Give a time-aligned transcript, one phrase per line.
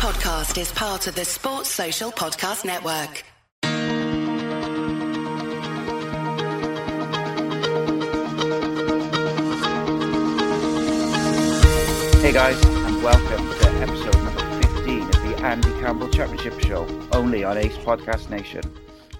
[0.00, 3.22] podcast is part of the Sports Social Podcast Network.
[12.22, 17.44] Hey guys, and welcome to episode number 15 of the Andy Campbell Championship Show, only
[17.44, 18.62] on Ace Podcast Nation.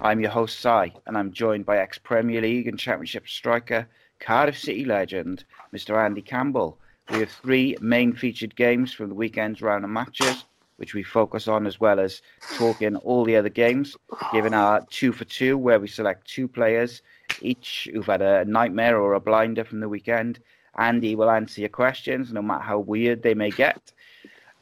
[0.01, 3.87] I'm your host, Si, and I'm joined by ex Premier League and Championship striker,
[4.19, 6.03] Cardiff City legend, Mr.
[6.03, 6.79] Andy Campbell.
[7.11, 10.45] We have three main featured games from the weekend's round of matches,
[10.81, 12.23] which we focus on as well as
[12.57, 13.95] talking all the other games,
[14.33, 17.03] giving our two for two, where we select two players
[17.39, 20.39] each who've had a nightmare or a blinder from the weekend.
[20.79, 23.93] Andy will answer your questions, no matter how weird they may get.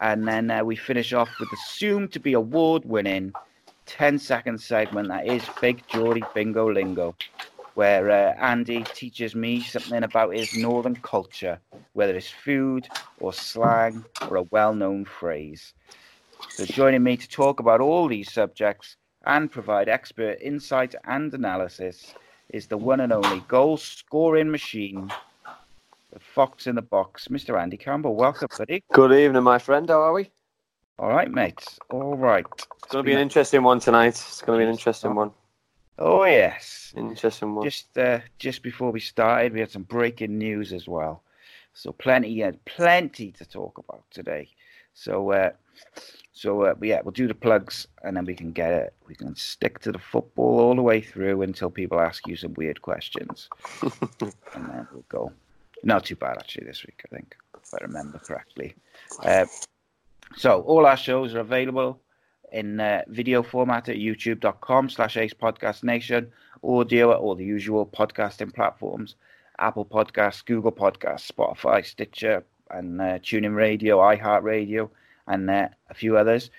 [0.02, 3.32] And then uh, we finish off with the soon to be award winning
[3.86, 7.16] 10 second segment that is Big Geordie Bingo Lingo
[7.80, 11.62] where uh, Andy teaches me something about his northern culture,
[11.94, 12.90] whether it's food
[13.22, 15.74] or slang or a well known phrase.
[16.48, 18.96] So, joining me to talk about all these subjects
[19.26, 22.14] and provide expert insight and analysis
[22.50, 25.12] is the one and only goal scoring machine,
[26.14, 27.62] the fox in the box, Mr.
[27.62, 28.16] Andy Campbell.
[28.16, 28.84] Welcome, buddy.
[28.94, 29.90] Good evening, my friend.
[29.90, 30.32] How are we?
[30.98, 31.78] All right, mates.
[31.92, 32.46] All right.
[32.58, 34.16] It's going to be an interesting one tonight.
[34.16, 35.32] It's going to be an interesting one.
[36.02, 37.66] Oh yes, interesting one.
[37.66, 41.24] Just uh, just before we started, we had some breaking news as well.
[41.74, 44.48] So plenty, yeah, plenty to talk about today.
[45.00, 45.52] So uh,
[46.34, 48.94] so uh, yeah, we'll do the plugs and then we can get it.
[49.08, 52.54] We can stick to the football all the way through until people ask you some
[52.56, 53.50] weird questions,
[53.82, 55.32] and then we'll go.
[55.84, 58.76] Not too bad actually this week, I think, if I remember correctly.
[59.24, 59.46] Uh,
[60.36, 62.02] so all our shows are available
[62.52, 66.30] in uh, video format at youtube.com slash ace podcast nation,
[66.62, 69.16] audio at all the usual podcasting platforms,
[69.60, 74.90] Apple Podcasts, Google Podcasts, Spotify, Stitcher, and uh, TuneIn Radio, iHeartRadio,
[75.28, 76.50] and uh, a few others.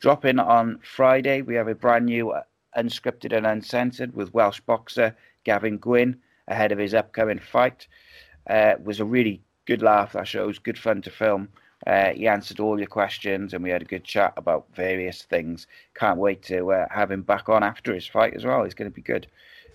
[0.00, 1.42] Drop in on Friday.
[1.42, 2.42] We have a brand new uh,
[2.76, 7.86] unscripted and uncensored with Welsh boxer Gavin Gwynn ahead of his upcoming fight.
[8.48, 10.12] Uh, it was a really good laugh.
[10.12, 11.48] That show was good fun to film.
[11.86, 15.66] Uh, he answered all your questions and we had a good chat about various things.
[15.94, 18.64] Can't wait to uh, have him back on after his fight as well.
[18.64, 19.26] He's going to be good.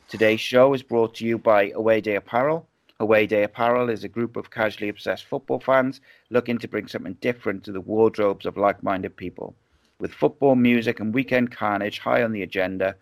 [0.08, 2.68] Today's show is brought to you by Away Day Apparel.
[3.02, 7.14] Away Day Apparel is a group of casually obsessed football fans looking to bring something
[7.22, 9.56] different to the wardrobes of like minded people.
[10.00, 12.98] With football, music, and weekend carnage high on the agenda,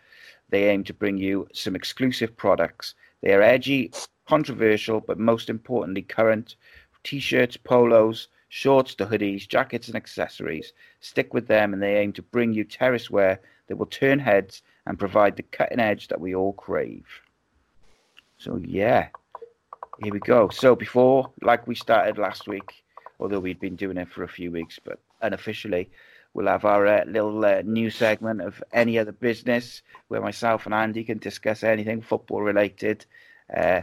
[0.49, 2.93] they aim to bring you some exclusive products.
[3.21, 3.91] They are edgy,
[4.27, 6.57] controversial, but most importantly, current
[7.03, 10.73] t shirts, polos, shorts to hoodies, jackets, and accessories.
[10.99, 14.61] Stick with them, and they aim to bring you terrace wear that will turn heads
[14.85, 17.07] and provide the cutting edge that we all crave.
[18.37, 19.07] So, yeah,
[20.01, 20.49] here we go.
[20.49, 22.83] So, before, like we started last week,
[23.19, 25.89] although we'd been doing it for a few weeks, but unofficially,
[26.33, 30.73] we'll have our uh, little uh, new segment of any other business where myself and
[30.73, 33.05] Andy can discuss anything football related.
[33.55, 33.81] Uh,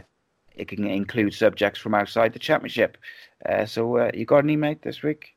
[0.55, 2.97] it can include subjects from outside the championship.
[3.47, 5.35] Uh, so, uh, you got any, mate, this week?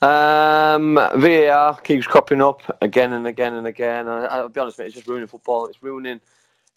[0.00, 4.08] Um, VAR keeps cropping up again and again and again.
[4.08, 5.66] I, will be honest, mate, it's just ruining football.
[5.66, 6.20] It's ruining.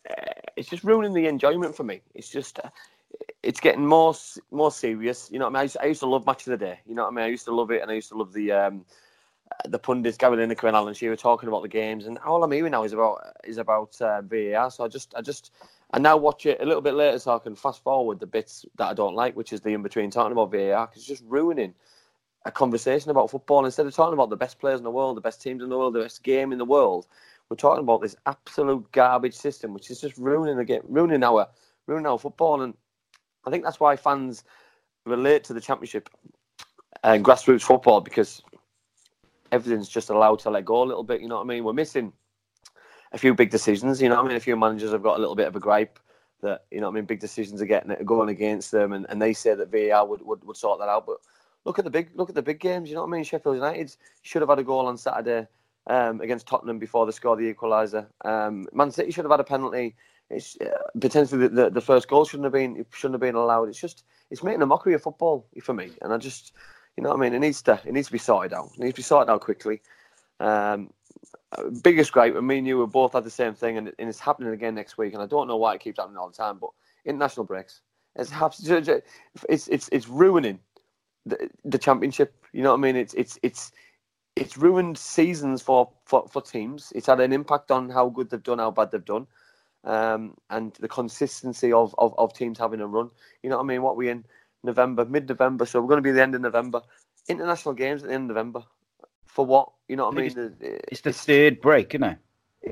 [0.10, 2.02] Uh, it's just ruining the enjoyment for me.
[2.14, 2.60] It's just.
[2.60, 2.70] Uh,
[3.44, 4.14] it's getting more
[4.52, 5.30] more serious.
[5.32, 5.60] You know what I mean?
[5.60, 6.80] I used, I used, to love Match of the Day.
[6.86, 7.26] You know what I mean?
[7.26, 8.86] I used to love it, and I used to love the um,
[9.68, 12.06] the pundits, Gary Lineker and Alan Shearer talking about the games.
[12.06, 14.72] And all I'm hearing now is about is about uh, VAR.
[14.72, 15.52] So I just I just
[15.92, 18.66] I now watch it a little bit later, so I can fast forward the bits
[18.78, 21.24] that I don't like, which is the in between talking about VAR, because it's just
[21.26, 21.74] ruining
[22.46, 23.66] a conversation about football.
[23.66, 25.78] Instead of talking about the best players in the world, the best teams in the
[25.78, 27.08] world, the best game in the world,
[27.52, 31.50] we're talking about this absolute garbage system, which is just ruining the game, ruining our
[31.86, 32.62] ruining our football.
[32.62, 32.74] And
[33.46, 34.46] I think that's why fans
[35.06, 36.10] relate to the championship
[37.04, 38.42] and grassroots football because
[39.52, 41.20] everything's just allowed to let go a little bit.
[41.20, 41.66] You know what I mean?
[41.66, 42.14] We're missing
[43.12, 44.02] a few big decisions.
[44.02, 45.60] You know, what I mean, a few managers have got a little bit of a
[45.60, 46.00] gripe
[46.42, 49.22] that you know, what I mean, big decisions are getting going against them, and, and
[49.22, 51.06] they say that VAR would, would, would sort that out.
[51.06, 51.18] But
[51.66, 52.88] look at the big look at the big games.
[52.88, 53.26] You know what I mean?
[53.26, 55.48] Sheffield United should have had a goal on Saturday
[55.88, 58.08] um, against Tottenham before they scored the equaliser.
[58.24, 59.96] Um, Man City should have had a penalty.
[60.30, 60.70] It's uh,
[61.00, 63.68] potentially the, the, the, first goal shouldn't have been shouldn't have been allowed.
[63.68, 66.54] It's just it's making a mockery of football for me, and I just
[66.96, 67.34] you know what I mean.
[67.34, 68.70] It needs to it needs to be sorted out.
[68.78, 69.82] It needs to be sorted out quickly.
[70.40, 70.92] Um,
[71.84, 74.20] biggest gripe, and me and you were both had the same thing, and, and, it's
[74.20, 75.14] happening again next week.
[75.14, 76.70] And I don't know why it keeps happening all the time, but
[77.06, 77.82] international breaks,
[78.16, 78.32] it's
[79.50, 80.60] it's it's, it's ruining
[81.26, 82.34] the, the championship.
[82.54, 82.96] You know what I mean?
[82.96, 83.72] It's it's it's
[84.42, 86.92] it's ruined seasons for, for, for teams.
[86.96, 89.28] It's had an impact on how good they've done, how bad they've done,
[89.84, 93.10] um, and the consistency of, of, of teams having a run.
[93.44, 93.84] You know what I mean?
[93.84, 94.26] What we in
[94.64, 96.82] November, mid November, so we're going to be the end of November.
[97.28, 98.64] International games at the end of November
[99.28, 99.72] for what?
[99.88, 100.34] You know what I, mean?
[100.34, 102.18] think The- It's the third break, isn't it?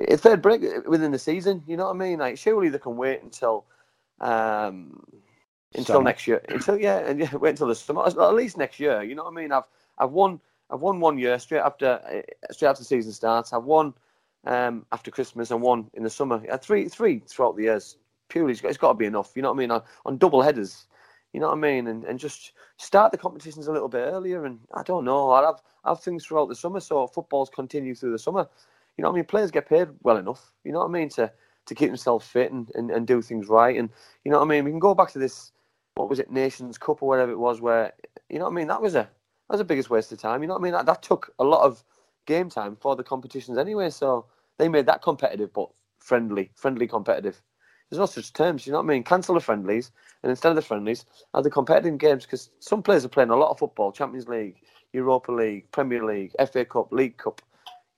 [0.10, 1.63] a third break within the season.
[1.68, 2.19] You know what I mean?
[2.19, 3.66] Like surely they can wait until
[4.19, 5.04] um,
[5.74, 6.04] until Summer.
[6.04, 6.42] next year.
[6.50, 8.06] Until yeah, and yeah, wait until the summer.
[8.06, 9.01] At least next year.
[9.04, 9.51] You know what I mean?
[9.51, 9.63] I've
[9.98, 10.39] I've won
[10.69, 13.54] I've won one year straight after uh, straight after the season starts.
[13.54, 13.94] I've won
[14.45, 16.42] um, after Christmas and one in the summer.
[16.51, 17.98] I three three throughout the years.
[18.30, 19.31] Purely, it's got, it's got to be enough.
[19.36, 19.71] You know what I mean?
[19.71, 20.86] On, on double headers.
[21.33, 21.88] You know what I mean?
[21.88, 24.45] And and just start the competitions a little bit earlier.
[24.45, 25.31] And I don't know.
[25.31, 28.48] I have I have things throughout the summer, so footballs continue through the summer.
[28.98, 29.25] You know what I mean?
[29.25, 30.51] Players get paid well enough.
[30.63, 31.10] You know what I mean?
[31.10, 31.31] To
[31.66, 33.77] to keep themselves fit and, and, and do things right.
[33.77, 33.89] And
[34.24, 34.66] you know what I mean?
[34.66, 35.51] We can go back to this.
[35.95, 36.31] What was it?
[36.31, 37.62] Nations Cup or whatever it was.
[37.62, 37.94] Where
[38.30, 38.68] you know what I mean?
[38.68, 39.10] That was a
[39.53, 40.41] was the biggest waste of time.
[40.41, 40.73] You know what I mean?
[40.73, 41.83] That, that took a lot of
[42.25, 43.89] game time for the competitions anyway.
[43.89, 44.25] So
[44.57, 45.69] they made that competitive, but
[45.99, 47.41] friendly, friendly competitive.
[47.89, 48.67] There's no such terms.
[48.67, 49.03] You know what I mean?
[49.03, 49.91] Cancel the friendlies,
[50.21, 53.35] and instead of the friendlies, have the competitive games because some players are playing a
[53.35, 54.57] lot of football: Champions League,
[54.93, 57.41] Europa League, Premier League, FA Cup, League Cup.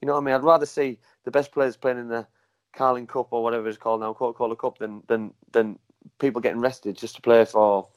[0.01, 0.36] You know what I mean?
[0.36, 2.25] I'd rather see the best players playing in the
[2.74, 5.77] Carling Cup or whatever it's called now, Coca-Cola Cup, than than than
[6.19, 7.88] people getting rested just to play for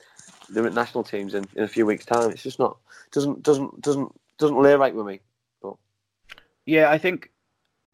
[0.55, 2.31] the national teams in, in a few weeks' time.
[2.31, 2.79] It's just not
[3.13, 5.21] doesn't doesn't doesn't doesn't lay right with me.
[5.63, 5.75] But
[6.67, 7.31] Yeah, I think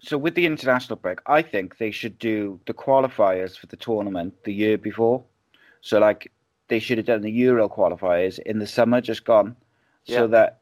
[0.00, 0.18] so.
[0.18, 4.54] With the international break, I think they should do the qualifiers for the tournament the
[4.54, 5.24] year before.
[5.80, 6.30] So, like,
[6.68, 9.56] they should have done the Euro qualifiers in the summer, just gone,
[10.04, 10.60] so that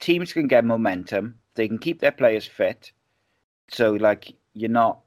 [0.00, 1.34] teams can get momentum.
[1.54, 2.92] They can keep their players fit.
[3.68, 5.00] So, like, you're not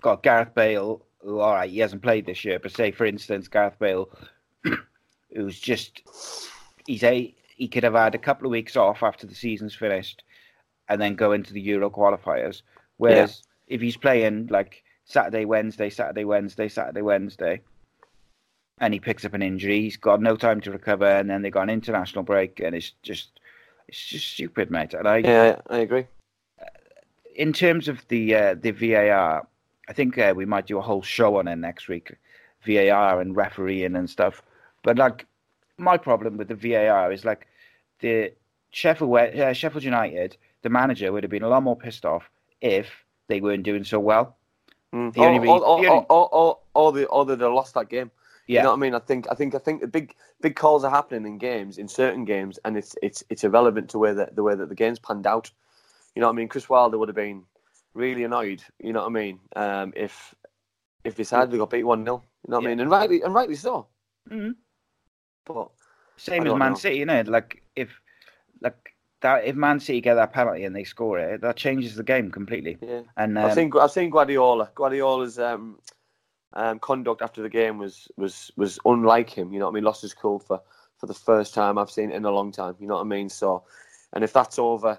[0.00, 3.78] got Gareth Bale, all right, he hasn't played this year, but say, for instance, Gareth
[3.78, 4.08] Bale,
[5.34, 6.02] who's just
[6.86, 10.22] he's a he could have had a couple of weeks off after the season's finished
[10.88, 12.62] and then go into the Euro qualifiers.
[12.96, 17.60] Whereas if he's playing like Saturday, Wednesday, Saturday, Wednesday, Saturday, Wednesday,
[18.80, 21.50] and he picks up an injury, he's got no time to recover, and then they
[21.50, 23.40] got an international break, and it's just
[23.88, 24.94] it's just stupid, mate.
[24.94, 26.06] And I, yeah, I agree.
[27.34, 29.46] in terms of the uh, the VAR,
[29.88, 32.14] I think uh, we might do a whole show on it next week,
[32.66, 34.42] VAR and refereeing and stuff.
[34.82, 35.26] But like,
[35.78, 37.46] my problem with the VAR is like
[38.00, 38.32] the
[38.70, 42.30] Sheffield uh, Sheffield United, the manager would have been a lot more pissed off
[42.60, 44.36] if they weren't doing so well.
[44.92, 45.12] Mm.
[45.14, 47.74] The only or, re- or, or, the or, or, or, the, or that they lost
[47.74, 48.10] that game.
[48.46, 48.94] Yeah, You know what I mean?
[48.94, 51.86] I think I think I think the big big calls are happening in games, in
[51.86, 54.98] certain games, and it's it's it's irrelevant to where the, the way that the game's
[54.98, 55.50] panned out.
[56.14, 56.48] You know what I mean?
[56.48, 57.44] Chris Wilder would have been
[57.94, 58.62] really annoyed.
[58.78, 59.40] You know what I mean?
[59.56, 60.34] Um, if
[61.04, 62.68] if they had they got beat one 0 You know what Yeah.
[62.68, 62.80] I mean?
[62.80, 63.88] And rightly and rightly so.
[64.30, 64.56] Mhm.
[65.44, 65.70] But
[66.16, 66.76] same as Man know.
[66.76, 67.22] City, you know.
[67.26, 68.00] Like if
[68.60, 72.02] like that, if Man City get that penalty and they score it, that changes the
[72.04, 72.78] game completely.
[72.82, 74.70] yeah, And um, I've seen Guardiola.
[74.74, 75.78] Guardiola's um,
[76.52, 79.52] um, conduct after the game was was was unlike him.
[79.52, 79.84] You know what I mean?
[79.84, 80.60] Lost his cool for
[80.98, 82.74] for the first time I've seen it in a long time.
[82.78, 83.28] You know what I mean?
[83.28, 83.64] So,
[84.12, 84.98] and if that's over,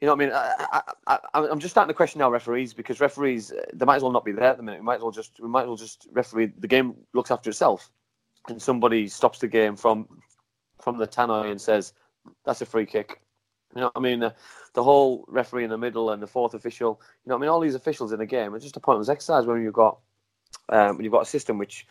[0.00, 0.34] you know what I mean?
[0.34, 3.96] I, I, I, I'm just starting to question now referees because referees uh, they might
[3.96, 4.80] as well not be there at the minute.
[4.80, 6.52] We might as well just we might as well just referee.
[6.58, 7.90] The game looks after itself,
[8.48, 10.08] and somebody stops the game from
[10.80, 11.94] from the tannoy and says
[12.44, 13.20] that's a free kick.
[13.74, 14.20] You know what I mean?
[14.20, 14.34] The,
[14.74, 17.00] the whole referee in the middle and the fourth official.
[17.24, 17.50] You know what I mean?
[17.50, 19.98] All these officials in the game are just a pointless exercise when you've got
[20.68, 21.86] um, when you've got a system which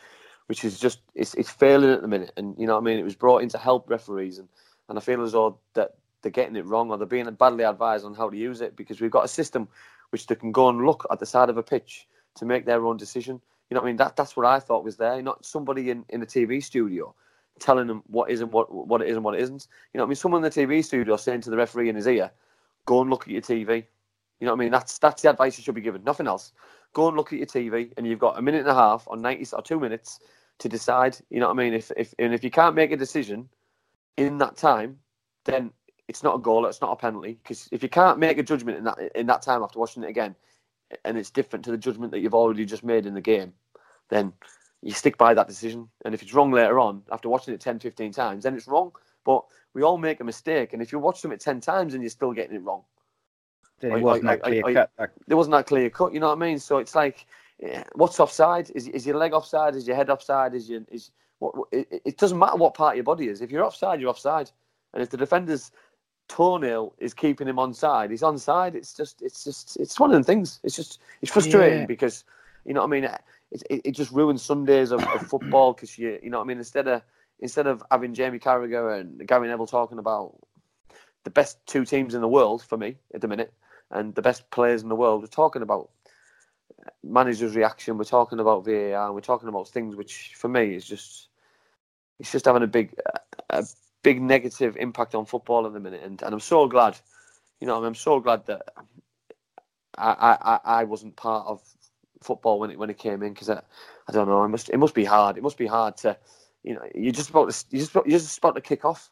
[0.48, 2.31] which is just it's, it's failing at the minute.
[2.38, 3.00] And you know what I mean?
[3.00, 4.48] It was brought in to help referees, and,
[4.88, 8.06] and I feel as though that they're getting it wrong or they're being badly advised
[8.06, 9.68] on how to use it because we've got a system
[10.09, 12.86] which they can go and look at the side of a pitch to make their
[12.86, 13.42] own decision.
[13.69, 13.97] You know what I mean?
[13.97, 17.14] That that's what I thought was there, not somebody in, in a TV studio
[17.59, 19.68] telling them what is and what what it is and what it isn't.
[19.94, 20.16] You know what I mean?
[20.16, 22.31] Someone in the TV studio saying to the referee in his ear,
[22.86, 23.86] "Go and look at your TV."
[24.40, 24.71] You know what I mean?
[24.71, 26.04] That's that's the advice you should be given.
[26.04, 26.54] Nothing else.
[26.94, 29.18] Go and look at your TV, and you've got a minute and a half or
[29.18, 30.19] ninety or two minutes
[30.59, 31.18] to decide.
[31.30, 31.74] You know what I mean?
[31.74, 33.50] If if and if you can't make a decision
[34.16, 35.00] in that time,
[35.45, 35.71] then
[36.07, 36.66] it's not a goal.
[36.66, 37.37] It's not a penalty.
[37.44, 40.09] Because if you can't make a judgment in that in that time after watching it
[40.09, 40.35] again,
[41.06, 43.54] and it's different to the judgment that you've already just made in the game,
[44.09, 44.33] then
[44.81, 45.90] you stick by that decision.
[46.06, 48.92] And if it's wrong later on, after watching it 10, 15 times, then it's wrong.
[49.26, 50.73] But we all make a mistake.
[50.73, 52.83] And if you watch something 10 times and you're still getting it wrong,
[53.80, 54.92] then it wasn't I- that clear I- cut.
[54.97, 56.14] Like, there wasn't that clear cut.
[56.14, 56.59] You know what I mean?
[56.59, 57.26] So it's like,
[57.61, 58.69] eh, what's offside?
[58.76, 59.76] Is, is your leg offside?
[59.76, 60.54] Is your head offside?
[60.54, 61.57] Is your is what?
[61.57, 63.42] what- It, it doesn't matter what part of your body is.
[63.42, 64.52] If you're offside, you're offside.
[64.94, 65.71] And if the defender's
[66.28, 68.76] toenail is keeping him onside, he's onside.
[68.76, 70.60] It's just, it's just, it's one of the things.
[70.64, 71.86] It's just, it's frustrating Yeah.
[71.86, 72.24] because,
[72.66, 73.04] you know what I mean?
[73.52, 76.48] It, it, it just ruins Sundays of, of football because you, you know what I
[76.48, 76.57] mean?
[76.57, 77.02] Instead of
[77.40, 80.36] instead of having Jamie Carragher and Gary Neville talking about
[81.24, 83.54] the best two teams in the world for me at the minute
[83.92, 85.90] and the best players in the world, we're talking about
[87.04, 87.98] manager's reaction.
[87.98, 89.14] We're talking about VAR.
[89.14, 91.30] We're talking about things which, for me, is just
[92.19, 92.96] it's just having a big
[93.50, 93.66] a
[94.07, 96.97] big negative impact on football at the minute, and, and I'm so glad.
[97.59, 98.61] You know, I'm so glad that
[99.97, 101.61] I I, I wasn't part of
[102.21, 103.61] football when it when it came in because I,
[104.07, 104.45] I don't know.
[104.45, 105.35] It must it must be hard.
[105.35, 106.18] It must be hard to,
[106.64, 109.11] you know, you're just about to you just you're just about to kick off.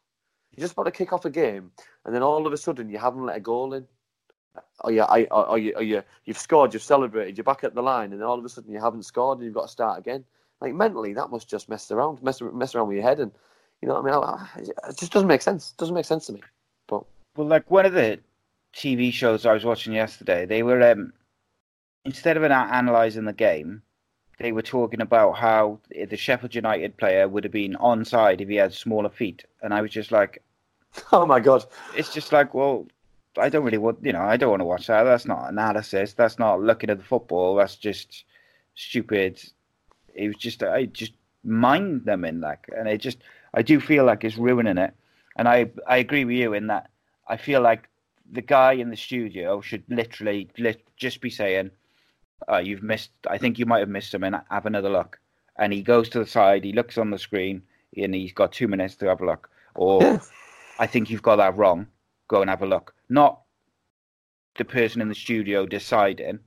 [0.55, 1.71] You're just about to kick off a game,
[2.05, 3.85] and then all of a sudden you haven't let a goal in.
[4.79, 7.81] Or you, I, or you, or you, you've scored, you've celebrated, you're back at the
[7.81, 9.99] line, and then all of a sudden you haven't scored, and you've got to start
[9.99, 10.23] again.
[10.61, 13.33] Like mentally, that must just mess around, mess, mess around with your head, and
[13.81, 14.69] you know what I mean.
[14.85, 15.71] I, it just doesn't make sense.
[15.71, 16.41] It doesn't make sense to me.
[16.87, 17.03] But
[17.35, 18.19] well, like one of the
[18.75, 21.13] TV shows I was watching yesterday, they were um,
[22.03, 23.81] instead of analysing the game,
[24.39, 28.55] they were talking about how the Sheffield United player would have been onside if he
[28.55, 30.43] had smaller feet, and I was just like,
[31.11, 31.65] "Oh my god!"
[31.95, 32.87] It's just like, well,
[33.37, 35.03] I don't really want, you know, I don't want to watch that.
[35.03, 36.13] That's not analysis.
[36.13, 37.55] That's not looking at the football.
[37.55, 38.25] That's just
[38.75, 39.41] stupid.
[40.13, 41.13] It was just, I just
[41.43, 43.19] mind them in that, and it just,
[43.55, 44.93] I do feel like it's ruining it.
[45.37, 46.89] And I, I agree with you in that.
[47.27, 47.89] I feel like
[48.31, 50.49] the guy in the studio should literally
[50.97, 51.71] just be saying,
[52.47, 53.11] oh, "You've missed.
[53.27, 54.33] I think you might have missed something.
[54.51, 55.19] Have another look."
[55.57, 56.63] And he goes to the side.
[56.63, 57.63] He looks on the screen,
[57.97, 59.49] and he's got two minutes to have a look.
[59.75, 60.21] Or,
[60.79, 61.87] I think you've got that wrong.
[62.27, 62.93] Go and have a look.
[63.09, 63.41] Not
[64.57, 66.39] the person in the studio deciding,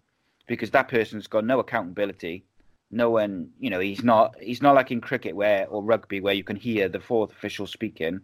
[0.46, 2.44] because that person's got no accountability.
[2.90, 4.34] No one, you know, he's not.
[4.40, 7.66] He's not like in cricket where or rugby where you can hear the fourth official
[7.66, 8.20] speaking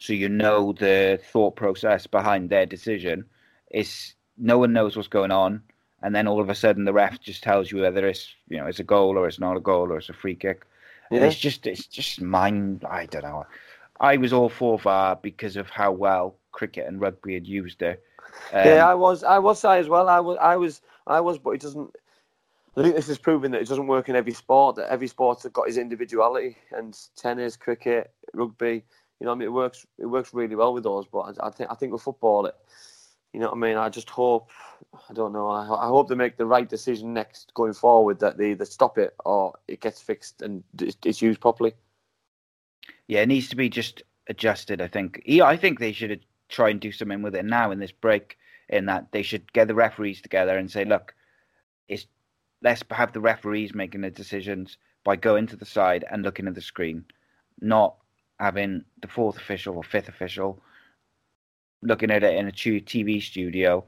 [0.00, 3.26] so you know the thought process behind their decision.
[3.70, 5.62] Is no one knows what's going on,
[6.02, 8.66] and then all of a sudden the ref just tells you whether it's you know
[8.66, 10.66] it's a goal or it's not a goal or it's a free kick.
[11.10, 11.24] Yeah.
[11.24, 12.84] It's just it's just mind.
[12.88, 13.46] I don't know.
[14.00, 18.02] I was all for VAR because of how well cricket and rugby had used it.
[18.54, 19.22] Um, yeah, I was.
[19.22, 20.08] I was say as well.
[20.08, 20.38] I was.
[20.40, 20.80] I was.
[21.06, 21.38] I was.
[21.38, 21.94] But it doesn't.
[22.76, 24.76] I think this is proving that it doesn't work in every sport.
[24.76, 28.84] That every sport's got his individuality, and tennis, cricket, rugby
[29.20, 29.86] you know, I mean, it works.
[29.98, 31.06] It works really well with those.
[31.06, 32.56] But I, I think I think with football, it,
[33.32, 33.76] you know what I mean.
[33.76, 34.50] I just hope.
[35.08, 35.48] I don't know.
[35.48, 38.18] I, I hope they make the right decision next going forward.
[38.20, 41.74] That they either stop it or it gets fixed and it's used properly.
[43.06, 44.80] Yeah, it needs to be just adjusted.
[44.80, 45.22] I think.
[45.26, 48.38] Yeah, I think they should try and do something with it now in this break.
[48.70, 51.12] In that they should get the referees together and say, look,
[51.88, 52.06] it's
[52.62, 56.54] let's have the referees making the decisions by going to the side and looking at
[56.54, 57.04] the screen,
[57.60, 57.96] not
[58.38, 60.60] having the fourth official or fifth official
[61.82, 63.84] looking at it in a TV studio,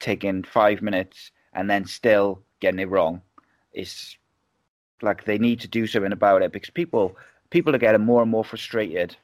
[0.00, 3.20] taking five minutes and then still getting it wrong.
[3.72, 4.16] It's
[5.02, 7.16] like they need to do something about it because people
[7.50, 9.16] people are getting more and more frustrated.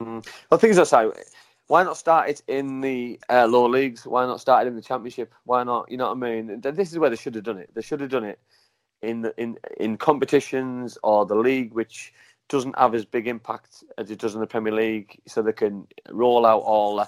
[0.00, 0.26] Mm.
[0.50, 1.10] Well, things aside,
[1.68, 4.06] why not start it in the uh, lower leagues?
[4.06, 5.34] Why not start it in the championship?
[5.44, 5.90] Why not?
[5.90, 6.60] You know what I mean?
[6.60, 7.70] This is where they should have done it.
[7.74, 8.38] They should have done it
[9.02, 12.12] in the, in in competitions or the league, which
[12.48, 15.86] doesn't have as big impact as it does in the Premier League, so they can
[16.10, 17.06] roll out all uh,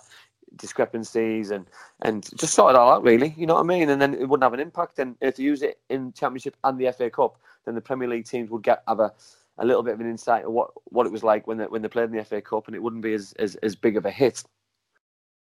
[0.56, 1.66] discrepancies and
[2.02, 3.04] and just sort it all out.
[3.04, 3.88] Really, you know what I mean?
[3.90, 4.98] And then it wouldn't have an impact.
[4.98, 8.26] And if they use it in Championship and the FA Cup, then the Premier League
[8.26, 9.12] teams would get have a,
[9.58, 11.82] a little bit of an insight of what, what it was like when they when
[11.82, 14.06] they played in the FA Cup, and it wouldn't be as as, as big of
[14.06, 14.44] a hit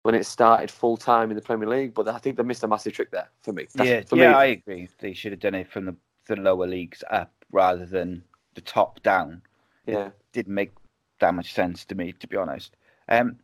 [0.03, 1.93] when it started full time in the Premier League.
[1.93, 3.67] But I think they missed a massive trick there for me.
[3.75, 4.35] That's, yeah, for yeah, me.
[4.35, 4.89] I agree.
[4.99, 5.95] They should have done it from the,
[6.27, 8.23] the lower leagues up rather than
[8.55, 9.41] the top down
[9.89, 10.71] yeah, didn't make
[11.19, 12.75] that much sense to me, to be honest.
[13.07, 13.37] Um,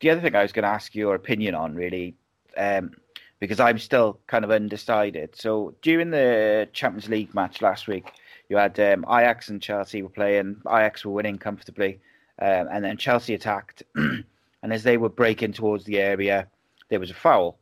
[0.00, 2.14] the other thing I was going to ask your opinion on, really,
[2.56, 2.92] um,
[3.40, 5.34] because I'm still kind of undecided.
[5.36, 8.12] So during the Champions League match last week,
[8.52, 10.60] you had um, Ajax and Chelsea were playing.
[10.68, 11.98] Ajax were winning comfortably,
[12.38, 13.82] um, and then Chelsea attacked.
[13.94, 14.24] and
[14.62, 16.46] as they were breaking towards the area,
[16.90, 17.58] there was a foul.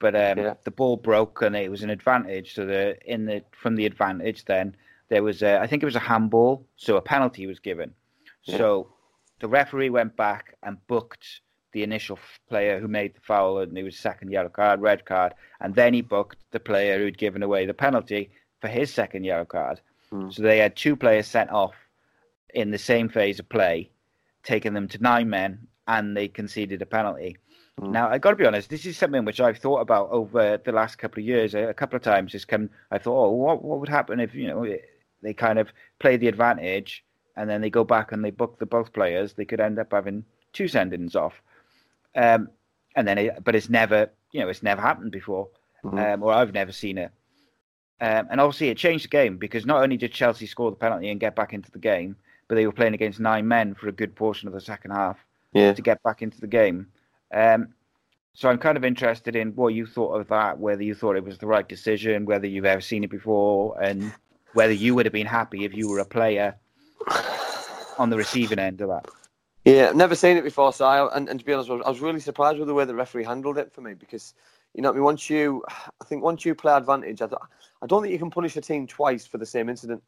[0.00, 0.54] But um, yeah.
[0.64, 2.54] the ball broke and it was an advantage.
[2.54, 4.76] So the in the from the advantage, then
[5.08, 7.94] there was a, I think it was a handball, so a penalty was given.
[8.42, 8.58] Yeah.
[8.58, 8.92] So
[9.40, 11.40] the referee went back and booked
[11.72, 12.18] the initial
[12.50, 15.32] player who made the foul, and it was second yellow card, red card,
[15.62, 19.46] and then he booked the player who'd given away the penalty for his second yellow
[19.46, 19.80] card.
[20.12, 20.32] Mm.
[20.32, 21.74] So they had two players sent off
[22.52, 23.90] in the same phase of play,
[24.42, 27.36] taking them to nine men, and they conceded a penalty.
[27.80, 27.90] Mm.
[27.90, 28.70] Now, I got to be honest.
[28.70, 31.54] This is something which I've thought about over the last couple of years.
[31.54, 32.70] A couple of times, it's come.
[32.90, 34.66] I thought, oh, what what would happen if you know
[35.22, 37.04] they kind of play the advantage
[37.36, 39.90] and then they go back and they book the both players, they could end up
[39.90, 41.42] having two sendings off.
[42.14, 42.48] Um,
[42.94, 45.48] and then, it, but it's never, you know, it's never happened before,
[45.84, 45.98] mm-hmm.
[45.98, 47.10] um, or I've never seen it.
[48.04, 51.08] Um, and obviously, it changed the game because not only did Chelsea score the penalty
[51.08, 52.16] and get back into the game,
[52.48, 55.24] but they were playing against nine men for a good portion of the second half
[55.54, 55.72] yeah.
[55.72, 56.86] to get back into the game.
[57.32, 57.68] Um,
[58.34, 61.24] so I'm kind of interested in what you thought of that, whether you thought it
[61.24, 64.12] was the right decision, whether you've ever seen it before, and
[64.52, 66.54] whether you would have been happy if you were a player
[67.96, 69.08] on the receiving end of that.
[69.64, 70.74] Yeah, I've never seen it before.
[70.74, 72.94] So, I, and, and to be honest, I was really surprised with the way the
[72.94, 74.34] referee handled it for me because,
[74.74, 77.28] you know, I mean, once you, I think once you play advantage, I,
[77.82, 80.02] I don't think you can punish a team twice for the same incident.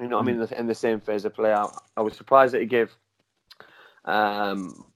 [0.00, 1.52] You know, what I mean, in the, in the same phase of play.
[1.52, 2.96] I, I was surprised that he gave
[4.06, 4.86] um,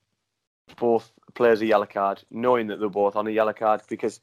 [0.76, 4.20] both players a yellow card, knowing that they're both on a yellow card because.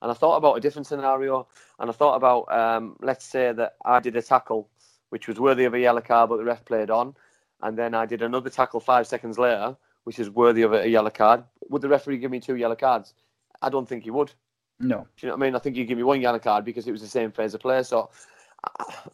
[0.00, 1.46] And I thought about a different scenario,
[1.78, 4.68] and I thought about, um, let's say that I did a tackle
[5.12, 7.14] which was worthy of a yellow card, but the ref played on,
[7.60, 11.10] and then I did another tackle five seconds later, which is worthy of a, yellow
[11.10, 11.44] card.
[11.68, 13.12] Would the referee give me two yellow cards?
[13.62, 14.32] I don't think he would.
[14.80, 15.06] No.
[15.16, 15.56] Do you know what I mean?
[15.56, 17.60] I think he'd give me one yellow card because it was the same phase of
[17.60, 17.82] play.
[17.84, 18.10] So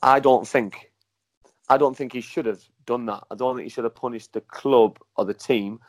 [0.03, 0.91] I don't think,
[1.69, 3.25] I don't think he should have done that.
[3.31, 5.81] I don't think he should have punished the club or the team.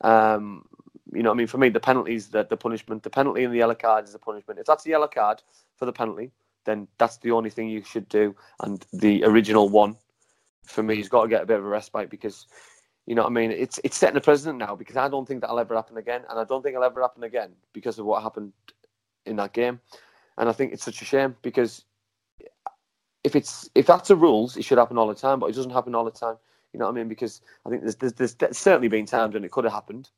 [0.00, 0.64] Um,
[1.12, 1.46] you know what I mean?
[1.48, 4.18] For me, the penalties, the, the punishment, the penalty and the yellow card is the
[4.18, 4.60] punishment.
[4.60, 5.42] If that's a yellow card
[5.76, 6.30] for the penalty,
[6.64, 8.34] then that's the only thing you should do.
[8.60, 9.96] And the original one,
[10.64, 12.46] for me, he's got to get a bit of a respite because,
[13.06, 13.50] you know what I mean?
[13.50, 16.22] It's it's setting a precedent now because I don't think that'll ever happen again.
[16.30, 18.52] And I don't think it'll ever happen again because of what happened
[19.26, 19.80] in that game.
[20.38, 21.84] And I think it's such a shame because
[23.22, 25.72] if it's if that's the rules, it should happen all the time, but it doesn't
[25.72, 26.36] happen all the time.
[26.72, 27.08] You know what I mean?
[27.08, 30.10] Because I think there's, there's, there's certainly been times when it could have happened,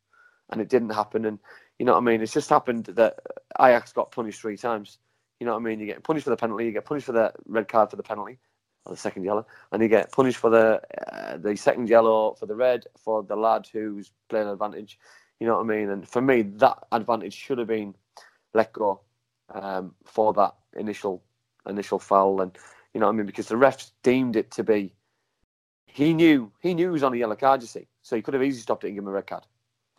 [0.50, 1.26] and it didn't happen.
[1.26, 1.38] And
[1.78, 2.22] you know what I mean?
[2.22, 3.18] It's just happened that
[3.60, 4.98] Ajax got punished three times.
[5.38, 5.80] You know what I mean?
[5.80, 8.02] You get punished for the penalty, you get punished for the red card for the
[8.02, 8.38] penalty,
[8.86, 10.80] or the second yellow, and you get punished for the
[11.12, 14.98] uh, the second yellow for the red for the lad who's playing advantage.
[15.40, 15.90] You know what I mean?
[15.90, 17.94] And for me, that advantage should have been
[18.54, 19.00] let go
[19.52, 21.22] um, for that initial
[21.68, 22.56] initial foul, and
[22.94, 24.94] you know what I mean because the refs deemed it to be.
[25.86, 28.34] He knew he knew he was on a yellow card, you see, so he could
[28.34, 29.46] have easily stopped it and given him a red card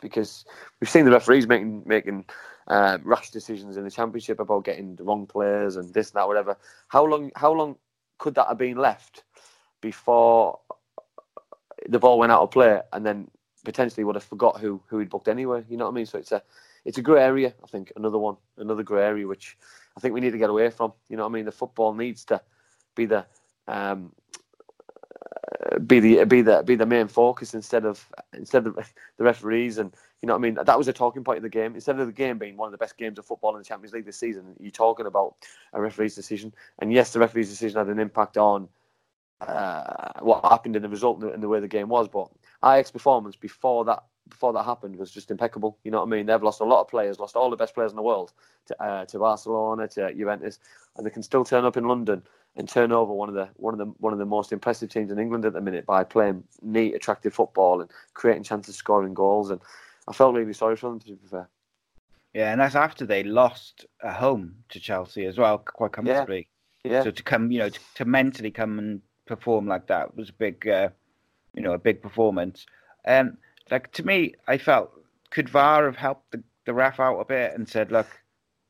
[0.00, 0.44] because
[0.80, 2.24] we've seen the referees making making
[2.68, 6.28] uh, rash decisions in the championship about getting the wrong players and this and that,
[6.28, 6.56] whatever.
[6.88, 7.30] How long?
[7.34, 7.76] How long
[8.18, 9.24] could that have been left
[9.80, 10.58] before
[11.88, 13.30] the ball went out of play, and then
[13.64, 15.64] potentially would have forgot who who he'd booked anyway?
[15.68, 16.06] You know what I mean?
[16.06, 16.42] So it's a
[16.84, 17.54] it's a grey area.
[17.62, 19.56] I think another one, another grey area, which
[19.96, 20.92] I think we need to get away from.
[21.08, 21.44] You know what I mean?
[21.44, 22.40] The football needs to
[22.94, 23.26] be the
[23.66, 24.12] um,
[25.86, 29.78] be the be the be the main focus instead of instead of the referees.
[29.78, 30.58] And you know what I mean?
[30.62, 31.74] That was a talking point of the game.
[31.74, 33.92] Instead of the game being one of the best games of football in the Champions
[33.92, 35.34] League this season you're talking about
[35.72, 36.52] a referee's decision.
[36.80, 38.68] And yes the referee's decision had an impact on
[39.40, 42.08] uh, what happened in the result and the way the game was.
[42.08, 42.28] But
[42.64, 46.26] Ajax performance before that before that happened was just impeccable you know what I mean
[46.26, 48.32] they've lost a lot of players lost all the best players in the world
[48.66, 50.58] to, uh, to Barcelona to Juventus
[50.96, 52.22] and they can still turn up in London
[52.58, 55.10] and turn over one of the one of the one of the most impressive teams
[55.10, 59.50] in England at the minute by playing neat, attractive football and creating chances, scoring goals.
[59.50, 59.60] And
[60.08, 61.48] I felt really sorry for them to be fair.
[62.34, 66.48] Yeah, and that's after they lost at home to Chelsea as well, quite comfortably.
[66.84, 66.92] Yeah.
[66.92, 67.02] yeah.
[67.04, 70.34] So to come, you know, to, to, mentally come and perform like that was a
[70.34, 70.90] big, uh,
[71.54, 72.66] you know, a big performance.
[73.04, 73.38] And um,
[73.70, 74.92] like to me, I felt
[75.30, 78.06] could VAR have helped the, the ref out a bit and said, look,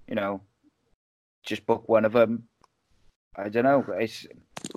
[0.06, 0.40] you know,
[1.44, 2.48] just book one of them,
[3.37, 3.84] I don't know.
[3.98, 4.26] It's,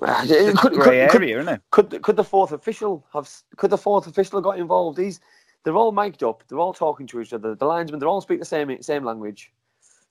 [0.02, 1.60] it's a could, grey could, area, isn't it?
[1.70, 3.28] Could could the fourth official have?
[3.56, 4.98] Could the fourth official have got involved?
[4.98, 5.20] He's
[5.64, 6.44] they're all mic'd up.
[6.48, 7.54] They're all talking to each other.
[7.54, 9.52] The linesmen, they all speak the same same language.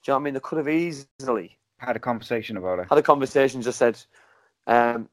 [0.03, 0.33] Do you know what I mean?
[0.33, 2.87] They could have easily had a conversation about it.
[2.89, 3.61] Had a conversation.
[3.61, 3.97] Just said,
[4.67, 5.07] um,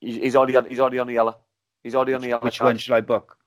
[0.00, 1.38] he's already he's already on the yellow.
[1.82, 2.42] He's already on the yellow.
[2.42, 2.68] Which card.
[2.68, 3.38] one should I book?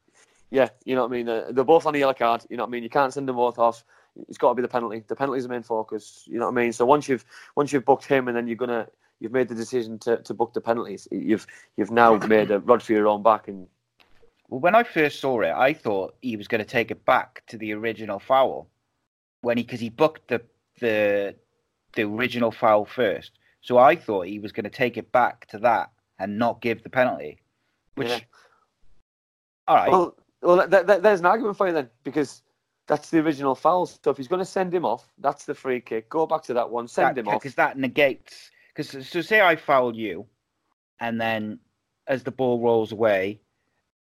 [0.52, 1.30] Yeah, you know what I mean.
[1.30, 2.44] Uh, they're both on the yellow card.
[2.50, 2.84] You know what I mean.
[2.84, 3.84] You can't send them both off.
[4.30, 5.04] It's got to be the penalty.
[5.06, 6.24] The penalty's the main focus.
[6.26, 6.72] You know what I mean.
[6.72, 8.88] So once you've once you've booked him, and then you're gonna
[9.20, 11.08] you've made the decision to, to book the penalties.
[11.12, 13.48] You've you've now made a rod for your own back.
[13.48, 13.68] And
[14.50, 17.44] well, when I first saw it, I thought he was going to take it back
[17.48, 18.68] to the original foul
[19.42, 20.42] when he because he booked the
[20.80, 21.36] the
[21.96, 23.32] the original foul first.
[23.62, 26.84] So I thought he was going to take it back to that and not give
[26.84, 27.40] the penalty.
[27.96, 28.20] Which, yeah.
[29.68, 29.92] all right.
[29.92, 32.44] Well, well, th- th- there's an argument for you then because
[32.88, 33.86] that's the original foul.
[33.86, 36.10] So if he's going to send him off, that's the free kick.
[36.10, 37.42] Go back to that one, send that, him off.
[37.42, 40.26] Because that negates because so say I foul you,
[41.00, 41.60] and then
[42.08, 43.42] as the ball rolls away,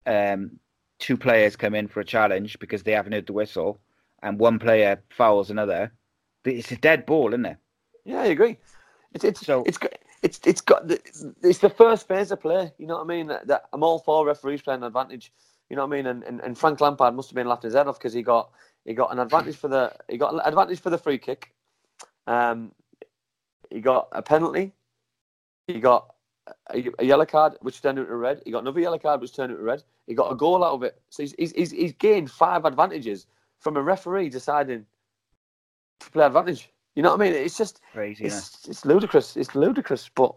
[0.07, 0.59] um,
[0.99, 3.81] two players come in for a challenge because they haven't heard the whistle,
[4.23, 5.93] and one player fouls another.
[6.45, 7.57] It's a dead ball, isn't it?
[8.05, 8.59] Yeah, I agree.
[9.13, 9.79] It's it's so it's
[10.23, 11.01] it's it's got the,
[11.43, 12.73] it's the first phase of play.
[12.79, 13.27] You know what I mean?
[13.27, 15.33] That, that I'm all for referees playing advantage.
[15.71, 16.07] You know what I mean?
[16.07, 18.51] And, and, and Frank Lampard must have been laughing his head off because he got
[18.85, 21.53] he got an advantage for the he got an advantage for the free kick.
[22.27, 22.73] Um,
[23.71, 24.73] he got a penalty.
[25.67, 26.15] He got
[26.71, 28.41] a, a, yellow card, which turned into red.
[28.45, 29.83] He got another yellow card, which turned into red.
[30.07, 31.01] He got a goal out of it.
[31.11, 33.27] So he's, he's, he's gained five advantages
[33.59, 34.87] from a referee deciding
[36.01, 36.71] to play advantage.
[36.95, 37.35] You know what I mean?
[37.35, 38.25] It's just crazy.
[38.25, 39.37] It's, it's ludicrous.
[39.37, 40.35] It's ludicrous, but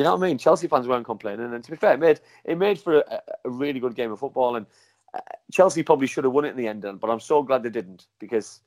[0.00, 0.38] you know what I mean.
[0.38, 3.50] Chelsea fans weren't complaining, and to be fair, it made it made for a, a
[3.50, 4.56] really good game of football.
[4.56, 4.64] And
[5.12, 5.18] uh,
[5.52, 8.06] Chelsea probably should have won it in the end, but I'm so glad they didn't
[8.18, 8.60] because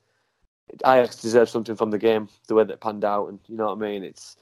[0.86, 3.66] Ajax deserved something from the game, the way that it panned out, and you know
[3.66, 4.04] what I mean.
[4.04, 4.36] It's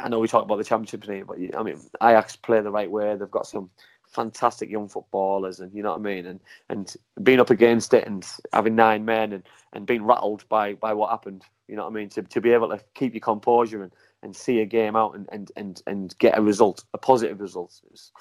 [0.00, 2.90] I know we talk about the championship here, but I mean Ajax play the right
[2.90, 3.14] way.
[3.14, 3.70] They've got some
[4.08, 6.26] fantastic young footballers, and you know what I mean.
[6.26, 10.74] And and being up against it and having nine men and, and being rattled by
[10.74, 12.08] by what happened, you know what I mean.
[12.08, 13.92] To to be able to keep your composure and,
[14.26, 17.80] and see a game out and, and, and, and get a result, a positive result,
[17.90, 18.12] was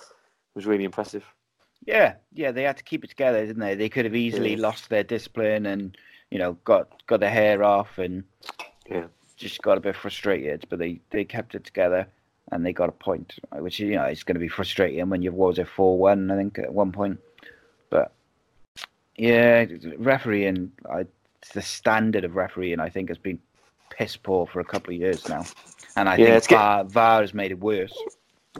[0.53, 1.25] was really impressive.
[1.85, 3.75] Yeah, yeah, they had to keep it together, didn't they?
[3.75, 4.61] They could have easily yeah.
[4.61, 5.97] lost their discipline and
[6.31, 8.23] you know got got their hair off and
[8.89, 9.07] yeah.
[9.35, 12.07] just got a bit frustrated, but they they kept it together
[12.51, 15.31] and they got a point, which you know is going to be frustrating when you
[15.31, 17.19] was a four one, I think at one point.
[17.89, 18.13] But
[19.17, 19.65] yeah,
[19.97, 21.05] refereeing, I,
[21.53, 23.39] the standard of refereeing, I think, has been
[23.97, 25.45] piss poor for a couple of years now,
[25.95, 27.93] and I yeah, think VAR, VAR has made it worse.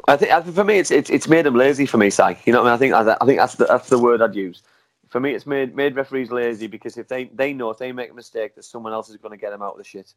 [0.07, 2.23] I think for me, it's it's, it's made them lazy for me, Si.
[2.45, 2.93] You know what I mean?
[2.93, 4.63] I think I think that's the that's the word I'd use.
[5.09, 8.11] For me, it's made made referees lazy because if they they know if they make
[8.11, 10.13] a mistake, that someone else is going to get them out of the shit.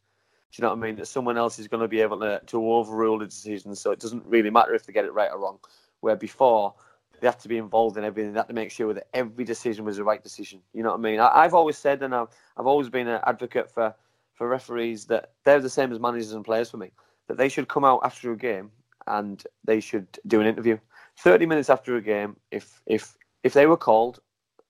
[0.51, 0.97] Do you know what I mean?
[0.97, 4.01] That someone else is going to be able to, to overrule the decision, so it
[4.01, 5.59] doesn't really matter if they get it right or wrong.
[6.01, 6.75] Where before
[7.21, 9.85] they have to be involved in everything, they have to make sure that every decision
[9.85, 10.61] was the right decision.
[10.73, 11.21] You know what I mean?
[11.21, 13.95] I, have always said, and I've, I've always been an advocate for,
[14.39, 16.93] for referees that they're the same as managers and players for me.
[17.27, 18.71] That they should come out after a game
[19.09, 20.79] and they should do an interview.
[21.19, 24.21] Thirty minutes after a game, if if if they were called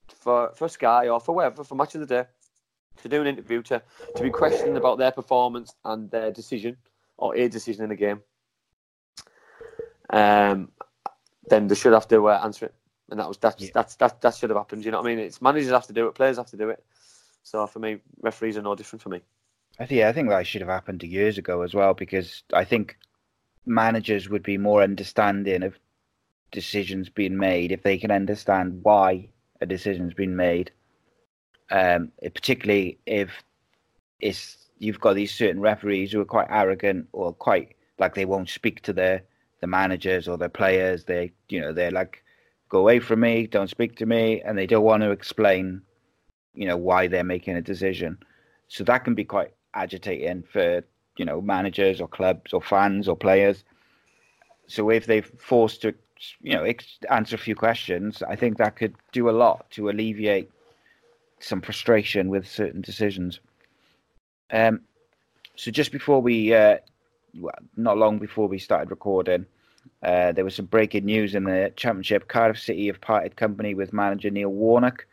[0.08, 2.24] for for Sky or for whatever for match of the day,
[3.02, 3.82] to do an interview, to,
[4.16, 6.76] to be questioned about their performance and their decision
[7.18, 8.22] or a decision in the game,
[10.10, 10.70] um,
[11.50, 12.74] then they should have to uh, answer it.
[13.10, 13.70] And that was that's yeah.
[13.74, 14.84] that's that that should have happened.
[14.84, 15.24] You know what I mean?
[15.24, 16.82] It's managers have to do it, players have to do it.
[17.42, 19.22] So for me, referees are no different for me.
[19.78, 22.64] I think yeah, I think that should have happened years ago as well because I
[22.64, 22.96] think
[23.66, 25.78] managers would be more understanding of
[26.50, 29.28] decisions being made if they can understand why
[29.60, 30.72] a decision's been made
[31.70, 33.30] um, particularly if
[34.20, 38.48] it's you've got these certain referees who are quite arrogant or quite like they won't
[38.48, 39.22] speak to their
[39.60, 41.04] the managers or their players.
[41.04, 42.22] They you know they're like
[42.68, 45.82] go away from me, don't speak to me, and they don't want to explain
[46.54, 48.18] you know why they're making a decision.
[48.68, 50.82] So that can be quite agitating for
[51.16, 53.64] you know managers or clubs or fans or players.
[54.66, 55.94] So if they're forced to
[56.40, 56.70] you know
[57.10, 60.50] answer a few questions, I think that could do a lot to alleviate
[61.40, 63.40] some frustration with certain decisions.
[64.50, 64.80] Um,
[65.56, 66.78] so just before we, uh,
[67.76, 69.46] not long before we started recording,
[70.02, 72.28] uh, there was some breaking news in the championship.
[72.28, 75.06] Cardiff City have parted company with manager Neil Warnock.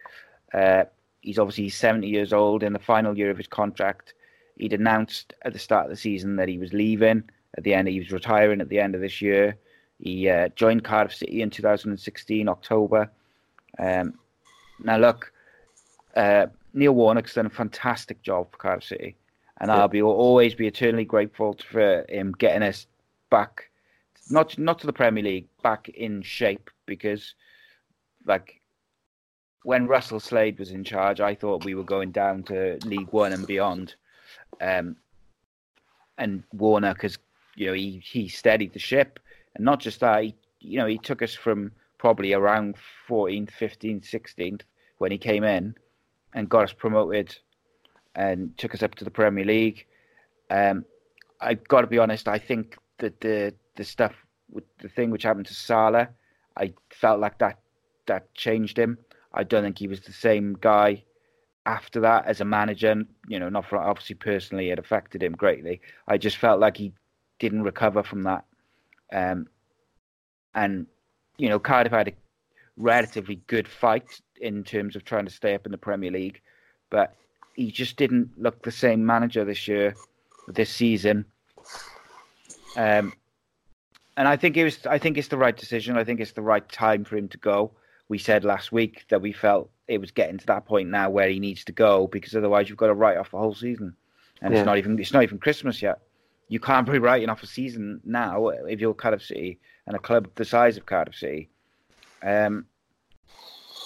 [0.54, 0.86] Uh,
[1.22, 4.14] he's obviously 70 years old in the final year of his contract.
[4.58, 7.24] He'd announced at the start of the season that he was leaving.
[7.58, 9.58] At the end, he was retiring at the end of this year.
[10.00, 13.10] He uh, joined Cardiff City in 2016 October.
[13.80, 14.16] Um,
[14.84, 15.32] now, look,
[16.16, 19.16] uh, Neil Warnock's done a fantastic job for Cardiff City,
[19.60, 19.78] and yeah.
[19.78, 22.88] I'll be always be eternally grateful for him getting us
[23.30, 23.70] back,
[24.30, 27.36] not not to the Premier League, back in shape because,
[28.26, 28.62] like,
[29.64, 33.34] when Russell Slade was in charge, I thought we were going down to League One
[33.34, 33.96] and beyond,
[34.62, 34.96] um,
[36.18, 37.18] and Warnock, because
[37.56, 39.20] you know, he he steadied the ship,
[39.56, 42.76] and not just that, he, you know, he took us from probably around
[43.10, 44.62] 14th, 15th, 16th
[44.98, 45.76] when he came in
[46.34, 47.36] and got us promoted
[48.16, 49.86] and took us up to the Premier League.
[50.50, 50.86] Um,
[51.42, 52.28] I've got to be honest.
[52.28, 54.14] I think that the the stuff
[54.80, 56.10] the thing which happened to Sala,
[56.58, 57.60] I felt like that
[58.08, 58.98] that changed him.
[59.34, 61.04] I don't think he was the same guy
[61.66, 63.04] after that as a manager.
[63.28, 65.82] You know, not for obviously personally, it affected him greatly.
[66.08, 66.94] I just felt like he
[67.40, 68.46] didn't recover from that.
[69.12, 69.48] Um,
[70.54, 70.88] and
[71.38, 72.14] you know, Cardiff had a
[72.78, 76.42] relatively good fight in terms of trying to stay up in the Premier League,
[76.90, 77.16] but
[77.56, 79.96] he just didn't look the same manager this year,
[80.48, 81.26] this season.
[82.78, 83.14] Um,
[84.18, 84.86] and I think it was.
[84.86, 85.98] I think it's the right decision.
[85.98, 87.72] I think it's the right time for him to go.
[88.08, 91.30] We said last week that we felt it was getting to that point now where
[91.30, 93.96] he needs to go because otherwise you've got to write off the whole season,
[94.42, 94.60] and yeah.
[94.60, 96.00] it's not even it's not even Christmas yet.
[96.48, 100.30] You can't be writing off a season now if you're Cardiff City and a club
[100.36, 101.50] the size of Cardiff City.
[102.22, 102.66] Um,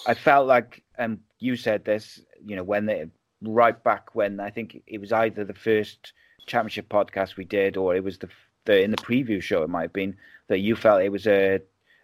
[0.08, 3.06] I felt like, and you said this, you know, when they
[3.42, 6.14] right back when I think it was either the first
[6.46, 8.30] championship podcast we did or it was the
[8.66, 11.62] the in the preview show it might have been that you felt it was a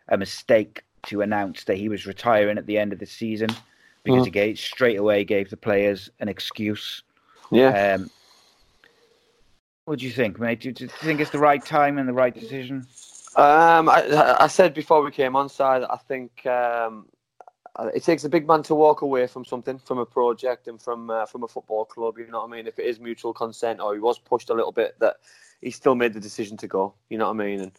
[0.08, 3.50] a mistake to announce that he was retiring at the end of the season
[4.04, 4.26] because mm.
[4.26, 7.04] he gave straight away gave the players an excuse.
[7.52, 7.96] Yeah.
[7.96, 8.10] Um,
[9.86, 10.62] what do you think, mate?
[10.62, 12.88] Do you, do you think it's the right time and the right decision?
[13.36, 17.06] Um, I, I said before we came on side, I think um,
[17.94, 21.10] it takes a big man to walk away from something, from a project and from
[21.10, 22.18] uh, from a football club.
[22.18, 22.68] You know what I mean?
[22.68, 25.18] If it is mutual consent, or he was pushed a little bit, that
[25.62, 26.94] he still made the decision to go.
[27.10, 27.60] You know what I mean?
[27.62, 27.72] And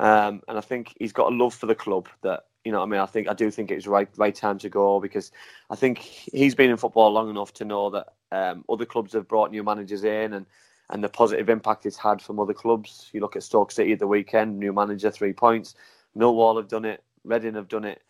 [0.00, 2.86] um, and I think he's got a love for the club that you know what
[2.86, 3.00] I mean.
[3.00, 5.30] I think I do think it's right right time to go because
[5.70, 9.28] I think he's been in football long enough to know that um, other clubs have
[9.28, 10.46] brought new managers in and
[10.90, 13.08] and the positive impact it's had from other clubs.
[13.12, 15.74] You look at Stoke City at the weekend, new manager, three points.
[16.16, 17.02] Millwall have done it.
[17.24, 18.02] Reading have done it.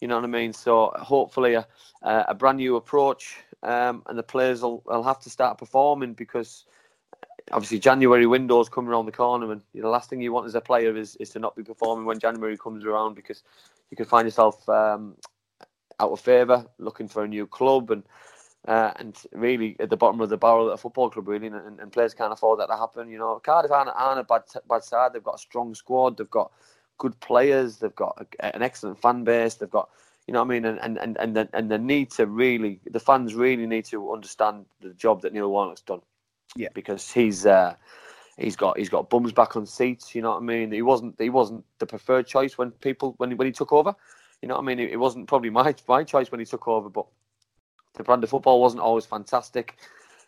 [0.00, 0.52] You know what I mean?
[0.52, 1.66] So hopefully a,
[2.02, 6.66] a brand new approach, um, and the players will, will have to start performing because
[7.52, 10.60] obviously January windows coming around the corner, and the last thing you want as a
[10.60, 13.42] player is, is to not be performing when January comes around because
[13.90, 15.16] you could find yourself um,
[16.00, 18.02] out of favour, looking for a new club, and
[18.66, 21.80] uh, and really at the bottom of the barrel at a football club, really, and,
[21.80, 23.08] and players can't afford that to happen.
[23.08, 25.12] You know, Cardiff aren't, aren't a bad bad side.
[25.12, 26.16] They've got a strong squad.
[26.16, 26.50] They've got
[26.98, 27.76] good players.
[27.76, 29.54] They've got a, an excellent fan base.
[29.54, 29.88] They've got,
[30.26, 32.80] you know, what I mean, and and and and the, and the need to really,
[32.90, 36.00] the fans really need to understand the job that Neil Warnock's done.
[36.56, 37.46] Yeah, because he's.
[37.46, 37.74] Uh,
[38.36, 40.14] He's got he's got bums back on seats.
[40.14, 40.72] You know what I mean.
[40.72, 43.94] He wasn't he wasn't the preferred choice when people when when he took over.
[44.42, 44.80] You know what I mean.
[44.80, 47.06] It, wasn't probably my my choice when he took over, but
[47.94, 49.78] the brand of football wasn't always fantastic.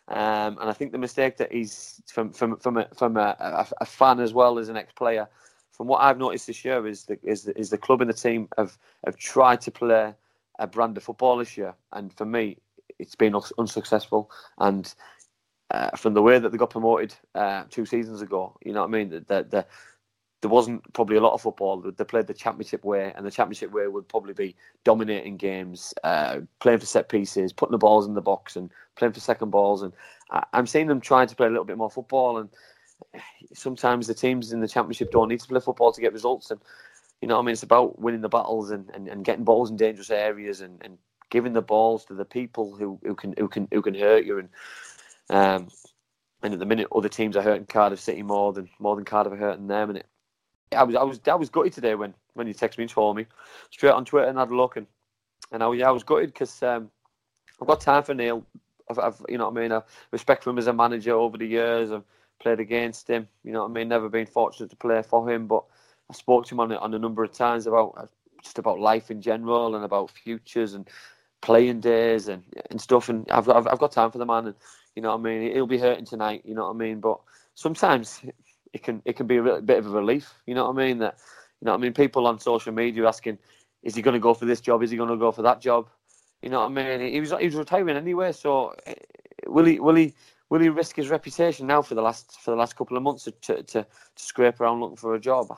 [0.07, 3.67] Um, and I think the mistake that he's from from from a, from a, a,
[3.81, 5.27] a fan as well as an ex-player
[5.79, 8.13] from what I've noticed this year, is the is the, is the club and the
[8.13, 10.13] team have have tried to play
[10.59, 12.57] a brand of football this year, and for me,
[12.99, 14.29] it's been unsuccessful.
[14.57, 14.93] And
[15.71, 18.87] uh, from the way that they got promoted uh, two seasons ago, you know what
[18.87, 19.09] I mean?
[19.09, 19.65] The, the, the,
[20.41, 21.81] there wasn't probably a lot of football.
[21.81, 24.55] They played the championship way, and the championship way would probably be
[24.85, 29.13] dominating games, uh, playing for set pieces, putting the balls in the box, and playing
[29.13, 29.81] for second balls.
[29.81, 29.91] And
[30.31, 32.37] I, am seeing them trying to play a little bit more football.
[32.37, 32.49] And
[33.53, 36.51] sometimes the teams in the championship don't need to play football to get results.
[36.51, 36.61] And
[37.21, 39.75] you know, I mean, it's about winning the battles and, and, and getting balls in
[39.75, 40.97] dangerous areas and, and
[41.29, 44.39] giving the balls to the people who, who can who can who can hurt you.
[44.39, 44.49] And
[45.29, 45.67] um,
[46.41, 49.33] and at the minute, other teams are hurting Cardiff City more than more than Cardiff
[49.33, 49.89] are hurting them.
[49.89, 50.05] And it,
[50.71, 53.17] I was I was I was gutted today when when you texted me and told
[53.17, 53.25] me
[53.71, 54.87] straight on Twitter and had a look and
[55.51, 56.89] and I, yeah, I was gutted because um,
[57.61, 58.45] I've got time for Neil.
[58.89, 59.71] I've, I've, you know what I mean.
[59.71, 61.91] I respect him as a manager over the years.
[61.91, 62.03] I've
[62.39, 63.27] played against him.
[63.43, 63.89] You know what I mean?
[63.89, 65.63] Never been fortunate to play for him, but
[66.09, 68.05] I spoke to him on on a number of times about uh,
[68.43, 70.87] just about life in general and about futures and
[71.41, 73.09] playing days and and stuff.
[73.09, 74.55] And I've I've, I've got time for the man, and
[74.95, 75.53] you know what I mean.
[75.53, 76.41] He'll be hurting tonight.
[76.45, 76.99] You know what I mean.
[76.99, 77.19] But
[77.55, 78.21] sometimes
[78.73, 80.33] it can it can be a bit of a relief.
[80.45, 80.99] You know what I mean?
[80.99, 81.17] That
[81.61, 81.93] you know what I mean.
[81.93, 83.37] People on social media asking,
[83.83, 84.83] is he going to go for this job?
[84.83, 85.87] Is he going to go for that job?
[86.41, 87.13] You know what I mean?
[87.13, 88.93] He was he was retiring anyway, so eh,
[89.47, 90.13] will he will he
[90.49, 93.25] will he risk his reputation now for the last for the last couple of months
[93.25, 95.55] to to, to, scrape around looking for a job?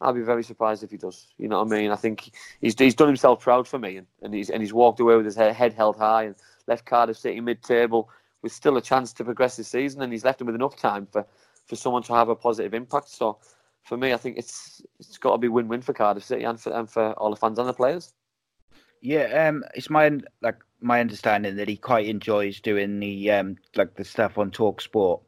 [0.00, 1.28] I'd be very surprised if he does.
[1.38, 1.90] You know what I mean?
[1.90, 5.00] I think he's he's done himself proud for me, and, and he's and he's walked
[5.00, 6.34] away with his head, held high and
[6.66, 8.08] left Cardiff City mid-table
[8.42, 11.06] with still a chance to progress this season, and he's left him with enough time
[11.06, 11.26] for,
[11.66, 13.08] for someone to have a positive impact.
[13.08, 13.38] So,
[13.84, 16.72] for me, I think it's it's got to be win-win for Cardiff City and for
[16.72, 18.12] and for all the fans and the players.
[19.00, 23.96] Yeah, um, it's my like my understanding that he quite enjoys doing the um like
[23.96, 25.22] the stuff on Talk Sport.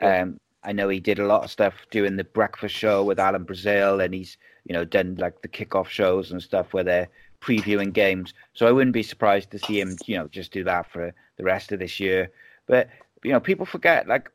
[0.00, 3.44] Um, I know he did a lot of stuff doing the breakfast show with Alan
[3.44, 7.08] Brazil, and he's you know done like the kickoff shows and stuff where they're
[7.40, 8.32] previewing games.
[8.54, 11.44] So I wouldn't be surprised to see him you know just do that for the
[11.44, 12.30] rest of this year.
[12.66, 12.88] But
[13.22, 14.30] you know people forget like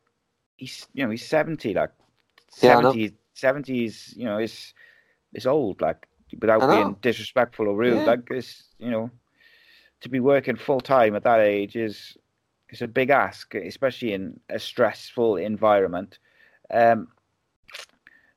[0.58, 1.92] he's you know he's seventy like
[2.62, 4.74] yeah, 70, 70s you know is
[5.34, 6.08] is old like
[6.40, 7.98] without being disrespectful or rude.
[7.98, 8.06] Yeah.
[8.06, 9.10] Like this, you know,
[10.02, 12.18] to be working full time at that age is
[12.70, 16.20] is a big ask, especially in a stressful environment.
[16.74, 17.10] Um,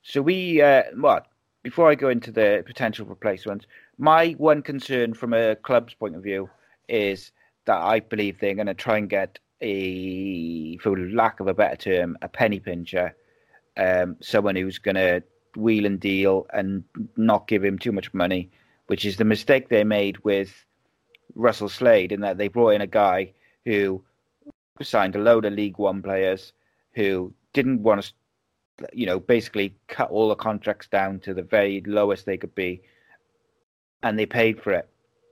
[0.02, 1.26] so we, uh, what?
[1.62, 6.22] Before I go into the potential replacements, my one concern from a club's point of
[6.22, 6.50] view
[6.88, 7.32] is
[7.64, 11.76] that I believe they're going to try and get a, for lack of a better
[11.76, 13.16] term, a penny pincher,
[13.76, 15.22] um, someone who's going to
[15.56, 16.84] wheel and deal and
[17.16, 18.50] not give him too much money,
[18.86, 20.64] which is the mistake they made with
[21.34, 23.32] Russell Slade in that they brought in a guy
[23.64, 24.02] who
[24.82, 26.52] signed a load of League One players
[26.94, 28.12] who didn't want
[28.78, 32.54] to, you know, basically cut all the contracts down to the very lowest they could
[32.54, 32.82] be,
[34.02, 34.88] and they paid for it.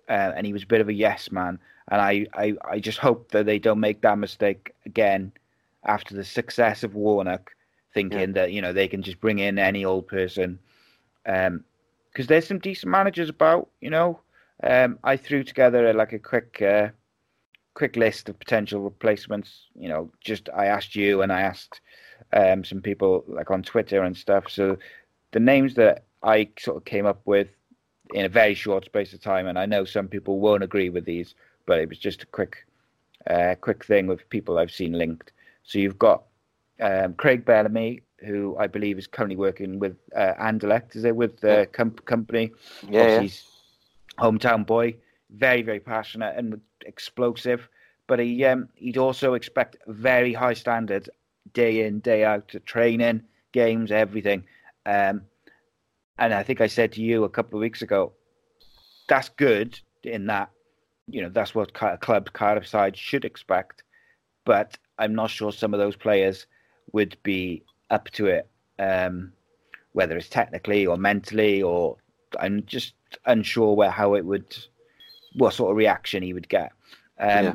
[0.08, 1.58] Uh, and he was a bit of a yes man.
[1.90, 5.32] And I, I, I just hope that they don't make that mistake again
[5.84, 7.54] after the success of Warnock
[7.92, 8.26] thinking yeah.
[8.34, 10.58] that you know they can just bring in any old person.
[11.24, 11.64] Because um,
[12.14, 14.20] there's some decent managers about, you know.
[14.64, 16.88] Um, I threw together a, like a quick, uh,
[17.74, 19.66] quick list of potential replacements.
[19.74, 21.80] You know, just I asked you and I asked
[22.32, 24.44] um, some people like on Twitter and stuff.
[24.48, 24.78] So
[25.32, 27.48] the names that I sort of came up with
[28.14, 29.46] in a very short space of time.
[29.46, 31.34] And I know some people won't agree with these,
[31.66, 32.66] but it was just a quick,
[33.28, 35.32] uh, quick thing with people I've seen linked.
[35.64, 36.24] So you've got
[36.80, 41.40] um, Craig Bellamy, who I believe is currently working with uh, Anderlecht, is it with
[41.40, 42.52] the com- Kompany?
[42.88, 43.28] Yeah, yeah.
[44.18, 44.96] hometown boy,
[45.30, 47.68] very very passionate and explosive.
[48.06, 51.08] But he um, he'd also expect very high standards
[51.52, 53.22] day in day out to training,
[53.52, 54.44] games, everything.
[54.86, 55.22] Um,
[56.18, 58.12] and I think I said to you a couple of weeks ago,
[59.08, 60.50] that's good in that,
[61.08, 63.82] you know, that's what a club Cardiff side should expect.
[64.44, 66.46] But I'm not sure some of those players
[66.92, 69.32] would be up to it, um,
[69.92, 71.96] whether it's technically or mentally, or
[72.40, 72.94] I'm just
[73.26, 74.56] unsure where how it would,
[75.34, 76.72] what sort of reaction he would get.
[77.18, 77.54] Um, yeah.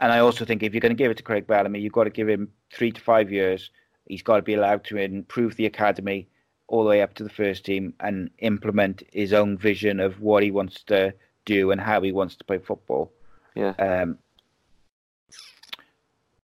[0.00, 2.04] And I also think if you're going to give it to Craig Bellamy, you've got
[2.04, 3.70] to give him three to five years.
[4.06, 6.28] He's got to be allowed to improve the academy
[6.66, 10.42] all the way up to the first team and implement his own vision of what
[10.42, 13.12] he wants to do and how he wants to play football.
[13.54, 13.70] Yeah.
[13.78, 14.18] Um,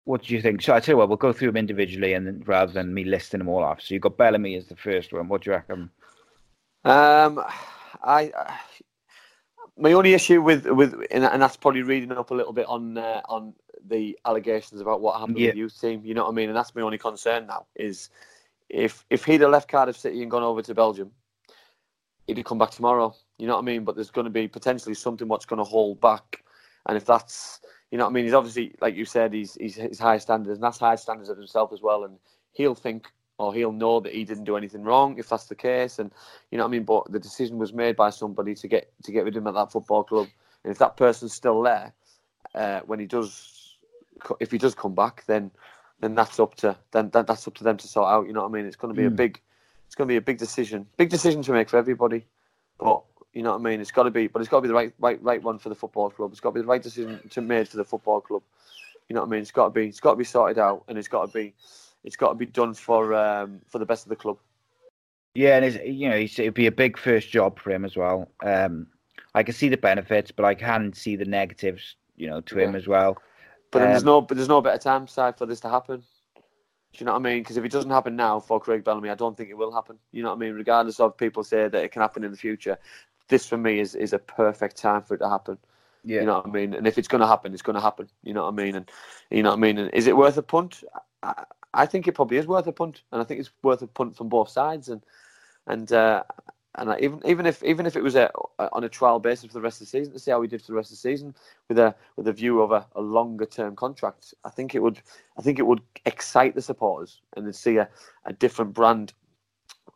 [0.05, 0.63] what do you think?
[0.63, 3.05] So I tell you what, we'll go through them individually, and then, rather than me
[3.05, 3.83] listing them all off.
[3.83, 5.29] So you've got Bellamy as the first one.
[5.29, 5.91] What do you reckon?
[6.85, 7.45] Um,
[8.03, 8.59] I, I
[9.79, 13.21] my only issue with with and that's probably reading up a little bit on uh,
[13.29, 13.55] on
[13.87, 15.47] the allegations about what happened yeah.
[15.47, 16.03] with the youth team.
[16.05, 16.49] You know what I mean?
[16.49, 18.11] And that's my only concern now is
[18.69, 21.13] if if he'd have left Cardiff City and gone over to Belgium,
[22.27, 23.15] he'd have come back tomorrow.
[23.39, 23.85] You know what I mean?
[23.85, 26.43] But there's going to be potentially something what's going to hold back,
[26.87, 29.77] and if that's you know what I mean, he's obviously like you said, he's he's,
[29.77, 32.19] he's high standards, and that's high standards of himself as well, and
[32.53, 35.99] he'll think or he'll know that he didn't do anything wrong if that's the case,
[35.99, 36.13] and
[36.51, 36.85] you know what I mean.
[36.85, 39.55] But the decision was made by somebody to get to get rid of him at
[39.55, 40.27] that football club,
[40.65, 41.93] and if that person's still there
[42.55, 43.77] uh, when he does,
[44.41, 45.51] if he does come back, then
[46.01, 48.27] then that's up to then that, that's up to them to sort out.
[48.27, 48.67] You know what I mean?
[48.67, 49.09] It's going to be mm.
[49.09, 49.17] a hmm.
[49.17, 49.41] big,
[49.87, 52.27] it's going to be a big decision, big decision to make for everybody.
[52.79, 53.81] But you know what I mean?
[53.81, 55.69] It's got to be, but it's got to be the right, right, right one for
[55.69, 56.31] the football club.
[56.33, 58.43] It's got to be the right decision to made for the football club.
[59.09, 59.41] You know what I mean?
[59.41, 61.55] It's got to be, it's got to be sorted out, and it's got to be,
[62.05, 64.39] it's got to be done for um, for the best of the club.
[65.35, 68.29] Yeah, and it's, you know, it'd be a big first job for him as well.
[68.43, 68.89] Um,
[69.35, 72.65] I can see the benefits, but I can see the negatives, you know, to yeah.
[72.65, 73.19] him as well.
[73.71, 76.03] But um, there's no, but there's no better time side for this to happen.
[76.93, 77.43] Do you know what I mean?
[77.43, 79.99] Because if it doesn't happen now for Craig Bellamy, I don't think it will happen.
[80.11, 80.55] You know what I mean?
[80.55, 82.79] Regardless of people say that it can happen in the future,
[83.29, 85.59] this for me is is a perfect time for it to happen.
[86.05, 86.21] Yeah.
[86.21, 86.75] You know what I mean?
[86.75, 88.09] And if it's going to happen, it's going to happen.
[88.23, 88.77] You know what I mean?
[88.77, 88.91] And
[89.31, 89.79] you know what I mean?
[89.79, 90.85] And is it worth a punt?
[91.23, 93.87] I, I think it probably is worth a punt, and I think it's worth a
[93.87, 94.89] punt from both sides.
[94.89, 95.03] And
[95.67, 96.23] and uh,
[96.77, 98.31] and even even if even if it was a,
[98.73, 100.63] on a trial basis for the rest of the season to see how we did
[100.63, 101.35] for the rest of the season
[101.69, 105.01] with a with a view of a, a longer term contract, I think it would
[105.37, 107.89] I think it would excite the supporters and then see a,
[108.25, 109.13] a different brand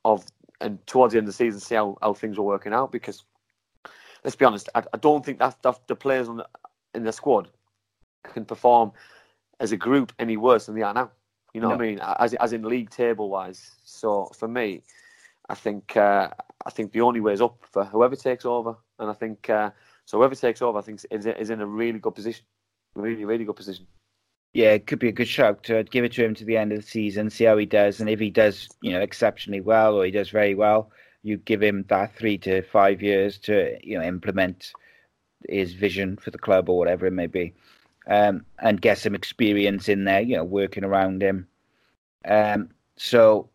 [0.04, 0.24] of
[0.62, 3.24] and towards the end of the season see how, how things were working out because
[4.24, 6.46] let's be honest, I, I don't think that, that the players on the,
[6.94, 7.48] in the squad
[8.22, 8.92] can perform
[9.60, 11.10] as a group any worse than they are now.
[11.54, 11.76] You know no.
[11.76, 12.00] what I mean?
[12.18, 13.72] As as in league table wise.
[13.84, 14.82] So for me,
[15.50, 16.30] I think uh,
[16.64, 19.70] I think the only way is up for whoever takes over, and I think uh,
[20.06, 20.16] so.
[20.16, 22.46] Whoever takes over, I think is, is in a really good position,
[22.94, 23.86] really really good position.
[24.54, 26.72] Yeah, it could be a good shout to give it to him to the end
[26.72, 29.94] of the season, see how he does, and if he does, you know, exceptionally well
[29.94, 30.90] or he does very well,
[31.22, 34.72] you give him that three to five years to you know implement
[35.48, 37.54] his vision for the club or whatever it may be,
[38.08, 41.46] um, and get some experience in there, you know, working around him.
[42.24, 43.48] Um, so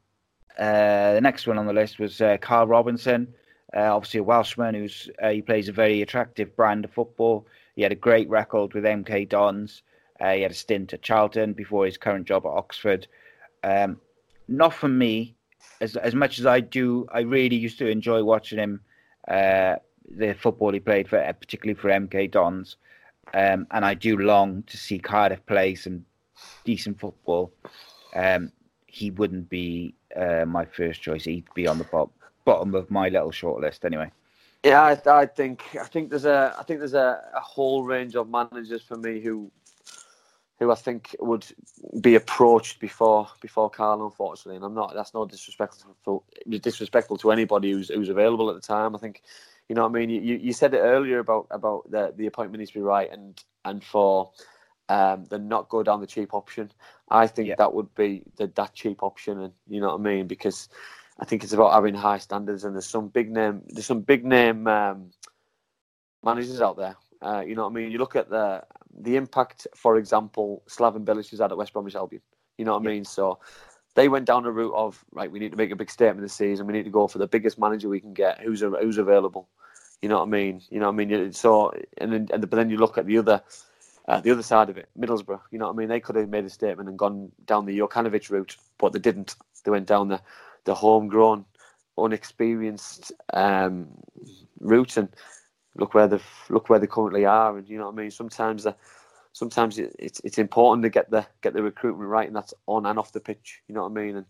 [0.58, 3.34] uh, the next one on the list was uh, Karl Robinson,
[3.76, 7.46] uh, obviously a Welshman who's uh, he plays a very attractive brand of football.
[7.76, 9.84] He had a great record with MK Dons.
[10.20, 13.08] Uh, he had a stint at Charlton before his current job at Oxford.
[13.64, 14.00] Um,
[14.48, 15.36] not for me,
[15.82, 17.08] as as much as I do.
[17.12, 18.82] I really used to enjoy watching him,
[19.28, 19.76] uh,
[20.10, 22.78] the football he played for, particularly for MK Dons.
[23.34, 26.06] Um, and I do long to see Cardiff play some
[26.64, 27.52] decent football.
[28.16, 28.52] Um,
[28.88, 31.26] he wouldn't be uh, my first choice.
[31.26, 32.12] He'd be on the bottom
[32.46, 34.10] bottom of my little shortlist anyway.
[34.64, 38.16] Yeah, I, I, think I think there's a I think there's a, a, whole range
[38.16, 39.52] of managers for me who
[40.60, 41.46] who I think would
[42.02, 44.56] be approached before before Karl, unfortunately.
[44.56, 48.96] And I'm not that's not disrespectful disrespectful to anybody who's who's available at the time.
[48.96, 49.22] I think
[49.70, 50.10] you know what I mean.
[50.10, 53.42] You you said it earlier about about the the appointment needs to be right and
[53.66, 54.32] and for
[54.90, 56.72] um, than not go down the cheap option.
[57.10, 57.56] I think yeah.
[57.58, 60.70] that would be the that cheap option, and you know what I mean because
[61.20, 64.26] I think it's about having high standards, and there's some big name there's some big
[64.26, 65.12] name um,
[66.24, 66.96] managers out there.
[67.22, 67.92] Uh, you know what I mean?
[67.92, 68.64] You look at the
[68.98, 72.22] the impact, for example, Slaven Bilic has had at West Bromwich Albion.
[72.58, 72.90] You know what yeah.
[72.90, 73.06] I mean?
[73.06, 73.40] So
[73.96, 75.32] they went down the route of right.
[75.32, 76.68] We need to make a big statement this season.
[76.68, 79.48] We need to go for the biggest manager we can get, who's who's available.
[80.02, 80.62] You know what I mean?
[80.70, 81.34] You know what I mean?
[81.34, 83.42] So and then, and, but then you look at the other.
[84.10, 85.90] Uh, the other side of it, Middlesbrough, you know what I mean?
[85.90, 89.36] They could have made a statement and gone down the Jokanovic route, but they didn't.
[89.66, 90.22] They went down the,
[90.64, 91.44] the homegrown,
[91.98, 93.90] unexperienced um,
[94.62, 95.10] route, and
[95.78, 96.20] look where they
[96.50, 97.58] look where they currently are.
[97.58, 98.12] And you know what I mean?
[98.12, 98.76] Sometimes the,
[99.34, 103.00] sometimes it's it's important to get the get the recruitment right, and that's on and
[103.00, 103.62] off the pitch.
[103.68, 104.18] You know what I mean?
[104.18, 104.26] And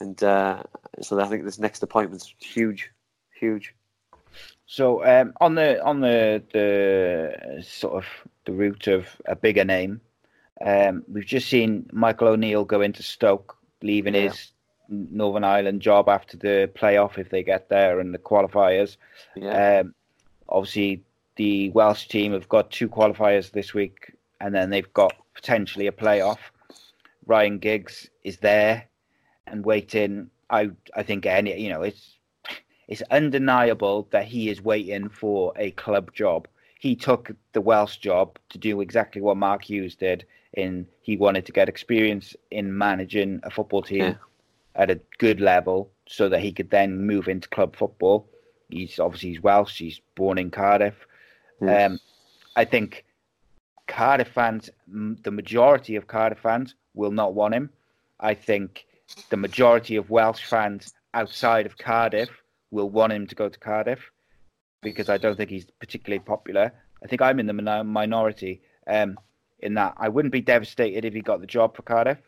[0.00, 0.62] and uh,
[1.00, 2.90] so I think this next appointment's huge,
[3.38, 3.74] huge.
[4.66, 8.06] So um, on the on the the sort of
[8.44, 10.00] the route of a bigger name,
[10.64, 14.22] um, we've just seen Michael O'Neill go into Stoke, leaving yeah.
[14.22, 14.52] his
[14.88, 18.96] Northern Ireland job after the playoff if they get there and the qualifiers.
[19.36, 19.80] Yeah.
[19.80, 19.94] Um,
[20.54, 21.02] obviously,
[21.36, 25.92] the Welsh team have got two qualifiers this week, and then they've got potentially a
[25.92, 26.38] playoff.
[27.26, 28.84] Ryan Giggs is there
[29.46, 30.30] and waiting.
[30.48, 32.18] I I think any you know it's
[32.86, 36.46] it's undeniable that he is waiting for a club job.
[36.78, 40.24] He took the Welsh job to do exactly what Mark Hughes did.
[40.52, 44.14] In he wanted to get experience in managing a football team yeah.
[44.76, 48.28] at a good level, so that he could then move into club football.
[48.68, 49.78] He's obviously he's Welsh.
[49.78, 50.94] He's born in Cardiff.
[51.60, 51.90] Yes.
[51.90, 52.00] Um,
[52.56, 53.04] I think
[53.86, 57.70] Cardiff fans, the majority of Cardiff fans, will not want him.
[58.20, 58.86] I think
[59.30, 62.30] the majority of Welsh fans outside of Cardiff
[62.70, 64.10] will want him to go to Cardiff
[64.82, 66.72] because I don't think he's particularly popular.
[67.02, 69.18] I think I'm in the minority um,
[69.60, 72.18] in that I wouldn't be devastated if he got the job for Cardiff.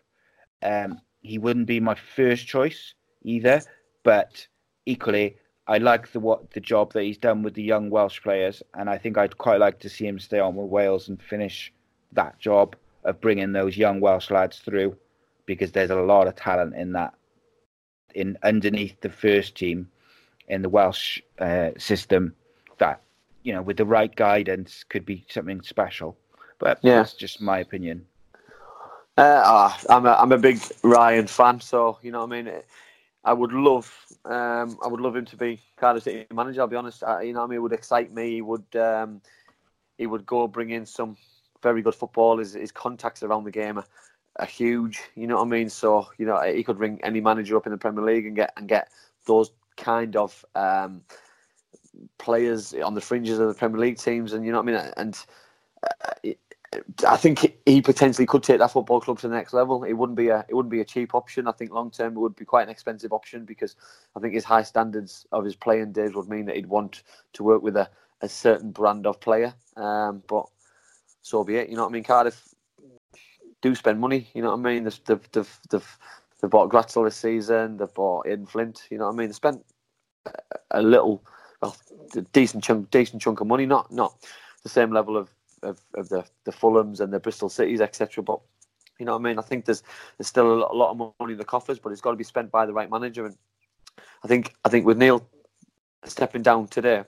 [0.63, 3.63] Um, he wouldn't be my first choice either,
[4.03, 4.47] but
[4.87, 5.37] equally,
[5.69, 8.89] I like the what the job that he's done with the young Welsh players, and
[8.89, 11.73] I think I'd quite like to see him stay on with Wales and finish
[12.13, 14.97] that job of bringing those young Welsh lads through,
[15.45, 17.15] because there's a lot of talent in that,
[18.15, 19.89] in underneath the first team,
[20.49, 22.35] in the Welsh uh, system,
[22.79, 23.01] that
[23.43, 26.17] you know with the right guidance could be something special.
[26.59, 26.97] But yeah.
[26.97, 28.07] that's just my opinion.
[29.19, 32.53] Uh, ah, I'm a I'm a big Ryan fan, so you know what I mean.
[33.27, 33.93] I would love,
[34.25, 36.61] um, I would love him to be Cardiff City manager.
[36.61, 37.03] I'll be honest.
[37.03, 38.35] I, you know, I mean, it would excite me.
[38.35, 39.21] He would, um,
[39.99, 41.17] he would go bring in some
[41.61, 42.39] very good football.
[42.39, 43.87] His, his contacts around the game are,
[44.39, 45.01] are huge.
[45.17, 45.69] You know what I mean?
[45.69, 48.53] So you know, he could ring any manager up in the Premier League and get
[48.57, 48.91] and get
[49.27, 51.03] those kind of um,
[52.19, 54.35] players on the fringes of the Premier League teams.
[54.35, 54.93] And you know what I mean?
[54.97, 55.19] And
[55.83, 56.31] uh,
[57.07, 59.85] I think he potentially could take that football club to the next level.
[59.85, 61.47] It wouldn't be a it wouldn't be a cheap option.
[61.47, 63.77] I think long term it would be quite an expensive option because
[64.17, 67.03] I think his high standards of his playing days would mean that he'd want
[67.35, 67.89] to work with a,
[68.21, 69.55] a certain brand of player.
[69.77, 70.47] Um, but
[71.23, 71.69] so be it.
[71.69, 72.05] You know what I mean?
[72.05, 72.43] Cardiff
[73.63, 74.29] do spend money.
[74.35, 74.85] You know what I mean?
[74.85, 75.99] They've they've they've, they've,
[76.41, 77.77] they've bought Glatzel this season.
[77.77, 78.83] They've bought Aden Flint.
[78.91, 79.29] You know what I mean?
[79.29, 79.65] They spent
[80.71, 81.25] a little,
[81.63, 81.77] well,
[82.17, 83.67] a decent chunk decent chunk of money.
[83.67, 84.15] Not not
[84.63, 85.31] the same level of
[85.67, 88.23] of, of the the Fulhams and the Bristol Cities, etc.
[88.23, 88.41] But
[88.99, 89.39] you know what I mean.
[89.39, 89.83] I think there's
[90.19, 92.51] there's still a lot, of money in the coffers, but it's got to be spent
[92.51, 93.27] by the right manager.
[93.27, 93.37] And
[94.25, 95.27] I think I think with Neil
[96.05, 97.05] stepping down today,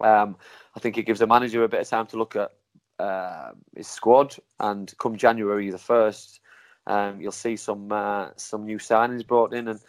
[0.00, 0.36] um,
[0.74, 2.52] I think it gives the manager a bit of time to look at
[2.98, 4.36] uh, his squad.
[4.60, 6.40] And come January the first,
[6.86, 9.68] um, you'll see some uh, some new signings brought in.
[9.68, 9.80] And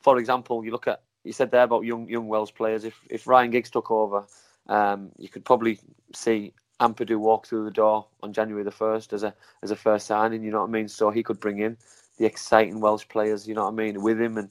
[0.00, 2.84] for example, you look at you said there about young young Welsh players.
[2.84, 4.24] If if Ryan Giggs took over,
[4.68, 5.80] um, you could probably
[6.14, 10.06] see Ampadu walk through the door on January the first as a as a first
[10.06, 10.42] signing.
[10.42, 10.88] You know what I mean?
[10.88, 11.76] So he could bring in
[12.18, 13.48] the exciting Welsh players.
[13.48, 14.50] You know what I mean with him, and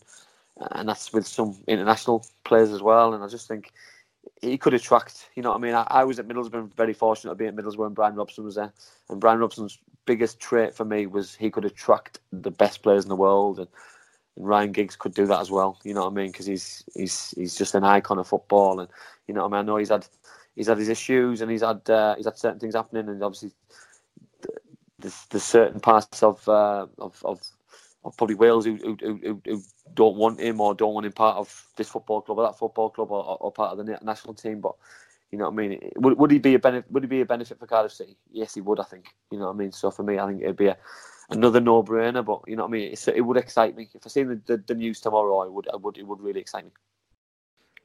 [0.72, 3.14] and that's with some international players as well.
[3.14, 3.72] And I just think
[4.42, 5.30] he could attract.
[5.36, 5.76] You know what I mean?
[5.76, 8.56] I, I was at Middlesbrough, very fortunate to be at Middlesbrough, and Brian Robson was
[8.56, 8.74] there.
[9.10, 13.10] And Brian Robson's biggest trait for me was he could attract the best players in
[13.10, 13.68] the world, and,
[14.36, 15.80] and Ryan Giggs could do that as well.
[15.84, 16.32] You know what I mean?
[16.32, 18.90] Because he's he's he's just an icon of football, and
[19.28, 19.70] you know what I mean.
[19.70, 20.08] I know he's had
[20.56, 23.51] he's had his issues and he's had uh, he's had certain things happening, and obviously
[24.99, 27.41] there's, there's certain parts of, uh, of, of
[28.06, 29.64] of probably Wales who, who, who, who,
[29.95, 32.89] don't want him or don't want him part of this football club or that football
[32.89, 34.62] club or, or part of the national team.
[34.62, 34.76] But
[35.32, 35.91] you know what I mean?
[35.97, 36.91] Would, would he be a benefit?
[36.91, 38.16] Would he be a benefit for Cardiff City?
[38.32, 38.80] Yes, he would.
[38.80, 39.08] I think.
[39.32, 39.72] You know what I mean?
[39.72, 40.78] So for me, I think it'd be a,
[41.32, 42.24] another no-brainer.
[42.24, 42.91] But you know what I mean?
[42.91, 45.39] It's, it would excite me if I see the, the, the, news tomorrow.
[45.39, 45.68] I would.
[45.74, 45.97] I would.
[45.97, 46.72] It would really excite me.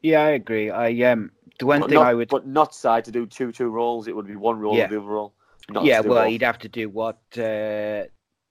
[0.03, 0.71] Yeah, I agree.
[0.71, 1.31] I um
[1.61, 4.09] the one but thing not, I would, but not side to do two two roles.
[4.09, 4.89] It would be one role yeah.
[4.89, 5.35] the other role.
[5.83, 8.05] yeah, well, he'd have to do what uh,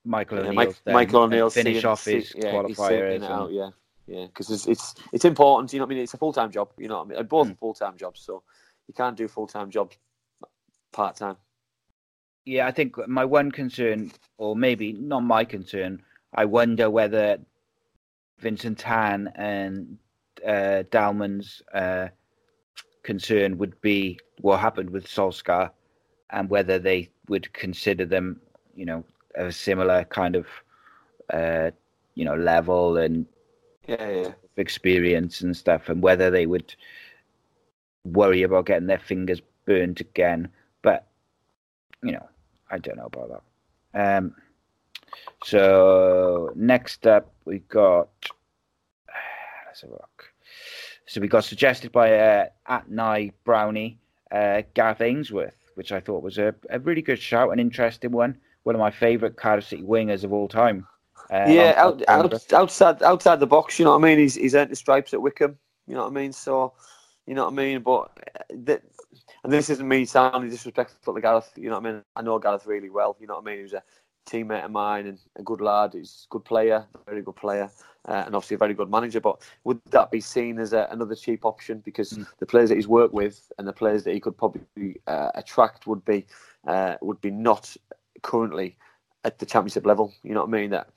[0.06, 0.54] Michael O'Neill.
[0.54, 3.22] Mike, Michael O'Neill finish off his yeah, qualifier.
[3.24, 3.72] Out, yeah,
[4.08, 5.74] yeah, because it's, it's it's important.
[5.74, 6.04] You know what I mean?
[6.04, 6.70] It's a full time job.
[6.78, 7.28] You know what I mean?
[7.28, 7.60] Both mm.
[7.60, 8.44] full time jobs, so
[8.88, 9.98] you can't do full time jobs
[10.92, 11.36] part time.
[12.46, 16.04] Yeah, I think my one concern, or maybe not my concern,
[16.34, 17.40] I wonder whether
[18.40, 19.98] Vincent Tan and
[20.46, 22.08] uh, Dalman's uh,
[23.04, 25.72] concern would be what happened with Solskjaer
[26.32, 28.42] and whether they would consider them,
[28.76, 29.04] you know,
[29.36, 30.48] a similar kind of,
[31.34, 31.72] uh,
[32.16, 33.26] you know, level and
[33.88, 34.34] Yeah, yeah.
[34.58, 36.76] experience and stuff, and whether they would
[38.04, 40.50] worry about getting their fingers burnt again.
[40.82, 41.08] But
[42.04, 42.28] you know,
[42.70, 43.42] I don't know about
[43.94, 44.18] that.
[44.18, 44.36] Um,
[45.44, 48.10] so next up, we got
[49.68, 50.29] let's have a look.
[51.10, 53.98] So we got suggested by uh, at Nye Brownie,
[54.32, 58.38] uh, Gareth Ainsworth, which I thought was a, a really good shout, an interesting one.
[58.62, 60.86] One of my favourite Cardiff City wingers of all time.
[61.32, 64.20] Uh, yeah, out, out, outside outside the box, you know what I mean.
[64.20, 65.58] He's he's earned the stripes at Wycombe,
[65.88, 66.32] you know what I mean.
[66.32, 66.74] So,
[67.26, 67.82] you know what I mean.
[67.82, 68.84] But uh, that,
[69.44, 71.52] and this isn't me sounding disrespectful to Gareth.
[71.56, 72.04] You know what I mean.
[72.18, 73.18] I know Gareth really well.
[73.20, 73.58] You know what I mean.
[73.58, 73.84] He was a
[74.30, 75.94] teammate of mine and a good lad.
[75.96, 77.72] He's a good player, very good player,
[78.08, 79.20] uh, and obviously a very good manager.
[79.20, 82.26] But would that be seen as a, another cheap option because Mm.
[82.40, 85.86] the players that he's worked with and the players that he could probably uh, attract
[85.88, 86.26] would be
[86.68, 87.76] uh, would be not
[88.22, 88.78] currently
[89.24, 90.14] at the championship level.
[90.24, 90.70] You know what I mean?
[90.72, 90.90] That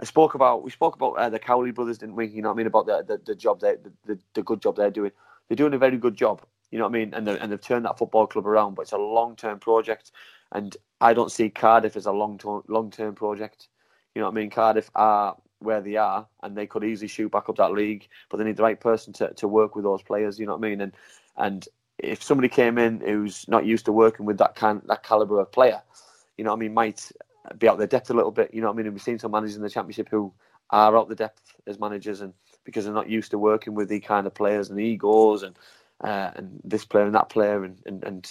[0.00, 0.62] I spoke about.
[0.62, 2.26] We spoke about uh, the Cowley brothers, didn't we?
[2.26, 4.60] You know what I mean about the the, the job they the, the, the good
[4.60, 5.12] job they're doing.
[5.48, 6.42] They're doing a very good job.
[6.70, 7.14] You know what I mean?
[7.14, 8.74] And and they've turned that football club around.
[8.74, 10.12] But it's a long term project,
[10.52, 13.68] and I don't see Cardiff as a long term long term project.
[14.14, 14.50] You know what I mean?
[14.50, 18.36] Cardiff are where they are, and they could easily shoot back up that league, but
[18.36, 20.38] they need the right person to, to work with those players.
[20.38, 20.80] You know what I mean?
[20.80, 20.92] And
[21.36, 25.38] and if somebody came in who's not used to working with that kind that caliber
[25.40, 25.82] of player,
[26.36, 27.10] you know what I mean, might
[27.58, 28.52] be out their depth a little bit.
[28.52, 28.86] You know what I mean?
[28.86, 30.32] And we've seen some managers in the championship who
[30.70, 32.32] are out the depth as managers, and
[32.64, 35.56] because they're not used to working with the kind of players and egos and
[36.02, 38.30] uh, and this player and that player, and, and and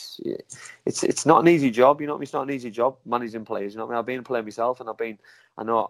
[0.86, 2.02] it's it's not an easy job.
[2.02, 2.24] You know I mean?
[2.24, 3.74] It's not an easy job managing players.
[3.74, 3.98] You know I mean?
[3.98, 5.18] I've been a player myself, and I've been
[5.58, 5.90] I know.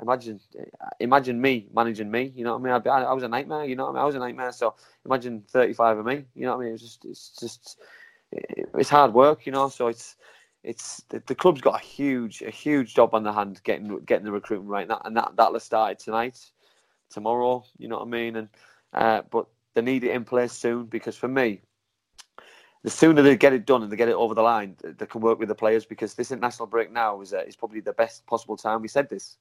[0.00, 0.40] Imagine,
[0.98, 2.32] imagine me managing me.
[2.34, 2.82] You know what I mean?
[2.86, 3.64] I, I was a nightmare.
[3.66, 4.02] You know what I mean?
[4.02, 4.52] I was a nightmare.
[4.52, 4.74] So
[5.04, 6.24] imagine thirty-five of me.
[6.34, 6.74] You know what I mean?
[6.74, 7.78] It's just, it's just,
[8.32, 9.44] it's hard work.
[9.44, 9.68] You know.
[9.68, 10.16] So it's,
[10.62, 14.24] it's the, the club's got a huge, a huge job on the hand getting getting
[14.24, 14.82] the recruitment right.
[14.82, 16.38] And that and that that'll started tonight,
[17.10, 17.64] tomorrow.
[17.76, 18.36] You know what I mean?
[18.36, 18.48] And
[18.94, 21.60] uh, but they need it in place soon because for me,
[22.82, 25.20] the sooner they get it done and they get it over the line, they can
[25.20, 28.26] work with the players because this international break now is uh, is probably the best
[28.26, 28.80] possible time.
[28.80, 29.36] We said this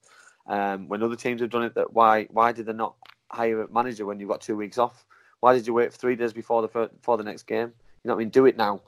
[0.47, 1.75] um, when other teams have done it.
[1.75, 2.95] That why why did they not
[3.31, 5.05] hire a manager when you've got two weeks off?
[5.39, 7.71] Why did you wait for three days before the before the next game?
[8.03, 8.29] You know what I mean?
[8.29, 8.81] Do it now.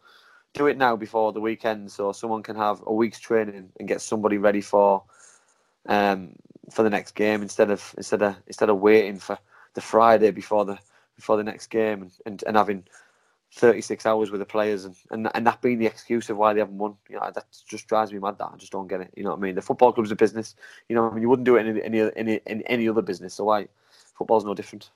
[0.53, 4.01] Do it now before the weekend, so someone can have a week's training and get
[4.01, 5.03] somebody ready for
[5.87, 6.33] um,
[6.71, 9.37] for the next game instead of instead of instead of waiting for
[9.75, 10.77] the Friday before the
[11.21, 12.83] before the next game and, and, and having
[13.53, 16.59] 36 hours with the players and, and and that being the excuse of why they
[16.61, 16.95] haven't won.
[17.09, 18.37] You know, that just drives me mad.
[18.37, 19.13] That I just don't get it.
[19.15, 19.55] You know what I mean?
[19.55, 20.55] The football club's a business.
[20.89, 23.01] You know, I mean, you wouldn't do it in any any any, in any other
[23.01, 23.33] business.
[23.33, 23.67] So why
[24.17, 24.89] football's no different.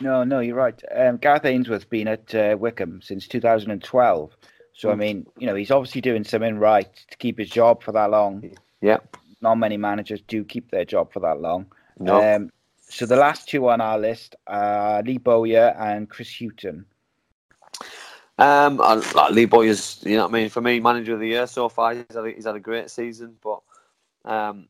[0.00, 0.80] No, no, you're right.
[0.94, 4.36] Um, Gareth Ainsworth's been at uh, Wycombe since 2012.
[4.72, 4.98] So, I Mm.
[4.98, 8.50] mean, you know, he's obviously doing something right to keep his job for that long.
[8.80, 8.98] Yeah.
[9.40, 11.66] Not many managers do keep their job for that long.
[12.00, 12.20] No.
[12.20, 12.50] Um,
[12.94, 16.86] so the last two on our list are Lee Bowyer and Chris Hughton.
[18.38, 20.48] Um, I, like Lee you know what I mean.
[20.48, 22.88] For me, manager of the year so far, he's had a, he's had a great
[22.90, 23.34] season.
[23.42, 23.62] But
[24.24, 24.68] um,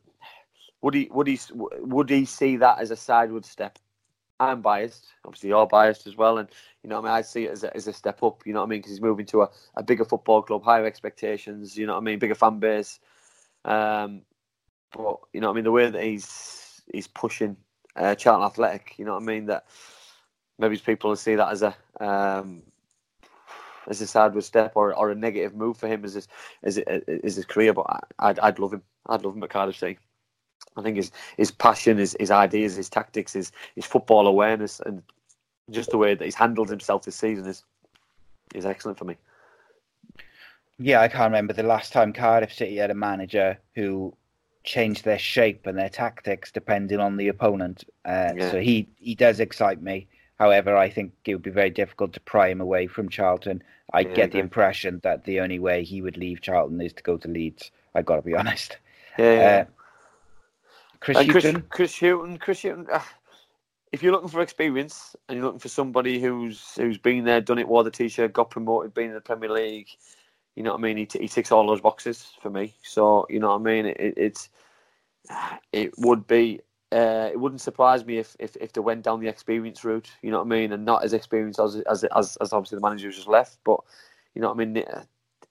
[0.80, 3.78] would he would he would he see that as a sideward step?
[4.40, 5.06] I'm biased.
[5.26, 6.48] Obviously, you're biased as well, and
[6.82, 7.18] you know what I mean.
[7.18, 8.46] I see it as a, as a step up.
[8.46, 8.78] You know what I mean?
[8.78, 11.76] Because he's moving to a, a bigger football club, higher expectations.
[11.76, 12.18] You know what I mean?
[12.18, 13.00] Bigger fan base.
[13.66, 14.22] Um,
[14.96, 15.64] but you know what I mean.
[15.64, 17.58] The way that he's he's pushing
[17.96, 18.94] uh, Charlton Athletic.
[18.98, 19.46] You know what I mean?
[19.46, 19.66] That
[20.58, 22.62] maybe people see that as a um,
[23.88, 26.28] as a sideward step or, or a negative move for him as his
[26.62, 27.72] as, as his career.
[27.72, 28.82] But I'd I'd love him.
[29.06, 29.98] I'd love him at Cardiff City.
[30.76, 35.02] I think his his passion, his his ideas, his tactics, his his football awareness, and
[35.70, 37.64] just the way that he's handled himself this season is
[38.54, 39.16] is excellent for me.
[40.78, 44.12] Yeah, I can't remember the last time Cardiff City had a manager who
[44.64, 47.84] changed their shape and their tactics depending on the opponent.
[48.04, 48.50] Uh, Yeah.
[48.50, 50.08] So he he does excite me.
[50.38, 53.62] However, I think it would be very difficult to pry him away from Charlton.
[53.92, 57.02] I Yeah, get the impression that the only way he would leave Charlton is to
[57.02, 57.70] go to Leeds.
[57.94, 58.78] I got to be honest.
[59.18, 59.58] Yeah, yeah.
[59.60, 59.64] Uh,
[61.00, 62.86] Chris and Chris, Chris Hughton, Chris Hughton.
[62.90, 63.00] Uh,
[63.92, 67.58] if you're looking for experience and you're looking for somebody who's who's been there, done
[67.58, 69.88] it, wore the t-shirt, got promoted, been in the Premier League,
[70.56, 70.96] you know what I mean.
[70.96, 72.74] He, t- he ticks all those boxes for me.
[72.82, 73.86] So you know what I mean.
[73.86, 74.48] It, it, it's
[75.72, 76.60] it would be.
[76.92, 80.30] Uh, it wouldn't surprise me if, if, if they went down the experience route, you
[80.30, 83.10] know what I mean, and not as experienced as as as, as obviously the manager
[83.10, 83.58] just left.
[83.64, 83.80] But
[84.34, 84.84] you know what I mean.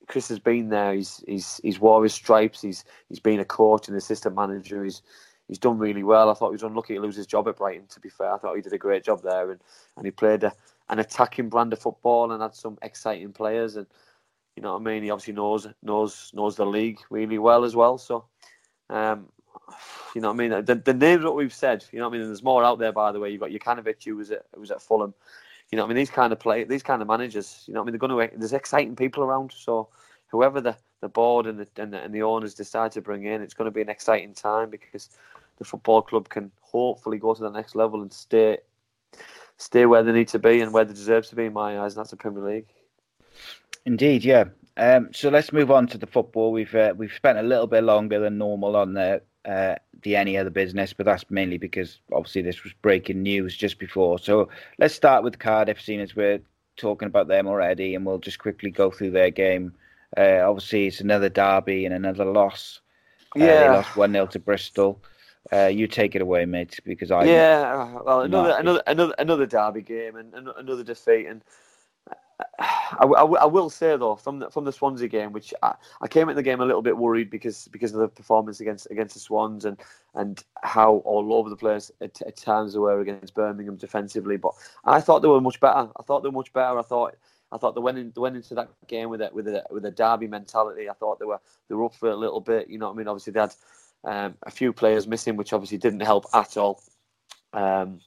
[0.07, 0.93] Chris has been there.
[0.93, 2.61] He's he's he's wore his stripes.
[2.61, 4.83] He's he's been a coach and assistant manager.
[4.83, 5.01] He's
[5.47, 6.29] he's done really well.
[6.29, 7.87] I thought he was unlucky to lose his job at Brighton.
[7.87, 9.61] To be fair, I thought he did a great job there, and,
[9.97, 10.53] and he played a,
[10.89, 13.75] an attacking brand of football and had some exciting players.
[13.75, 13.87] And
[14.55, 15.03] you know what I mean.
[15.03, 17.97] He obviously knows knows knows the league really well as well.
[17.97, 18.25] So,
[18.89, 19.27] um,
[20.13, 20.65] you know what I mean.
[20.65, 22.27] The, the names that we've said, you know what I mean.
[22.27, 23.29] there's more out there, by the way.
[23.29, 25.13] You've got Jokanovic, who was at who was at Fulham.
[25.71, 25.97] You know what I mean.
[25.97, 27.63] These kind of play, these kind of managers.
[27.65, 27.99] You know what I mean.
[27.99, 28.37] They're going to.
[28.37, 29.51] There's exciting people around.
[29.55, 29.89] So,
[30.27, 33.41] whoever the the board and the and the, and the owners decide to bring in,
[33.41, 35.09] it's going to be an exciting time because
[35.57, 38.57] the football club can hopefully go to the next level and stay
[39.57, 41.93] stay where they need to be and where they deserve to be in my eyes,
[41.93, 42.67] and that's the Premier League.
[43.85, 44.45] Indeed, yeah.
[44.77, 46.51] Um, so let's move on to the football.
[46.51, 50.37] We've uh, we've spent a little bit longer than normal on the uh, the any
[50.37, 54.17] other business, but that's mainly because obviously this was breaking news just before.
[54.19, 56.41] So let's start with Cardiff, seeing as we're
[56.77, 59.73] talking about them already, and we'll just quickly go through their game.
[60.17, 62.81] Uh, obviously, it's another derby and another loss.
[63.35, 65.03] Uh, yeah, they lost one 0 to Bristol.
[65.51, 67.99] Uh, you take it away, mate, because I yeah.
[68.05, 71.41] Well, another another another another derby game and another defeat, and
[72.59, 76.07] I, I, I, will say though from the, from the Swansea game, which I, I
[76.07, 79.15] came into the game a little bit worried because because of the performance against against
[79.15, 79.77] the Swans and
[80.15, 84.37] and how all over the place at, at times they were against Birmingham defensively.
[84.37, 84.53] But
[84.85, 85.89] I thought they were much better.
[85.97, 86.77] I thought they were much better.
[86.79, 87.15] I thought
[87.51, 89.85] I thought they went in, they went into that game with a with a with
[89.85, 90.89] a derby mentality.
[90.89, 91.39] I thought they were
[91.69, 92.69] they were up for it a little bit.
[92.69, 93.07] You know what I mean?
[93.07, 93.55] Obviously they had
[94.05, 96.81] um, a few players missing, which obviously didn't help at all.
[97.53, 97.99] Um,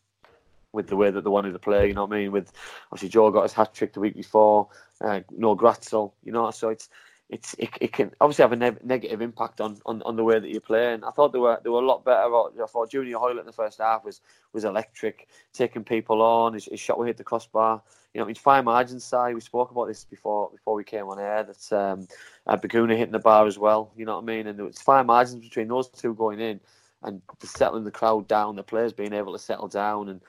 [0.77, 1.89] with the way that they wanted to play.
[1.89, 2.33] You know what I mean?
[2.33, 2.53] With
[2.93, 4.68] obviously Joe got his hat trick the week before,
[5.01, 6.51] uh, no Glatzel, you know.
[6.53, 6.89] So it's
[7.29, 10.39] it's it, it can obviously have a ne- negative impact on, on, on the way
[10.39, 10.93] that you play.
[10.93, 12.22] And I thought they were they were a lot better.
[12.22, 14.20] I thought Junior Hoilett in the first half was
[14.53, 16.55] was electric, taking people on.
[16.55, 17.83] His, his shot hit the crossbar.
[18.14, 19.35] You know, his fine margin side.
[19.35, 21.43] We spoke about this before before we came on air.
[21.43, 22.07] That um,
[22.47, 23.93] uh, Bacuna hitting the bar as well.
[23.97, 24.47] You know what I mean?
[24.47, 26.61] And was fine margins between those two going in
[27.03, 28.57] and settling the crowd down.
[28.57, 30.20] The players being able to settle down and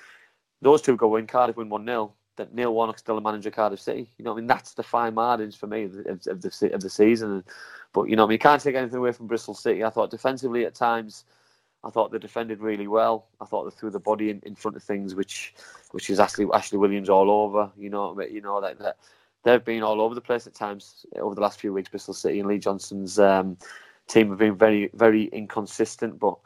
[0.61, 3.55] those two go in, Cardiff win 1 0, that Neil Warnock's still a manager of
[3.55, 4.09] Cardiff City.
[4.17, 6.81] You know, I mean, that's the fine margins for me of the, of the, of
[6.81, 7.43] the season.
[7.93, 9.83] But, you know, I mean, you can't take anything away from Bristol City.
[9.83, 11.25] I thought defensively at times,
[11.83, 13.27] I thought they defended really well.
[13.39, 15.53] I thought they threw the body in, in front of things, which
[15.91, 17.71] which is Ashley, Ashley Williams all over.
[17.77, 18.97] You know, you know that, that
[19.43, 21.89] they've been all over the place at times over the last few weeks.
[21.89, 23.57] Bristol City and Lee Johnson's um,
[24.07, 26.19] team have been very, very inconsistent.
[26.19, 26.37] But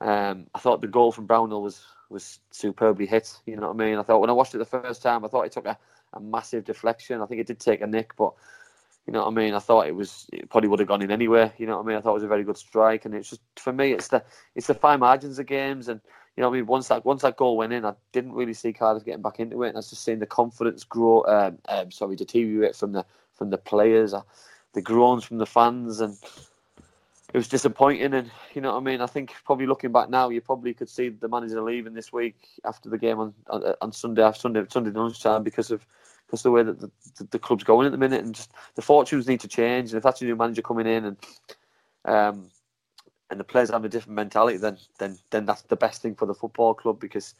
[0.00, 3.38] um, I thought the goal from Brownhill was was superbly hit.
[3.46, 3.98] You know what I mean?
[3.98, 5.78] I thought when I watched it the first time, I thought it took a,
[6.12, 7.20] a massive deflection.
[7.20, 8.32] I think it did take a nick, but
[9.06, 9.54] you know what I mean.
[9.54, 11.52] I thought it was it probably would have gone in anywhere.
[11.58, 11.96] You know what I mean?
[11.96, 14.24] I thought it was a very good strike, and it's just for me, it's the
[14.54, 16.00] it's the fine margins of games, and
[16.36, 16.66] you know what I mean.
[16.66, 19.62] Once that once that goal went in, I didn't really see Cardiff getting back into
[19.62, 21.24] it, and I was just seeing the confidence grow.
[21.26, 23.04] Um, um, sorry, deteriorate from the
[23.34, 24.22] from the players, uh,
[24.72, 26.16] the groans from the fans, and
[27.36, 28.14] it was disappointing.
[28.14, 29.02] And you know what I mean.
[29.02, 32.34] I think probably looking back now, you probably could see the manager leaving this week
[32.64, 35.86] after the game on on, on Sunday after Sunday Sunday lunchtime because of
[36.26, 38.80] because the way that the, the, the, club's going at the minute, and just the
[38.80, 39.90] fortunes need to change.
[39.90, 41.16] And if that's a new manager coming in, and
[42.06, 42.50] um,
[43.28, 46.24] and the players have a different mentality, then then then that's the best thing for
[46.24, 47.34] the football club because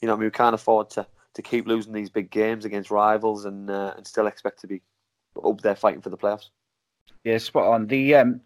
[0.00, 2.92] you know I mean we can't afford to to keep losing these big games against
[2.92, 4.82] rivals and uh, and still expect to be
[5.44, 6.50] up there fighting for the playoffs.
[7.24, 7.88] Yeah, spot on.
[7.88, 8.40] The um,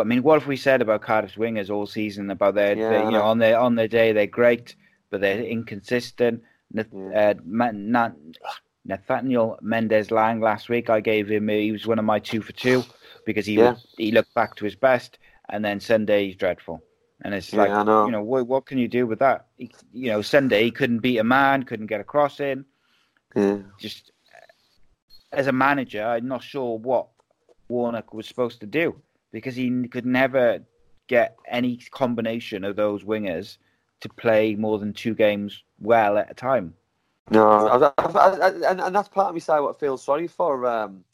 [0.00, 2.30] I mean, what have we said about Cardiff's wingers all season?
[2.30, 4.76] About their, yeah, their you know, on their on their day they're great,
[5.10, 6.42] but they're inconsistent.
[6.76, 7.34] Uh,
[8.84, 11.48] Nathaniel Mendez-Laing last week, I gave him.
[11.48, 12.84] He was one of my two for two
[13.24, 13.76] because he yeah.
[13.96, 15.18] he looked back to his best,
[15.48, 16.82] and then Sunday he's dreadful.
[17.22, 18.06] And it's like, yeah, know.
[18.06, 19.46] you know, what, what can you do with that?
[19.56, 22.64] He, you know, Sunday he couldn't beat a man, couldn't get a cross in.
[23.34, 23.58] Yeah.
[23.78, 24.12] Just
[25.32, 27.08] as a manager, I'm not sure what
[27.68, 30.60] Warnock was supposed to do because he could never
[31.08, 33.58] get any combination of those wingers
[34.00, 36.74] to play more than two games well at a time.
[37.30, 40.28] No, I, I, I, and, and that's part of me side what I feel sorry
[40.28, 40.66] for.
[40.66, 41.04] Um,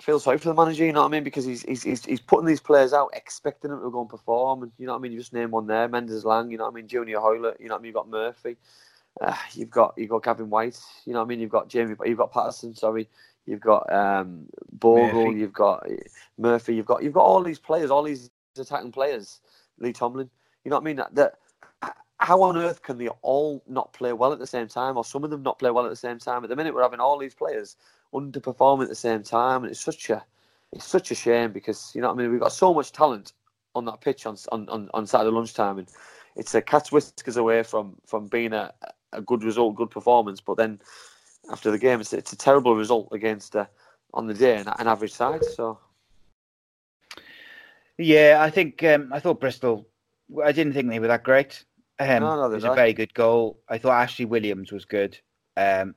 [0.00, 1.24] feel sorry for the manager, you know what I mean?
[1.24, 4.62] Because he's he's he's, he's putting these players out, expecting them to go and perform,
[4.62, 5.12] and you know what I mean.
[5.12, 6.88] You just name one there, Mendez-Laing, you know what I mean.
[6.88, 7.88] Junior Hoilett, you know what I mean.
[7.88, 8.56] You've got Murphy,
[9.20, 11.40] uh, you've got you've got Gavin Whyte, you know what I mean.
[11.40, 13.08] You've got Jamie, you've got Patterson, sorry,
[13.46, 15.26] You've got um, Bogle.
[15.26, 15.40] Murphy.
[15.40, 15.86] You've got
[16.38, 16.74] Murphy.
[16.74, 19.40] You've got you've got all these players, all these attacking players.
[19.78, 20.30] Lee Tomlin.
[20.64, 20.96] You know what I mean?
[20.96, 21.34] That, that
[22.18, 25.24] how on earth can they all not play well at the same time, or some
[25.24, 26.44] of them not play well at the same time?
[26.44, 27.76] At the minute, we're having all these players
[28.14, 30.24] underperforming at the same time, and it's such a
[30.72, 32.30] it's such a shame because you know what I mean.
[32.30, 33.32] We've got so much talent
[33.74, 35.88] on that pitch on on, on Saturday lunchtime, and
[36.36, 38.72] it's a cat's whiskers away from from being a,
[39.12, 40.40] a good result, good performance.
[40.40, 40.78] But then
[41.50, 42.00] after the game.
[42.00, 43.66] It's, it's a terrible result against uh,
[44.12, 45.44] on the day an, an average side.
[45.44, 45.78] So
[47.98, 49.86] yeah, I think um, I thought Bristol.
[50.44, 51.64] I didn't think they were that great.
[51.98, 53.58] Um, no, no, it was a very good goal.
[53.68, 55.18] I thought Ashley Williams was good.
[55.56, 55.94] Um,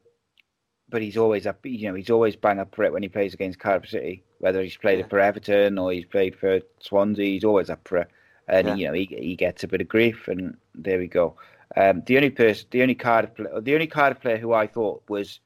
[0.89, 1.65] but he's always up.
[1.65, 4.23] You know, he's always bang up for it when he plays against Cardiff City.
[4.39, 5.05] Whether he's played Yeah.
[5.05, 8.09] it for Everton or he's played for Swansea, he's always up for it.
[8.47, 8.75] And Yeah.
[8.75, 11.35] you know, he he gets a bit of grief, and there we go.
[11.75, 15.39] Um, the only person, the only pla- the only Cardiff player who I thought was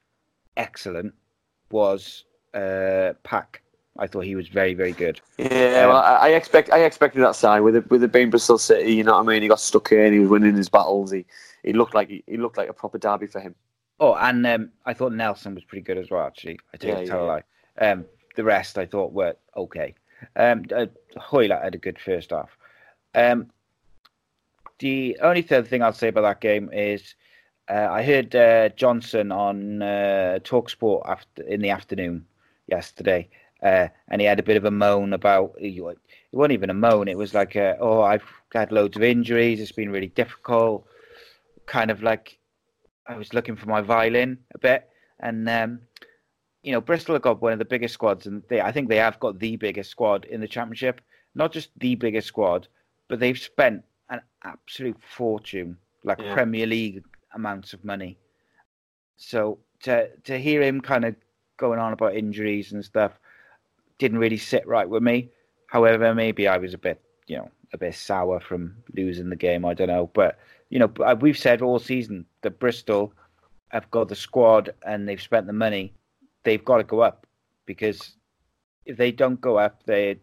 [0.56, 1.14] excellent
[1.70, 2.24] was
[2.54, 3.62] uh, Pack.
[3.98, 5.20] I thought he was very, very good.
[5.38, 8.30] Yeah, Um, well, I, I expect I expected that side with it with it being
[8.30, 8.92] Bristol City.
[8.94, 9.42] You know what I mean?
[9.42, 10.12] He got stuck in.
[10.12, 11.10] He was winning his battles.
[11.12, 11.26] He
[11.62, 13.54] he looked like he, he looked like a proper derby for him.
[14.00, 16.26] Oh, and um, I thought Nelson was pretty good as well.
[16.26, 17.42] Actually, I take Yeah, tell yeah, a lie.
[17.80, 18.06] Um,
[18.36, 19.94] the rest I thought were okay.
[20.36, 22.56] Um, uh, Hoilett had a good first half.
[23.14, 23.50] Um,
[24.78, 27.14] the only third thing I'll say about that game is
[27.68, 32.24] uh, I heard uh, Johnson on uh, Talksport after in the afternoon
[32.66, 33.28] yesterday,
[33.62, 35.82] uh, and he had a bit of a moan about it
[36.32, 37.08] wasn't even a moan.
[37.08, 39.60] It was like, oh, I've had loads of injuries.
[39.60, 40.86] It's been really difficult.
[41.66, 42.38] Kind of like
[43.06, 44.88] I was looking for my violin a bit,
[45.20, 45.80] and um,
[46.62, 48.96] you know, Bristol have got one of the biggest squads, and they I think they
[48.96, 51.00] have got the biggest squad in the championship.
[51.34, 52.68] Not just the biggest squad,
[53.08, 56.34] but they've spent an absolute fortune, like Yeah.
[56.34, 57.04] Premier League
[57.34, 58.18] amounts of money.
[59.16, 61.14] So to to hear him kind of
[61.56, 63.18] going on about injuries and stuff
[63.98, 65.30] didn't really sit right with me.
[65.66, 69.64] However, maybe I was a bit, you know, a bit sour from losing the game.
[69.64, 70.38] I don't know, but
[70.70, 73.12] you know, we've said all season that Bristol
[73.68, 75.92] have got the squad and they've spent the money.
[76.44, 77.26] They've got to go up
[77.66, 78.16] because
[78.86, 80.18] if they don't go up, they,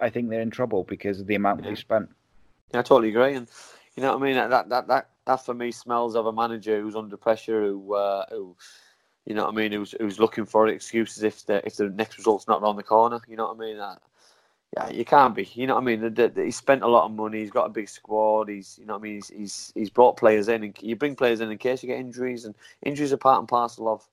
[0.00, 1.68] I think they're in trouble because of the amount Yeah.
[1.70, 2.08] they've spent.
[2.72, 3.34] Yeah, I totally agree.
[3.34, 3.48] And
[3.96, 4.34] you know what I mean?
[4.36, 8.26] That that that that for me smells of a manager who's under pressure, who uh,
[8.30, 8.56] who
[9.26, 12.18] you know what I mean, who's who's looking for excuses if the if the next
[12.18, 13.20] result's not around the corner.
[13.28, 13.78] You know what I mean?
[13.78, 13.96] Uh,
[14.76, 15.48] yeah, you can't be.
[15.54, 16.00] You know what I mean?
[16.02, 17.40] The, the, the- he's spent a lot of money.
[17.40, 18.48] He's got a big squad.
[18.48, 19.14] He's you know what I mean.
[19.16, 22.00] He's he's, he's brought players in, and you bring players in in case you get
[22.00, 24.08] injuries, and injuries are part and parcel of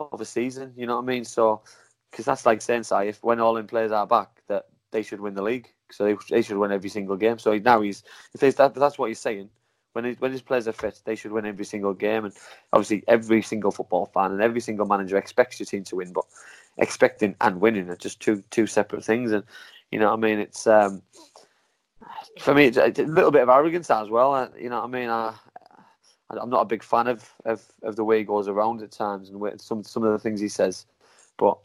[0.00, 0.72] of a season.
[0.76, 1.24] You know what I mean?
[1.24, 1.62] So
[2.10, 5.20] because that's like saying, Si, if when all in players are back, that they should
[5.20, 5.72] win the league.
[5.90, 7.38] So they, they should win every single game.
[7.38, 8.02] So now he's
[8.34, 9.50] if that, that's what he's saying.
[9.92, 12.24] When he, when his players are fit, they should win every single game.
[12.24, 12.34] And
[12.72, 16.24] obviously, every single football fan and every single manager expects your team to win, but
[16.78, 19.32] expecting and winning are just two two separate things.
[19.32, 19.42] And
[19.90, 21.02] you know, I mean, it's um,
[22.40, 24.34] for me, it's a little bit of arrogance as well.
[24.34, 25.34] uh, You know, I mean, I,
[26.30, 29.30] I'm not a big fan of, of, of the way he goes around at times
[29.30, 30.86] and some some of the things he says.
[31.36, 31.58] But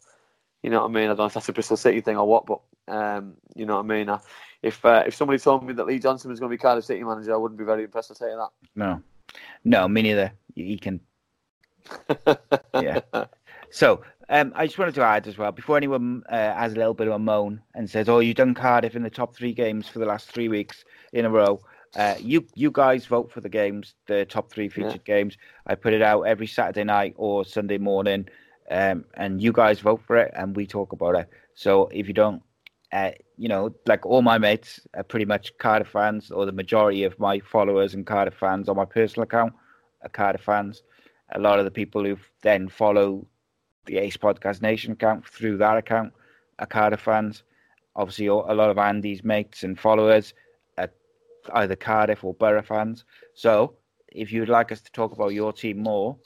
[0.64, 1.04] you know what I mean.
[1.06, 3.76] I don't know if that's a Bristol City thing or what, but um, you know
[3.76, 4.10] what I mean.
[4.10, 4.20] I,
[4.62, 7.04] if uh, if somebody told me that Lee Johnson was going to be Cardiff City
[7.04, 8.12] manager, I wouldn't be very impressed.
[8.12, 8.38] I'll tell you
[8.76, 9.02] No,
[9.64, 10.32] no, me neither.
[10.56, 11.00] He can.
[12.74, 13.00] Yeah.
[13.72, 16.94] So um, I just wanted to add as well, before anyone uh, has a little
[16.94, 19.88] bit of a moan and says, "Oh, you've done Cardiff in the top three games
[19.88, 20.84] for the last three weeks
[21.14, 21.60] in a row,"
[21.96, 25.38] uh, you you guys vote for the games, the top three featured games.
[25.68, 28.28] I put it out every Saturday night or Sunday morning,
[28.72, 31.30] um, and you guys vote for it, and we talk about it.
[31.54, 32.42] So if you don't,
[32.96, 37.04] uh, you know, like all my mates are pretty much Cardiff fans, or the majority
[37.04, 39.54] of my followers and Cardiff fans on my personal account
[40.02, 40.82] are Cardiff fans.
[41.34, 43.28] A lot of the people who then follow
[43.86, 46.14] the Ace Podcast Nation account through that account
[46.60, 47.44] are Cardiff fans.
[47.98, 50.34] Obviously, a lot of Andy's mates and followers
[50.78, 50.90] are
[51.54, 53.04] either Cardiff or Borough fans.
[53.34, 53.76] So,
[54.08, 56.18] if you'd like us to talk about your team more,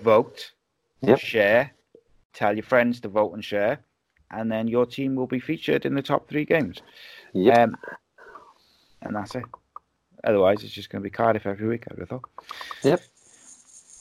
[0.00, 0.52] vote,
[1.00, 1.18] Yep.
[1.18, 1.70] share,
[2.34, 3.78] tell your friends to vote and share,
[4.30, 6.80] and then your team will be featured in the top three games.
[7.34, 7.58] Yep.
[7.58, 7.76] Um,
[9.02, 9.44] and that's it.
[10.24, 12.30] Otherwise, it's just going to be Cardiff every week, I would have thought.
[12.82, 13.00] Yep.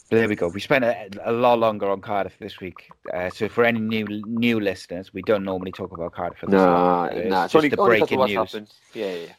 [0.10, 0.48] But there we go.
[0.48, 2.90] We spent a, a lot longer on Cardiff this week.
[3.14, 6.44] Uh, so for any new new listeners, we don't normally talk about Cardiff.
[6.44, 7.30] At this Nah, time.
[7.30, 7.46] nah.
[7.46, 8.52] It's only, just the only because breaking news.
[8.52, 8.74] happened.
[8.94, 9.34] Yeah, yeah.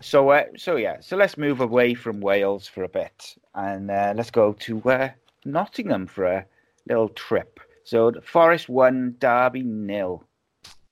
[0.00, 0.96] So uh, so yeah.
[1.00, 5.10] So let's move away from Wales for a bit, and uh, let's go to uh,
[5.44, 6.44] Nottingham for a
[6.88, 7.60] little trip.
[7.84, 10.24] So Forest one, Derby nil.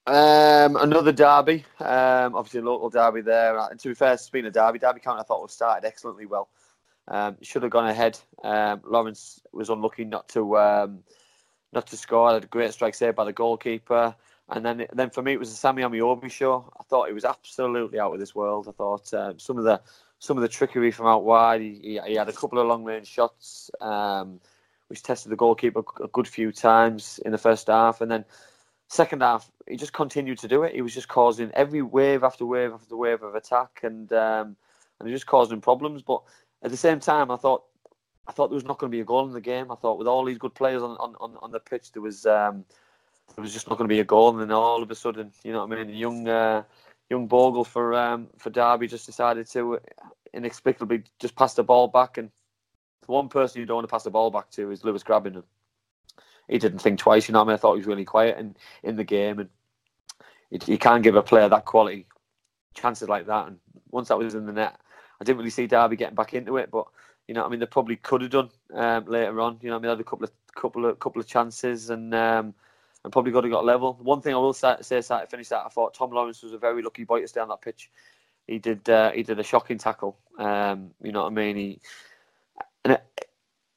[0.07, 3.59] Um, another derby, um, obviously a local derby there.
[3.59, 4.79] And to be fair, it's been a derby.
[4.79, 6.49] Derby County, I thought, was started excellently well.
[7.09, 8.19] Um, should have gone ahead.
[8.45, 11.01] Um, Lawrence was unlucky not to um,
[11.73, 12.33] not to score.
[12.33, 14.15] Had a great strike saved by the goalkeeper.
[14.49, 16.73] And then then for me, it was the Sammy Ameobi show.
[16.79, 18.69] I thought it was absolutely out of this world.
[18.69, 19.81] I thought um, some of the
[20.21, 21.61] some of the trickery from out wide.
[21.61, 24.41] He, he, he had a couple of long range shots, um,
[24.87, 28.25] which tested the goalkeeper a good few times in the first half, and then
[28.89, 30.75] second half he just continued to do it.
[30.75, 34.57] He was just causing every wave after wave after wave of attack, and um,
[34.99, 36.03] and he was just causing problems.
[36.03, 36.23] But
[36.63, 37.65] at the same time, I thought
[38.29, 39.71] I thought there was not going to be a goal in the game.
[39.71, 42.65] I thought with all these good players on on, on, the pitch, there was um,
[43.35, 44.31] there was just not going to be a goal.
[44.31, 46.63] And then all of a sudden, you know what I mean, young uh,
[47.11, 49.81] young Bogle for um, for Derby just decided to
[50.33, 52.31] inexplicably just pass the ball back and
[53.07, 55.43] the one person you don't want to pass the ball back to is Lewis Grabban.
[56.49, 57.41] He didn't think twice, you know.
[57.41, 59.49] I mean, I thought he was really quiet in, in the game, and
[60.67, 62.07] you can't give a player that quality
[62.75, 63.49] chances like that.
[63.49, 63.59] And
[63.91, 64.79] once that was in the net,
[65.21, 66.71] I didn't really see Derby getting back into it.
[66.71, 66.87] But
[67.27, 69.59] you know, I mean, they probably could have done um, later on.
[69.61, 72.15] You know, I mean, they had a couple of couple of couple of chances and
[72.15, 72.55] um,
[73.03, 73.99] and probably got to got level.
[74.01, 76.59] One thing I will say, say to finish that, I thought Tom Lawrence was a
[76.59, 77.91] very lucky boy to stay on that pitch.
[78.47, 80.19] He did uh, he did a shocking tackle.
[80.39, 81.57] Um, you know what I mean?
[81.57, 81.81] He
[82.85, 83.29] and it,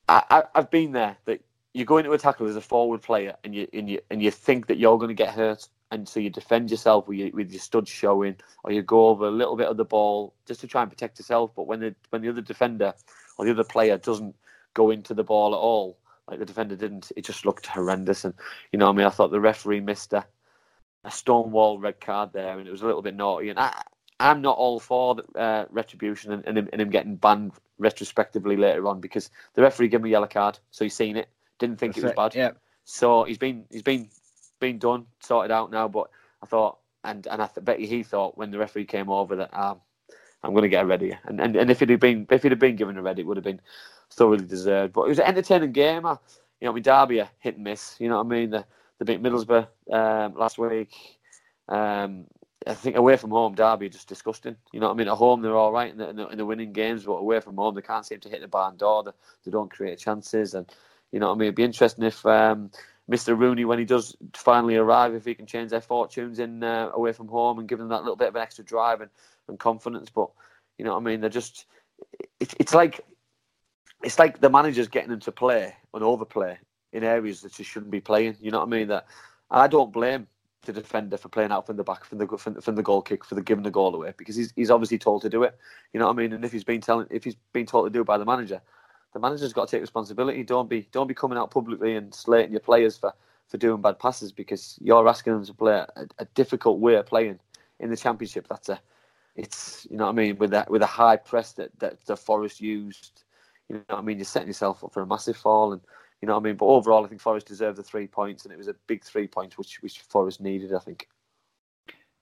[0.07, 1.17] I, I've been there.
[1.25, 1.41] That
[1.73, 4.31] you go into a tackle as a forward player and you and you and you
[4.31, 7.51] think that you're going to get hurt and so you defend yourself with your, with
[7.51, 10.67] your studs showing, or you go over a little bit of the ball just to
[10.67, 11.51] try and protect yourself.
[11.55, 12.93] But when the when the other defender
[13.37, 14.35] or the other player doesn't
[14.73, 15.97] go into the ball at all,
[16.27, 18.23] like the defender didn't, it just looked horrendous.
[18.23, 18.33] And
[18.71, 20.25] you know, I mean, I thought the referee missed a,
[21.03, 23.49] a stonewall red card there, and it was a little bit naughty.
[23.49, 23.81] And I,
[24.19, 28.57] I'm not all for the, uh, retribution and, and, him, and him getting banned retrospectively
[28.57, 31.29] later on because the referee gave him a yellow card, so he's seen it,
[31.59, 32.35] didn't think That's it was bad.
[32.35, 32.51] Yeah.
[32.85, 34.09] So he's been he's been
[34.59, 35.87] been done, sorted out now.
[35.87, 36.09] But
[36.41, 39.53] I thought, and and I th- bet he thought when the referee came over that
[39.53, 39.79] um,
[40.43, 41.17] I'm going to get a ready.
[41.25, 43.25] And, and and if it had been if it had been given a red, it
[43.27, 43.61] would have been
[44.11, 44.93] thoroughly deserved.
[44.93, 46.05] But it was an entertaining game.
[46.05, 46.17] I,
[46.59, 47.95] you know, I mean, Derby are hit and miss.
[47.99, 48.49] You know what I mean?
[48.49, 48.65] The
[48.97, 50.93] the beat Middlesbrough um, last week.
[51.67, 52.25] Um,
[52.67, 54.55] I think away from home, Derby are just disgusting.
[54.73, 55.07] You know what I mean?
[55.07, 57.39] At home, they're all right in the, in the, in the winning games, but away
[57.39, 59.03] from home, they can't seem to hit the barn door.
[59.03, 59.11] They,
[59.45, 60.53] they don't create chances.
[60.53, 60.69] And,
[61.11, 61.45] you know what I mean?
[61.47, 62.71] It'd be interesting if um,
[63.09, 63.37] Mr.
[63.37, 67.11] Rooney, when he does finally arrive, if he can change their fortunes in uh, away
[67.11, 69.09] from home and give them that little bit of an extra drive and,
[69.47, 70.09] and confidence.
[70.09, 70.29] But
[70.77, 71.21] you know what I mean?
[71.21, 71.65] They're just
[72.39, 73.01] it, it's like
[74.03, 76.57] it's like the manager's getting them to play and overplay
[76.93, 78.37] in areas that just shouldn't be playing.
[78.39, 78.87] You know what I mean?
[78.87, 79.07] That
[79.49, 80.27] I don't blame
[80.65, 83.25] the defender for playing out from the back from the from, from the goal kick
[83.25, 85.57] for the giving the goal away because he's he's obviously told to do it.
[85.93, 86.33] You know what I mean?
[86.33, 88.61] And if he's been telling if he's been told to do it by the manager,
[89.13, 90.43] the manager's got to take responsibility.
[90.43, 93.13] Don't be don't be coming out publicly and slating your players for,
[93.47, 97.05] for doing bad passes because you're asking them to play a, a difficult way of
[97.05, 97.39] playing
[97.79, 98.47] in the championship.
[98.47, 98.79] That's a
[99.35, 102.17] it's you know what I mean with that with a high press that, that the
[102.17, 103.23] Forest used.
[103.67, 104.17] You know what I mean?
[104.17, 105.81] You're setting yourself up for a massive fall, and
[106.21, 106.55] you know what I mean.
[106.55, 109.27] But overall, I think Forest deserved the three points, and it was a big three
[109.27, 110.73] points which which Forest needed.
[110.73, 111.07] I think.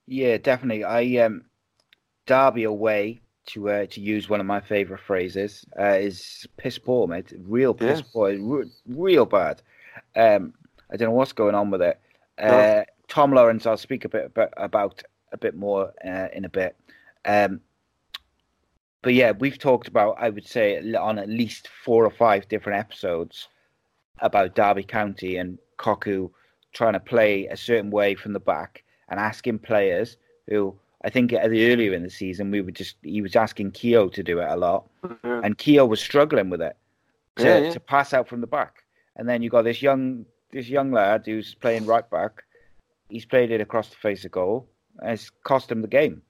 [0.06, 0.84] Yeah, definitely.
[0.84, 1.46] I um,
[2.26, 7.08] Derby away to uh, to use one of my favourite phrases, uh, is piss poor,
[7.08, 7.34] mate.
[7.46, 8.06] Real piss yeah.
[8.14, 9.62] poor, re- real bad.
[10.16, 10.54] Um,
[10.92, 12.00] I don't know what's going on with it.
[12.38, 12.84] Uh.
[13.08, 16.76] Tom Lawrence, I'll speak a bit about, about a bit more uh, in a bit.
[17.26, 17.62] Um,
[19.02, 22.80] but yeah, we've talked about, I would say, on at least four or five different
[22.80, 23.48] episodes
[24.20, 26.30] about Derby County and Cocu
[26.74, 30.18] trying to play a certain way from the back and asking players
[30.48, 34.24] who I think earlier in the season we were just he was asking Keogh to
[34.24, 35.44] do it a lot, mm-hmm.
[35.44, 36.76] and Keogh was struggling with it
[37.38, 37.72] to, yeah, yeah.
[37.72, 38.84] to pass out from the back.
[39.16, 42.44] And then you got this young this young lad who's playing right back.
[43.10, 44.68] He's played it across the face of goal.
[45.00, 46.22] And it's cost him the game.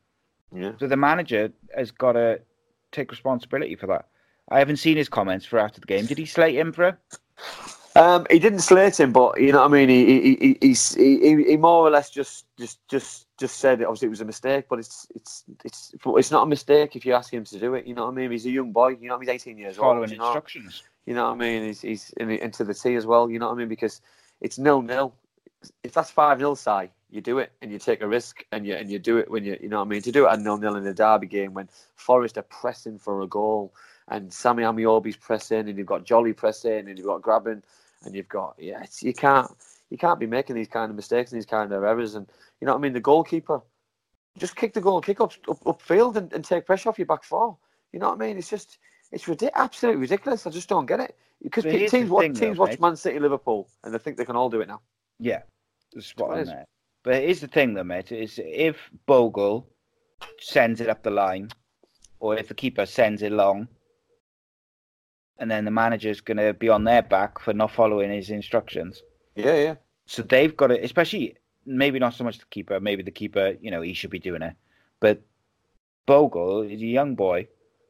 [0.53, 0.73] Yeah.
[0.79, 2.41] So the manager has got to
[2.91, 4.07] take responsibility for that.
[4.49, 6.05] I haven't seen his comments for after the game.
[6.05, 6.95] Did he slate him for it?
[7.95, 9.89] Um, he didn't slate him, but you know what I mean.
[9.89, 13.85] He he, he he he more or less just just just just said it.
[13.85, 17.13] Obviously, it was a mistake, but it's it's it's it's not a mistake if you
[17.13, 17.85] ask him to do it.
[17.85, 18.31] You know what I mean?
[18.31, 18.89] He's a young boy.
[18.89, 19.29] You know, what I mean?
[19.29, 20.09] he's eighteen years Following old.
[20.09, 20.83] Following instructions.
[21.05, 21.63] You know what I mean?
[21.63, 23.29] He's he's in, into the T as well.
[23.29, 23.67] You know what I mean?
[23.67, 24.01] Because
[24.41, 25.13] it's nil nil.
[25.83, 28.75] If that's five nil, side, you do it and you take a risk and you
[28.75, 30.01] and you do it when you you know what I mean.
[30.01, 33.21] To do it at nil nil in a derby game when Forest are pressing for
[33.21, 33.73] a goal
[34.09, 37.61] and Sammy Ameobi's pressing and you've got Jolly pressing and you've got Grabban
[38.03, 39.51] and you've got yeah, you can't
[39.89, 42.15] you can't be making these kind of mistakes and these kind of errors.
[42.15, 42.27] And
[42.59, 42.93] you know what I mean.
[42.93, 43.61] The goalkeeper
[44.37, 47.23] just kick the goal, kick up, up upfield, and, and take pressure off your back
[47.23, 47.57] four.
[47.91, 48.37] You know what I mean?
[48.37, 48.77] It's just
[49.11, 50.45] it's ridic- absolutely ridiculous.
[50.45, 53.93] I just don't get it because teams watch teams though, watch Man City, Liverpool, and
[53.93, 54.81] they think they can all do it now.
[55.19, 55.41] Yeah,
[55.99, 56.65] spot on there.
[57.03, 59.67] But here's the thing, though, mate: is if Bogle
[60.39, 61.49] sends it up the line,
[62.19, 63.67] or if the keeper sends it long,
[65.39, 69.01] and then the manager's going to be on their back for not following his instructions.
[69.37, 69.75] Yeah, yeah.
[70.07, 72.79] So they've got to, especially maybe not so much the keeper.
[72.79, 74.55] Maybe the keeper, you know, he should be doing it.
[74.99, 75.21] But
[76.05, 77.47] Bogle is a young boy.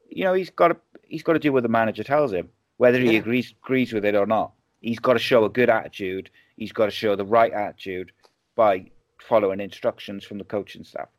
[0.10, 3.00] You know, he's got to he's got to do what the manager tells him, whether
[3.00, 3.20] he yeah.
[3.20, 4.52] agrees agrees with it or not.
[4.82, 6.30] He's got to show a good attitude.
[6.58, 8.12] He's got to show the right attitude
[8.56, 11.10] by following instructions from the coaching staff.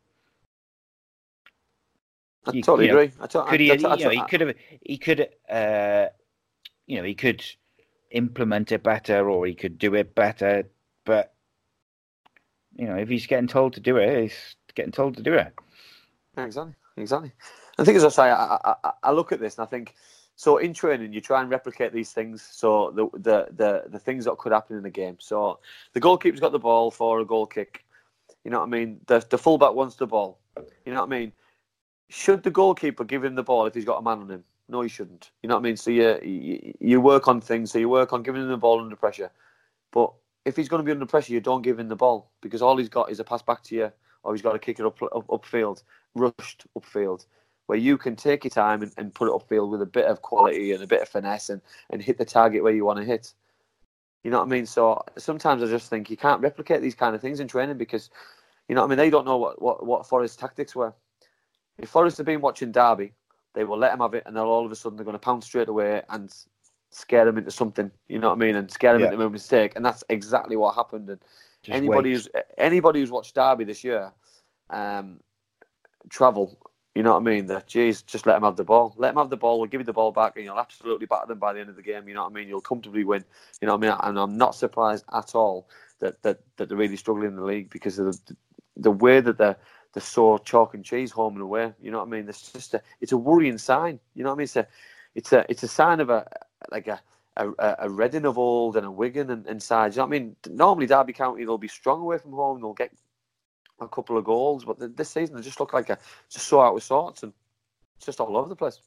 [2.45, 3.13] I totally you know, agree.
[3.19, 6.07] I to- could he, I, I, you know, he could have he could uh,
[6.87, 7.43] you know, he could
[8.11, 10.63] implement it better or he could do it better.
[11.05, 11.33] But,
[12.75, 15.53] you know, if he's getting told to do it, he's getting told to do it.
[16.37, 17.31] Exactly, exactly.
[17.77, 19.95] I think, as I say, I, I, I look at this and I think
[20.39, 22.41] So in training, you try and replicate these things.
[22.49, 25.17] So the the the, the things that could happen in the game.
[25.19, 25.59] So
[25.91, 27.83] the goalkeeper's got the ball for a goal kick.
[28.45, 29.01] You know what I mean?
[29.07, 30.39] The the fullback wants the ball.
[30.85, 31.33] You know what I mean?
[32.07, 34.43] Should the goalkeeper give him the ball if he's got a man on him?
[34.69, 35.31] No, he shouldn't.
[35.41, 35.77] You know what I mean?
[35.77, 37.71] So you you, you work on things.
[37.71, 39.31] So you work on giving him the ball under pressure.
[39.91, 40.13] But
[40.45, 42.77] if he's going to be under pressure, you don't give him the ball because all
[42.77, 43.91] he's got is a pass back to you,
[44.23, 45.83] or he's got to kick it up, up upfield,
[46.15, 47.25] rushed upfield,
[47.65, 50.21] where you can take your time and, and put it upfield with a bit of
[50.21, 53.05] quality and a bit of finesse and, and hit the target where you want to
[53.05, 53.33] hit.
[54.23, 54.65] You know what I mean?
[54.65, 58.09] So sometimes I just think you can't replicate these kind of things in training because,
[58.67, 58.97] you know what I mean?
[58.97, 60.93] They don't know what, what, what Forest's tactics were.
[61.77, 63.13] If Forest had been watching Derby,
[63.53, 65.19] they will let him have it and they'll all of a sudden they're going to
[65.19, 66.33] pounce straight away and
[66.91, 67.91] scare him into something.
[68.07, 68.55] You know what I mean?
[68.55, 69.11] And scare him Yeah.
[69.11, 69.73] into a mistake.
[69.75, 71.09] And that's exactly what happened.
[71.09, 71.19] And
[71.63, 72.15] Just anybody wait.
[72.15, 74.11] who's anybody who's watched Derby this year,
[74.69, 75.19] um,
[76.09, 76.57] travel.
[76.95, 77.45] You know what I mean?
[77.45, 78.93] That geez, just let them have the ball.
[78.97, 79.59] Let them have the ball.
[79.59, 81.75] We'll give you the ball back, and you'll absolutely batter them by the end of
[81.75, 82.07] the game.
[82.07, 82.47] You know what I mean?
[82.47, 83.23] You'll comfortably win.
[83.61, 83.99] You know what I mean?
[84.03, 85.69] And I'm not surprised at all
[85.99, 88.35] that that, that they're really struggling in the league because of the
[88.77, 89.57] the way that they're
[89.93, 91.73] they're so chalk and cheese home and away.
[91.81, 92.29] You know what I mean?
[92.29, 93.99] It's just a it's a worrying sign.
[94.15, 94.43] You know what I mean?
[94.43, 94.67] It's a
[95.15, 96.27] it's a it's a sign of a
[96.71, 97.01] like a
[97.37, 99.95] a, a Reading of old and a Wigan and, and sides.
[99.95, 100.35] You know what I mean?
[100.49, 102.61] Normally Derby County they'll be strong away from home.
[102.61, 102.91] They'll get
[103.79, 105.97] a couple of goals, but th- this season they just look like a
[106.29, 107.33] just so out of sorts and
[107.97, 108.79] it's just all over the place.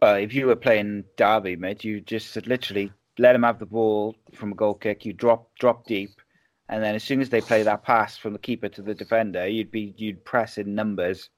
[0.00, 4.16] Well, if you were playing Derby, mate, you just literally let him have the ball
[4.32, 5.04] from a goal kick.
[5.04, 6.20] You drop drop deep,
[6.68, 9.46] and then as soon as they play that pass from the keeper to the defender,
[9.46, 11.30] you'd be you'd press in numbers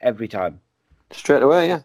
[0.00, 0.60] every time.
[1.10, 1.80] Straight away, yeah.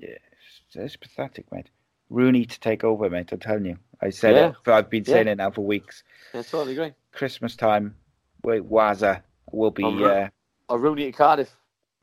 [0.00, 1.70] Yeah, it's, it's pathetic, mate.
[2.10, 3.32] Rooney to take over, mate.
[3.32, 3.78] I'm telling you.
[4.00, 4.52] I said Yeah.
[4.66, 4.70] it.
[4.70, 5.32] I've been saying Yeah.
[5.32, 6.02] it now for weeks.
[6.34, 6.92] Yeah, totally agree.
[7.12, 7.96] Christmas time,
[8.42, 9.22] wait, Wazza
[9.52, 10.24] will be right.
[10.24, 10.28] uh,
[10.68, 11.50] Or Rooney at Cardiff.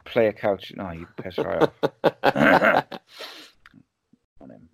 [0.05, 0.73] play a couch.
[0.75, 1.73] No, you piss right off
[4.41, 4.69] on him.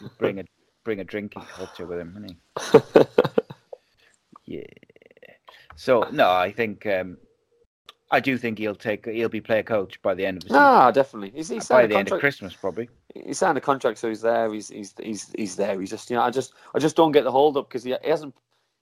[0.00, 0.44] You bring a
[0.84, 3.00] bring a drinking culture with him, wouldn't he?
[4.46, 4.62] Yeah.
[5.74, 7.18] So no, I think um,
[8.10, 10.62] I do think he'll take he'll be player coach by the end of the season.
[10.62, 11.30] ah, definitely.
[11.36, 12.18] He's, he's by the end of.
[12.20, 12.88] Christmas, probably.
[13.14, 14.52] He signed a contract, so he's there.
[14.52, 15.78] He's he's he's he's there.
[15.80, 17.94] He's just you know I just I just don't get the hold up because he,
[18.02, 18.34] he hasn't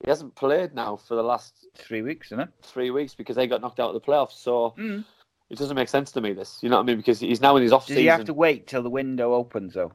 [0.05, 2.49] he hasn't played now for the last Three weeks, isn't it?
[2.63, 4.33] three weeks because they got knocked out of the playoffs.
[4.33, 5.05] So Mm.
[5.51, 6.33] it doesn't make sense to me.
[6.33, 7.95] This you know what I mean because he's now in his off season.
[7.97, 9.93] Does he have to wait till the window opens, though?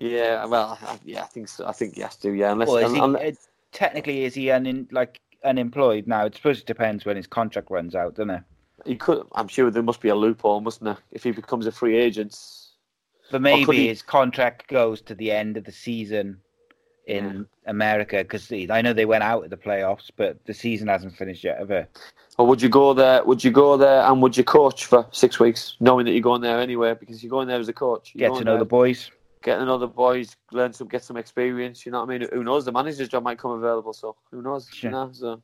[0.00, 1.66] Yeah, well, I, yeah, I think so.
[1.66, 2.32] I think he has to.
[2.32, 3.30] Yeah, unless, Well, is he, un- uh,
[3.74, 6.24] technically, is he un, like unemployed now?
[6.24, 8.42] It's supposed to depends when his contract runs out, doesn't it?
[8.86, 9.26] he could.
[9.34, 10.98] I'm sure there must be a loophole, mustn't there?
[11.10, 12.38] If he becomes a free agent,
[13.30, 16.38] But maybe he- his contract goes to the end of the season
[17.06, 21.16] in America because I know they went out of the playoffs, but the season hasn't
[21.16, 21.98] finished yet, have it?
[22.36, 23.22] or would you go there?
[23.24, 26.40] Would you go there and would you coach for six weeks, knowing that you're going
[26.40, 26.94] there anyway?
[26.98, 28.12] Because you're going there as a coach.
[28.14, 29.10] You're Get to know there, the boys.
[29.44, 31.86] Get to know the boys, learn some, get some experience.
[31.86, 32.28] You know what I mean?
[32.32, 32.64] Who knows?
[32.64, 34.68] The manager's job might come available, so who knows?
[34.72, 34.90] Sure.
[34.90, 35.42] You know, so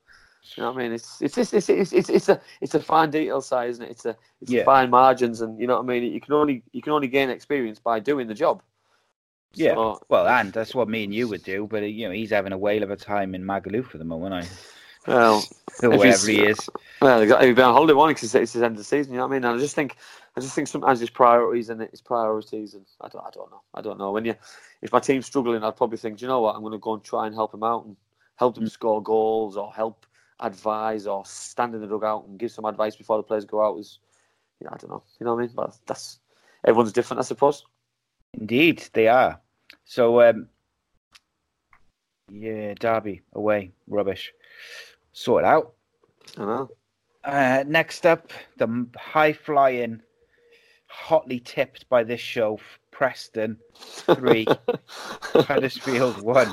[0.57, 0.93] you know what I mean?
[0.93, 3.91] It's it's it's it's it's, it's, it's a it's a fine detail side, isn't it?
[3.91, 4.65] It's a it's Yeah.
[4.65, 6.13] fine margins, and you know what I mean.
[6.13, 8.63] You can only you can only gain experience by doing the job.
[9.55, 9.75] Yeah.
[9.75, 12.53] So, Well, and that's what me and you would do, but you know he's having
[12.53, 14.49] a whale of a time in Magaluf at the moment, I
[15.07, 15.45] well,
[15.81, 16.69] wherever he is.
[17.01, 17.49] Well, exactly.
[17.49, 19.13] He's been on holiday one because it's his end of the season.
[19.13, 19.45] You know what I mean?
[19.45, 19.97] And I just think,
[20.37, 23.63] I just think sometimes his priorities and his priorities, and I don't, I don't know,
[23.75, 24.13] I don't know.
[24.13, 24.35] When you,
[24.81, 26.95] if my team's struggling, I'd probably think, "Do you know what, I'm going to go
[26.95, 27.97] and try and help them out and
[28.37, 30.07] help them score goals or help
[30.41, 33.79] advise or stand in the dugout and give some advice before the players go out.
[33.79, 33.99] Is,
[34.61, 35.03] you know, I don't know.
[35.19, 35.55] You know what I mean?
[35.55, 36.21] But that's
[36.65, 37.65] everyone's different, I suppose.
[38.35, 39.41] Indeed, they are.
[39.85, 40.49] So, um,
[42.31, 44.33] yeah, Derby away, rubbish.
[45.13, 45.73] Sort it out.
[46.39, 46.71] I know.
[47.25, 50.01] Uh, next up, the high flying,
[50.91, 52.59] hotly tipped by this show,
[52.91, 54.47] Preston three,
[54.89, 56.53] Huddersfield one.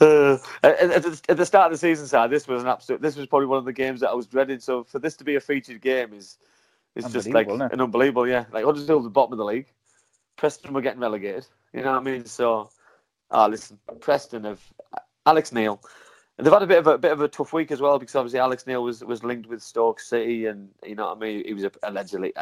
[0.00, 0.80] Uh, at,
[1.28, 3.00] at the, start of the season, side, this was an absolute.
[3.00, 4.60] This was probably one of the games that I was dreading.
[4.60, 6.38] So for this to be a featured game is,
[6.94, 7.60] is just like it?
[7.60, 8.28] an unbelievable.
[8.28, 9.66] Yeah, like Huddersfield the bottom of the league.
[10.36, 11.46] Preston were getting relegated.
[11.72, 12.24] You know what I mean?
[12.24, 12.70] So,
[13.30, 14.60] ah, listen, Preston have
[15.26, 15.80] Alex Neil.
[16.40, 18.14] And they've had a bit of a bit of a tough week as well because
[18.16, 21.44] obviously Alex Neil was, was linked with Stoke City and you know what I mean.
[21.44, 22.32] He was allegedly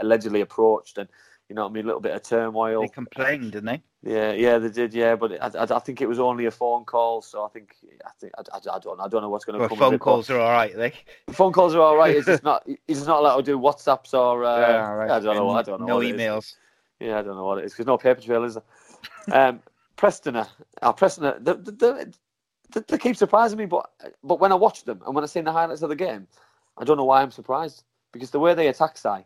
[0.00, 1.08] allegedly approached and
[1.48, 1.84] you know what I mean.
[1.84, 2.80] A little bit of turmoil.
[2.80, 3.82] They complained, didn't they?
[4.02, 4.92] Yeah, yeah, they did.
[4.92, 7.76] Yeah, but I, I, I think it was only a phone call, so I think
[8.04, 9.78] I think I, I, I don't I don't know what's going to Well, come.
[9.78, 10.74] phone it, calls are all right.
[10.76, 10.92] They.
[11.30, 12.16] phone calls are all right.
[12.16, 12.66] It's just not.
[12.88, 14.44] He's not allowed to do WhatsApps or.
[14.44, 15.10] Uh, Yeah, right.
[15.12, 15.50] I don't know.
[15.50, 15.86] I don't know.
[15.86, 16.20] No what it is.
[16.20, 16.54] emails.
[16.98, 18.64] Yeah, I don't know what it is because no paper trail is there.
[19.48, 19.60] Um,
[19.96, 22.04] Preston, uh, Preston, are- they, they,
[22.74, 23.90] they, they keep surprising me, but
[24.22, 26.26] but when I watch them and when I see the highlights of the game,
[26.76, 29.24] I don't know why I'm surprised because the way they attack Si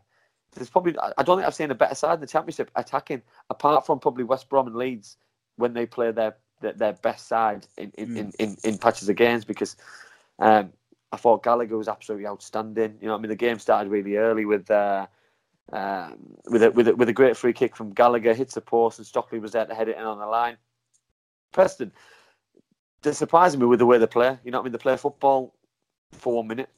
[0.54, 3.86] there's probably I don't think I've seen a better side in the championship attacking, apart
[3.86, 5.16] from probably West Brom and Leeds
[5.56, 8.16] when they play their their, their best side in in, Mm.
[8.16, 9.76] in, in, in patches of games because
[10.38, 10.72] um,
[11.12, 12.98] I thought Gallagher was absolutely outstanding.
[13.00, 14.70] You know, I mean, the game started really early with.
[14.70, 15.06] Uh,
[15.70, 18.98] um, with a, with a, with a great free kick from Gallagher, hits the post,
[18.98, 20.56] and Stockley was there to head it in on the line.
[21.52, 21.92] Preston,
[23.02, 24.38] they're surprising me with the way they play.
[24.44, 24.72] You know what I mean?
[24.72, 25.54] They play football
[26.12, 26.68] for one minute,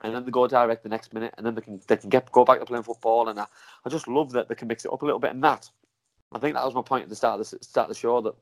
[0.00, 2.30] and then they go direct the next minute, and then they can they can get
[2.32, 3.28] go back to playing football.
[3.28, 3.46] And I,
[3.84, 5.32] I just love that they can mix it up a little bit.
[5.32, 5.70] And that,
[6.32, 8.20] I think that was my point at the start of the start of the show
[8.22, 8.34] that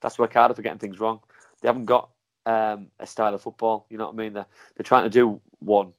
[0.00, 1.20] that's where Cardiff are getting things wrong.
[1.60, 2.10] They haven't got
[2.46, 3.86] um, a style of football.
[3.90, 4.32] You know what I mean?
[4.32, 4.46] They're
[4.76, 5.92] they're trying to do one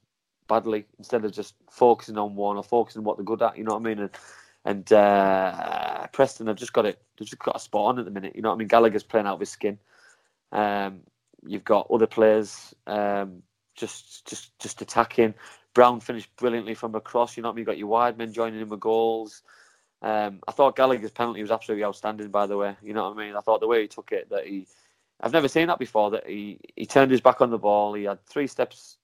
[0.47, 3.57] badly instead of just focusing on one or focusing on what they're good at.
[3.57, 3.99] You know what I mean?
[3.99, 4.09] And
[4.66, 7.01] and uh, Preston have just got it.
[7.18, 8.36] They've just got a spot on at the minute.
[8.36, 8.68] You know what I mean?
[8.68, 9.80] Gallagher's playing out of his skin.
[10.51, 11.01] Um,
[11.45, 13.43] you've got other players um,
[13.76, 15.34] just just just attacking.
[15.74, 17.38] Brown finished brilliantly from across.
[17.38, 17.60] You know what I mean?
[17.62, 19.43] You've got your wide men joining in with goals.
[20.01, 22.30] Um, I thought Gallagher's penalty was absolutely outstanding.
[22.30, 23.36] By the way, you know what I mean?
[23.36, 24.68] I thought the way he took it that he.
[25.22, 26.12] I've never seen that before.
[26.12, 27.93] That he, he turned his back on the ball.
[27.93, 28.97] He had three steps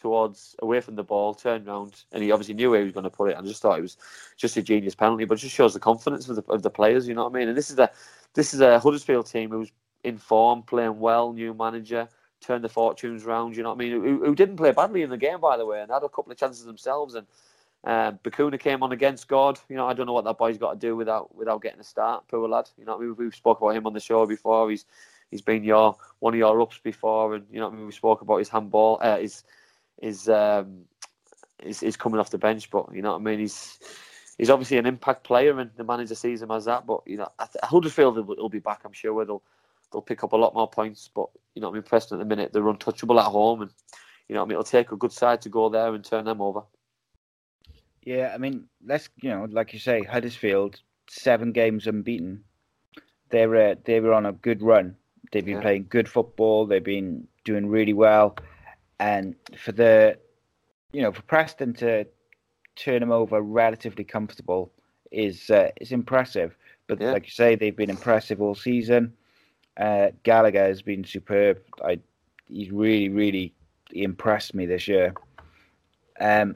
[0.00, 3.04] towards away from the ball, turned round, and he obviously knew where he was going
[3.04, 3.36] to put it.
[3.36, 3.96] And I just thought it was
[4.36, 7.08] just a genius penalty, but it just shows the confidence of the of the players.
[7.08, 7.48] You know what I mean?
[7.48, 7.90] And this is a
[8.34, 9.72] this is a Huddersfield team who's
[10.04, 12.08] in form, playing well, new manager,
[12.40, 13.56] turned the fortunes round.
[13.56, 13.92] You know what I mean?
[13.92, 16.32] Who, who didn't play badly in the game, by the way, and had a couple
[16.32, 17.14] of chances themselves.
[17.14, 17.26] And
[17.84, 19.58] um, Bacuna came on again, scored.
[19.68, 21.84] You know, I don't know what that boy's got to do without without getting a
[21.84, 22.24] start.
[22.28, 22.68] Poor lad.
[22.78, 23.16] You know, I mean?
[23.16, 24.70] we've spoke about him on the show before.
[24.70, 24.84] He's
[25.30, 27.92] he's been your one of your ups before, and you know, what I mean, we
[27.92, 29.42] spoke about his handball, uh, his
[30.00, 30.84] his um,
[31.62, 32.70] is is coming off the bench.
[32.70, 33.38] But you know what I mean?
[33.38, 33.78] He's
[34.38, 36.86] he's obviously an impact player, and the manager sees him as that.
[36.86, 38.82] But you know, I th- Huddersfield will, will be back.
[38.84, 39.42] I'm sure where they'll
[39.92, 41.08] they'll pick up a lot more points.
[41.14, 43.70] But you know, what I mean, Preston at the minute they're untouchable at home, and
[44.28, 46.24] you know, what I mean, it'll take a good side to go there and turn
[46.24, 46.62] them over.
[48.04, 52.44] Yeah, I mean, let's you know, like you say, Huddersfield seven games unbeaten.
[53.30, 54.96] They're uh, they were on a good run.
[55.30, 55.62] They've been Yeah.
[55.62, 56.66] playing good football.
[56.66, 58.36] They've been doing really well,
[59.02, 60.16] and for the,
[60.92, 62.06] you know, for Preston to
[62.76, 64.70] turn them over relatively comfortable
[65.10, 66.56] is uh, is impressive.
[66.86, 67.12] But Yeah.
[67.12, 69.12] like you say, they've been impressive all season.
[69.76, 71.58] Uh, Gallagher has been superb.
[71.84, 71.98] I
[72.48, 73.52] he's really really
[73.92, 75.14] impressed me this year.
[76.20, 76.54] Um,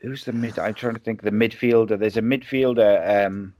[0.00, 0.58] who's the mid?
[0.58, 1.20] I'm trying to think.
[1.20, 1.96] of The midfielder.
[1.98, 3.54] There's a midfielder um,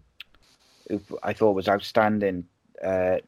[0.89, 2.45] who I thought was outstanding,
[2.83, 3.19] uh,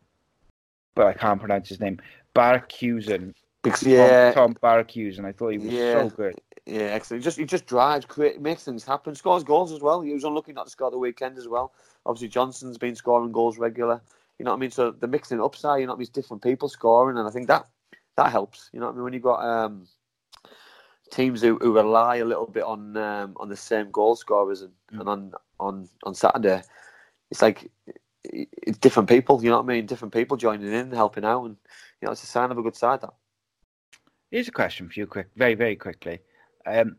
[0.96, 2.00] but I can't pronounce his name.
[2.34, 3.34] Barkhuizen.
[3.64, 5.24] Because, Tom, yeah, Tom Barkhuizen.
[5.24, 6.02] I thought he was Yeah.
[6.04, 6.40] so good.
[6.66, 7.22] yeah, excellent.
[7.22, 10.00] He just he just drives, create, makes things happen, scores goals as well.
[10.02, 11.72] He was unlucky not to score the weekend as well.
[12.06, 14.00] Obviously, Johnson's been scoring goals regular.
[14.38, 14.70] You know what I mean?
[14.70, 15.78] So the mixing up side.
[15.80, 16.08] you know what I mean?
[16.12, 17.66] Different people scoring, and I think that
[18.16, 18.70] that helps.
[18.72, 19.04] You know what I mean?
[19.04, 19.86] When you've got um,
[21.10, 24.72] teams who, who rely a little bit on um, on the same goal scorers, and,
[24.92, 25.00] Mm.
[25.00, 26.62] and on on on Saturday,
[27.30, 27.70] it's like
[28.24, 29.42] it's different people.
[29.42, 29.86] You know what I mean?
[29.86, 31.56] Different people joining in, helping out, and
[32.00, 33.00] you know it's a sign of a good side.
[33.02, 33.14] That.
[34.34, 36.18] Here's a question for you, quick, very very quickly.
[36.66, 36.96] Um,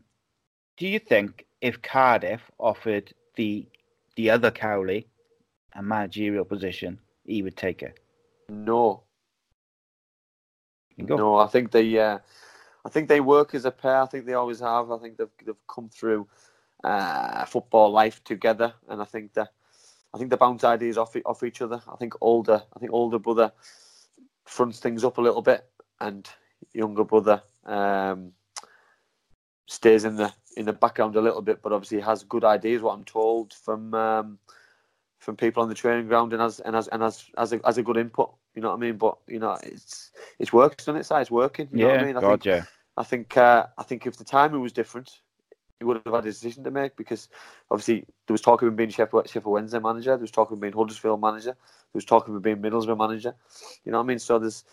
[0.78, 3.68] do you think if Cardiff offered the
[4.16, 5.10] the other Cowley
[5.74, 8.00] a managerial position, he would take it?
[8.48, 9.04] No,
[10.98, 12.20] No, I think they, uh,
[12.86, 14.04] I think they work as a pair.
[14.04, 14.90] I think they always have.
[14.90, 16.30] I think they've they've come through
[16.86, 19.49] uh, football life together, and I think that
[20.14, 21.82] I think they bounce ideas off off each other.
[21.91, 23.52] I think older, I think older brother
[24.45, 25.66] fronts things up a little bit,
[25.99, 26.30] and
[26.74, 28.32] younger brother um,
[29.68, 32.82] stays in the in the background a little bit, but obviously has good ideas.
[32.82, 34.40] What I'm told from um,
[35.20, 37.78] from people on the training ground, and has and has and has as a, as
[37.78, 38.34] a good input.
[38.54, 38.98] You know what I mean?
[38.98, 41.06] But you know, it's it's working, doesn't it?
[41.06, 41.16] Si?
[41.16, 41.68] It's working.
[41.72, 42.18] You know yeah, what I mean?
[42.18, 42.64] I God, think yeah.
[42.98, 45.20] I think uh, I think if the timing was different,
[45.80, 47.28] he would have had a decision to make because
[47.70, 50.54] obviously there was talk of him being Sheffield, Sheffield Wednesday manager, there was talk of
[50.54, 53.36] him being Huddersfield manager, there was talk of him being Middlesbrough manager.
[53.84, 54.20] You know what I mean?
[54.20, 54.64] So there's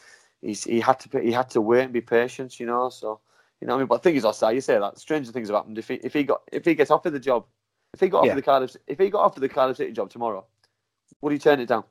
[0.43, 2.60] he's he had to he had to wait and be patient.
[2.60, 3.20] You know, so
[3.60, 3.89] you know what I mean.
[3.89, 5.78] But the thing is, I say you say that stranger things have happened.
[5.78, 7.47] If he if he got if he gets offered the job,
[7.94, 8.35] if he got offered Yeah.
[8.35, 10.44] the Cardiff if he got offered the Cardiff City job tomorrow,
[11.23, 11.85] would he turn it down?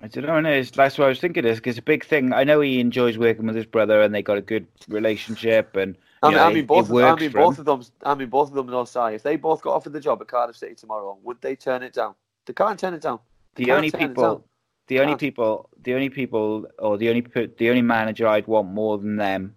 [0.00, 0.38] I don't know.
[0.40, 1.44] no, it's- That's what I was thinking.
[1.44, 2.32] Is because a big thing.
[2.32, 5.96] I know he enjoys working with his brother, and they got a good relationship, and
[6.22, 6.88] I mean, know, I mean both.
[6.90, 7.82] Of, I mean both of them.
[8.04, 8.66] I mean both of them.
[8.66, 9.14] No side.
[9.14, 11.94] If they both got offered the job at Cardiff City tomorrow, would they turn it
[11.94, 12.14] down?
[12.46, 13.18] They can't turn it down.
[13.56, 14.14] They The only turn it down.
[14.14, 14.44] people,
[14.88, 17.22] the only people, the only people, or the only
[17.58, 19.56] the only manager I'd want more than them,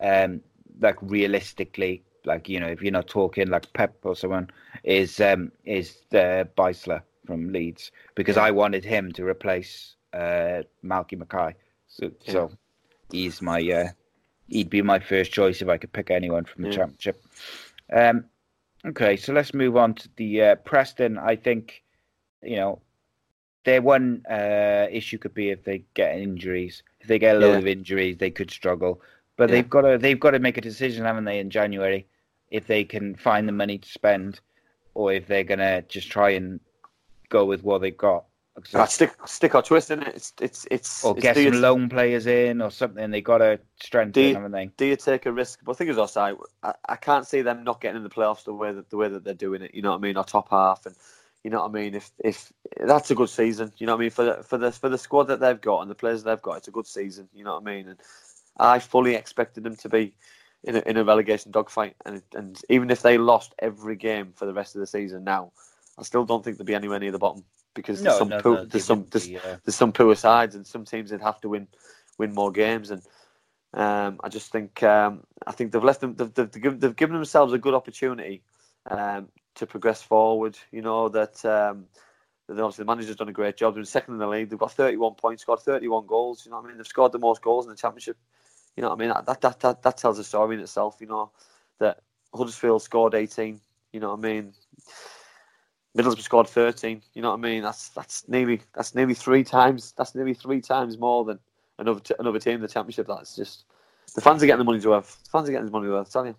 [0.00, 0.40] um,
[0.80, 4.50] like realistically, like you know, if you're not talking like Pep or someone,
[4.84, 8.44] is um is uh, Bielsa from Leeds because Yeah.
[8.44, 11.54] I wanted him to replace uh Malky Mackay.
[11.88, 12.46] So Yeah.
[12.48, 12.50] so
[13.10, 13.88] he's my uh
[14.48, 16.74] he'd be my first choice if I could pick anyone from the Yeah.
[16.76, 17.20] championship.
[17.92, 18.24] Um,
[18.86, 21.18] Okay, so let's move on to the uh, Preston.
[21.18, 21.82] I think,
[22.42, 22.80] you know,
[23.64, 26.82] their one uh, issue could be if they get injuries.
[27.00, 27.58] If they get a load Yeah.
[27.58, 29.00] of injuries, they could struggle.
[29.36, 29.56] But Yeah.
[29.56, 32.06] they've got to they've got to make a decision, haven't they, in January,
[32.50, 34.40] if they can find the money to spend,
[34.94, 36.60] or if they're gonna just try and
[37.28, 38.24] go with what they've got.
[38.74, 40.08] Ah, stick, stick or twist in it.
[40.16, 41.04] It's, it's, it's.
[41.04, 43.08] or it's get some you, loan players in or something.
[43.12, 44.66] They got to strengthen, Do you- haven't they?
[44.76, 45.60] do you take a risk?
[45.62, 48.42] But the thing is, also, I, I can't see them not getting in the playoffs
[48.42, 49.74] the way that the way that they're doing it.
[49.76, 50.16] You know what I mean?
[50.16, 50.96] Or top half, and
[51.44, 51.94] you know what I mean.
[51.94, 54.72] If if that's a good season, you know what I mean for the for the
[54.72, 57.28] for the squad that they've got and the players they've got, it's a good season.
[57.32, 57.88] You know what I mean?
[57.88, 58.00] And
[58.58, 60.14] I fully expected them to be
[60.64, 64.46] in a, in a relegation dogfight, and and even if they lost every game for
[64.46, 65.52] the rest of the season, now
[65.98, 67.44] I still don't think they'll be anywhere near the bottom
[67.74, 70.14] because there's No, some no, poor, no, there's some there's, be, uh, there's some poor
[70.16, 71.68] sides, and some teams that have to win
[72.18, 72.90] win more games.
[72.90, 73.02] And
[73.74, 77.14] um, I just think um, I think they've left them they've, they've, given, they've given
[77.14, 78.42] themselves a good opportunity
[78.90, 79.28] um,
[79.58, 80.58] to progress forward.
[80.72, 81.44] You know that.
[81.44, 81.86] Um,
[82.50, 83.74] obviously the manager's done a great job.
[83.74, 84.48] They're second in the league.
[84.48, 86.44] They've got 31 points, scored 31 goals.
[86.44, 86.78] You know what I mean?
[86.78, 88.16] They've scored the most goals in the championship.
[88.76, 89.08] You know what I mean?
[89.26, 90.96] That that that, that tells a story in itself.
[91.00, 91.30] You know
[91.78, 92.00] that
[92.34, 93.60] Huddersfield scored 18.
[93.92, 94.52] You know what I mean?
[95.96, 97.02] Middlesbrough scored 13.
[97.14, 97.62] You know what I mean?
[97.62, 101.38] That's that's nearly that's nearly three times that's nearly three times more than
[101.78, 103.08] another t- another team in the championship.
[103.08, 103.64] That's just
[104.14, 105.22] the fans are getting the money's worth.
[105.24, 106.08] The fans are getting the money's worth.
[106.08, 106.36] I tell you.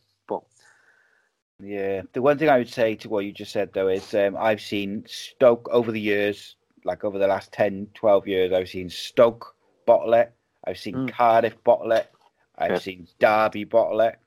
[1.61, 4.37] Yeah, the one thing I would say to what you just said though is um,
[4.39, 6.55] I've seen Stoke over the years,
[6.85, 9.55] like over the last 10, 12 years, I've seen Stoke
[9.85, 10.31] bottle it,
[10.65, 11.11] I've seen Mm.
[11.11, 12.09] Cardiff bottle it,
[12.57, 12.79] I've Yeah.
[12.79, 14.17] seen Derby bottle it,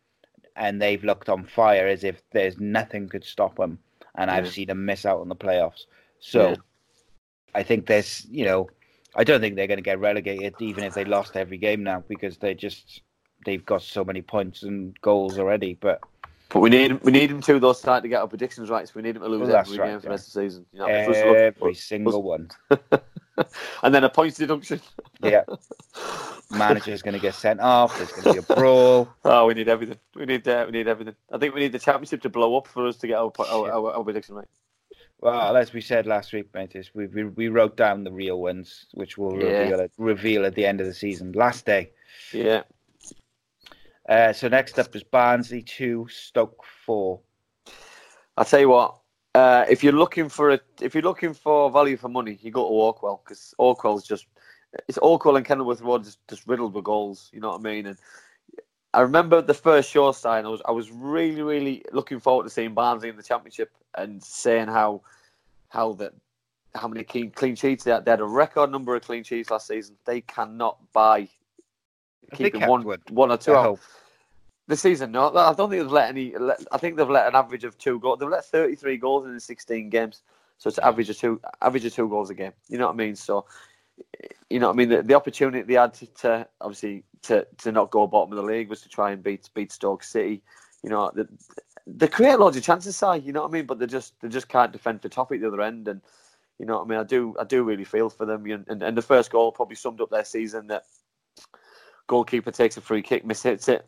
[0.56, 3.78] and they've looked on fire as if there's nothing could stop them,
[4.16, 5.86] and I've seen them miss out on the playoffs.
[6.20, 6.56] So Yeah.
[7.54, 8.68] I think there's, you know,
[9.14, 12.00] I don't think they're going to get relegated even if they lost every game now
[12.08, 13.02] because they just
[13.44, 16.00] they've got so many points and goals already, but.
[16.52, 18.86] But we need we need them to those side to get our predictions right.
[18.86, 20.10] So we need them to lose Well, every right, game for the yeah.
[20.10, 20.66] rest of the season.
[20.72, 22.50] You know, if us look- Every single one.
[23.82, 24.80] and then a points deduction.
[25.22, 25.44] Yeah.
[26.50, 27.96] Manager's going to get sent off.
[27.96, 29.08] There's going to be a brawl.
[29.24, 29.98] Oh, we need everything.
[30.14, 31.14] We need uh, we need everything.
[31.32, 33.70] I think we need the championship to blow up for us to get our our,
[33.72, 34.48] our, our prediction right.
[35.20, 38.40] Well, as we said last week, mate, is we, we we wrote down the real
[38.40, 39.86] ones, which we'll Yeah.
[39.96, 41.92] reveal at the end of the season, last day.
[42.32, 42.62] Yeah.
[44.08, 47.20] Uh, so next up is Barnsley two, Stoke four.
[48.36, 48.98] I'll tell you what.
[49.34, 52.68] Uh, if you're looking for a, if you're looking for value for money, you go
[52.68, 54.26] to Oakwell because Oakwell's just
[54.88, 57.30] it's Oakwell and Kenilworth Road just, just riddled with goals.
[57.32, 57.86] You know what I mean?
[57.86, 57.96] And
[58.94, 60.44] I remember the first show sign.
[60.44, 64.22] I was I was really really looking forward to seeing Barnsley in the championship and
[64.22, 65.02] saying how
[65.68, 66.12] how that
[66.74, 68.04] how many clean clean sheets they had.
[68.04, 69.96] They had a record number of clean sheets last season.
[70.04, 71.28] They cannot buy
[72.32, 72.98] keeping one one?
[73.10, 73.80] one or two out.
[74.68, 75.36] This season, no.
[75.36, 76.36] I don't think they've let any.
[76.38, 78.20] let- I think they've let an average of two goals.
[78.20, 80.22] They've let 33 goals in the 16 games,
[80.58, 82.52] so it's an average of two, average of two goals a game.
[82.68, 83.16] You know what I mean?
[83.16, 83.44] So,
[84.48, 84.88] you know what I mean.
[84.88, 88.50] The, the opportunity they had to, to obviously to, to not go bottom of the
[88.50, 90.42] league was to try and beat beat Stoke City.
[90.84, 91.28] You know, the,
[91.86, 93.24] they create loads of chances, side.
[93.24, 93.66] You know what I mean?
[93.66, 96.00] But they just they just can't defend the top at the other end, and
[96.58, 96.98] you know what I mean.
[96.98, 98.46] I do I do really feel for them.
[98.46, 100.68] And, and, and the first goal probably summed up their season.
[100.68, 100.84] That
[102.06, 103.86] goalkeeper takes a free kick, mishits it,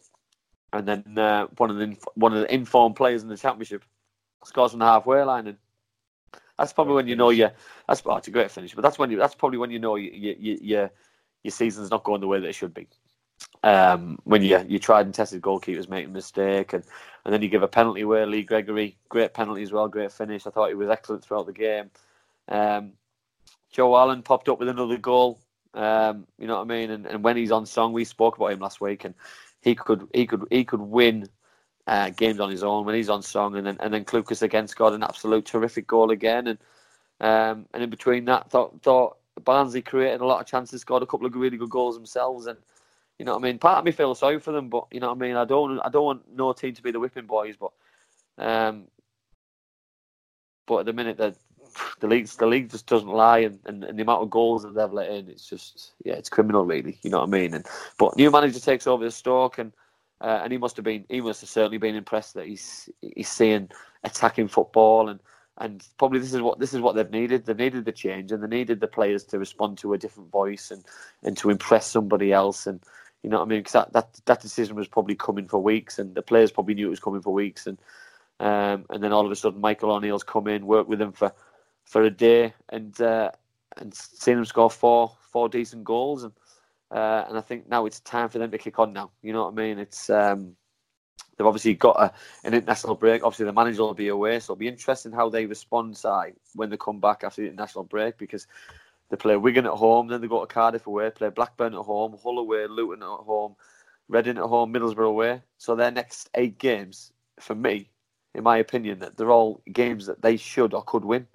[0.72, 3.84] and then uh, one of the one of the informed players in the championship
[4.44, 5.56] scores from the halfway line, and
[6.58, 7.48] that's probably when you know you.
[7.88, 9.18] That's oh, it's a great finish, but that's when you.
[9.18, 10.90] That's probably when you know you, you, you, your
[11.42, 12.88] your season's not going the way that it should be.
[13.62, 16.84] Um, when you you tried and tested goalkeepers making a mistake, and,
[17.24, 18.24] and then you give a penalty away.
[18.24, 20.46] Lee Gregory, great penalty as well, great finish.
[20.46, 21.90] I thought he was excellent throughout the game.
[22.48, 22.92] Um,
[23.72, 25.40] Joe Allen popped up with another goal.
[25.74, 26.90] Um, you know what I mean?
[26.90, 29.14] And, and when he's on song, we spoke about him last week, and
[29.60, 31.28] he could he could he could win
[31.86, 34.68] uh, games on his own when he's on song, and then and then Clucas again
[34.68, 36.58] scored an absolute terrific goal again, and
[37.20, 41.06] um, and in between that, thought thought Barnsley created a lot of chances, scored a
[41.06, 42.58] couple of really good goals themselves, and
[43.18, 43.58] you know what I mean.
[43.58, 45.36] Part of me feels sorry for them, but you know what I mean.
[45.36, 47.72] I don't I don't want no team to be the whipping boys, but
[48.38, 48.84] um,
[50.66, 51.36] but at the minute that
[52.00, 54.74] the league the league just doesn't lie, and, and, and the amount of goals that
[54.74, 56.98] they've let in, it's just yeah, it's criminal really.
[57.02, 57.54] You know what I mean?
[57.54, 57.66] And
[57.98, 59.72] but new manager takes over the Stoke, and
[60.20, 63.28] uh, and he must have been he must have certainly been impressed that he's he's
[63.28, 63.70] seeing
[64.02, 65.20] attacking football and.
[65.56, 67.46] And probably this is what this is what they've needed.
[67.46, 70.72] They needed the change, and they needed the players to respond to a different voice
[70.72, 70.84] and,
[71.22, 72.66] and to impress somebody else.
[72.66, 72.80] And
[73.22, 73.60] you know what I mean?
[73.60, 76.88] Because that, that that decision was probably coming for weeks, and the players probably knew
[76.88, 77.68] it was coming for weeks.
[77.68, 77.78] And
[78.40, 81.32] um, and then all of a sudden, Michael O'Neill's come in, worked with them for
[81.84, 83.30] for a day, and uh,
[83.76, 86.24] and seen them score four four decent goals.
[86.24, 86.32] And
[86.90, 88.92] uh, and I think now it's time for them to kick on.
[88.92, 89.78] Now, you know what I mean?
[89.78, 90.56] It's um,
[91.36, 92.12] They've obviously got a,
[92.46, 93.24] an international break.
[93.24, 96.70] Obviously, the manager will be away, so it'll be interesting how they respond side when
[96.70, 98.46] they come back after the international break because
[99.08, 102.16] they play Wigan at home, then they go to Cardiff away, play Blackburn at home,
[102.22, 103.54] Hull away, Luton at home,
[104.08, 105.42] Reading at home, Middlesbrough away.
[105.58, 107.90] So their next eight games, for me,
[108.34, 111.26] in my opinion, that they're all games that they should or could win.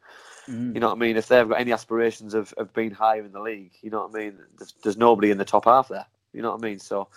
[0.49, 0.73] Mm.
[0.73, 1.17] You know what I mean?
[1.17, 4.15] If they've got any aspirations of, of being higher in the league, you know what
[4.15, 4.39] I mean?
[4.57, 6.05] There's, there's nobody in the top half there.
[6.33, 6.79] You know what I mean?
[6.79, 7.07] So,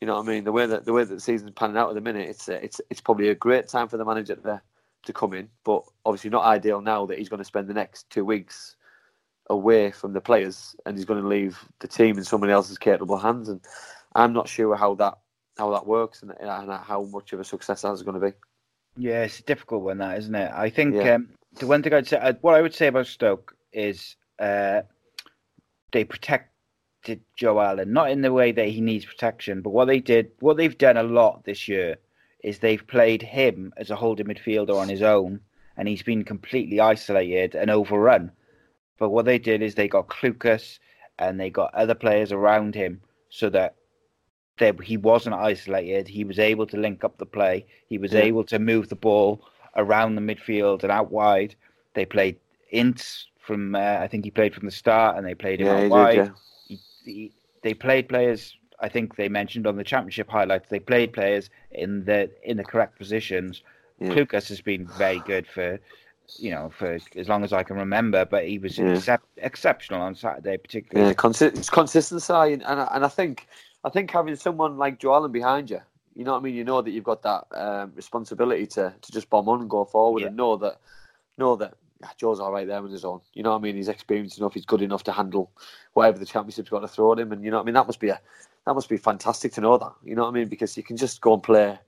[0.00, 0.44] you know what I mean?
[0.44, 2.58] The way that the way that the season's panning out at the minute, it's uh,
[2.62, 4.60] it's it's probably a great time for the manager to
[5.04, 8.08] to come in, but obviously not ideal now that he's going to spend the next
[8.10, 8.76] two weeks
[9.48, 13.16] away from the players and he's going to leave the team in somebody else's capable
[13.16, 13.48] hands.
[13.48, 13.60] And
[14.14, 15.18] I'm not sure how that
[15.56, 18.32] how that works and, and how much of a success that's going to be.
[18.96, 20.50] Yeah, it's a difficult one, that isn't it?
[20.52, 21.14] I think Yeah.
[21.14, 21.28] um,
[21.58, 24.82] the one thing I'd say, what I would say about Stoke is uh,
[25.92, 30.00] they protected Joe Allen, not in the way that he needs protection, but what they
[30.00, 31.96] did, what they've done a lot this year
[32.42, 35.40] is they've played him as a holding midfielder on his own,
[35.76, 38.32] and he's been completely isolated and overrun.
[38.98, 40.78] But what they did is they got Clucas
[41.18, 43.76] and they got other players around him so that
[44.58, 46.08] they, he wasn't isolated.
[46.08, 47.66] He was able to link up the play.
[47.88, 48.20] He was Yeah.
[48.20, 49.42] able to move the ball
[49.76, 51.54] around the midfield and out wide.
[51.94, 52.36] They played
[52.70, 55.84] Ince from, uh, I think he played from the start, and they played him Yeah,
[55.84, 56.14] out wide.
[56.14, 56.30] did, yeah.
[56.66, 57.32] He- he-
[57.62, 58.56] they played players.
[58.80, 60.68] I think they mentioned on the championship highlights.
[60.68, 63.62] They played players in the in the correct positions.
[64.00, 64.12] Yeah.
[64.12, 65.78] Lucas has been very good for,
[66.38, 68.26] you know, for as long as I can remember.
[68.26, 68.92] But he was Yeah.
[68.92, 71.08] excep- exceptional on Saturday, particularly.
[71.08, 73.46] Yeah, consi- it's consistency, and and I, and I think
[73.84, 75.80] I think having someone like Joe Allen behind you,
[76.16, 76.54] you know what I mean.
[76.54, 79.84] You know that you've got that um, responsibility to, to just bomb on and go
[79.84, 80.28] forward, Yeah.
[80.28, 80.80] and know that
[81.38, 83.20] know that ah, Joe's all right there on his own.
[83.34, 83.76] You know what I mean.
[83.76, 84.54] He's experienced enough.
[84.54, 85.52] He's good enough to handle
[85.92, 87.74] whatever the championship's got to throw at him, and you know what I mean.
[87.74, 88.20] That must be a
[88.66, 89.92] that must be fantastic to know that.
[90.02, 91.78] You know what I mean, because you can just go and play.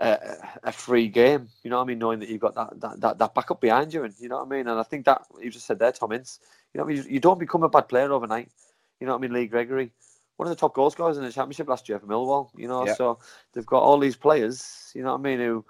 [0.00, 0.18] A,
[0.64, 3.18] a free game, you know what I mean, knowing that you've got that, that, that,
[3.18, 4.66] that backup behind you, and you know what I mean.
[4.66, 6.40] And I think that you just said there, Tom Ince,
[6.72, 8.50] you know, what I mean, you don't become a bad player overnight.
[8.98, 9.32] You know what I mean?
[9.32, 9.92] Lee Gregory,
[10.36, 12.50] one of the top goal scorers in the championship last year for Millwall.
[12.56, 12.94] You know, Yeah.
[12.94, 13.18] so
[13.52, 14.90] they've got all these players.
[14.94, 15.38] You know what I mean?
[15.38, 15.64] Who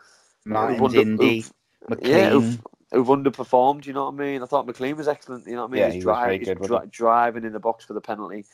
[0.45, 1.51] Martin's who've Indy, who've-
[1.91, 2.09] McClean.
[2.09, 2.61] yeah, who've,
[2.93, 3.87] who've underperformed.
[3.87, 4.43] You know what I mean?
[4.43, 5.47] I thought McClean was excellent.
[5.47, 5.81] You know what I mean?
[5.81, 8.45] Yeah, he's he very he's good, wasn't driving in the box for the penalty.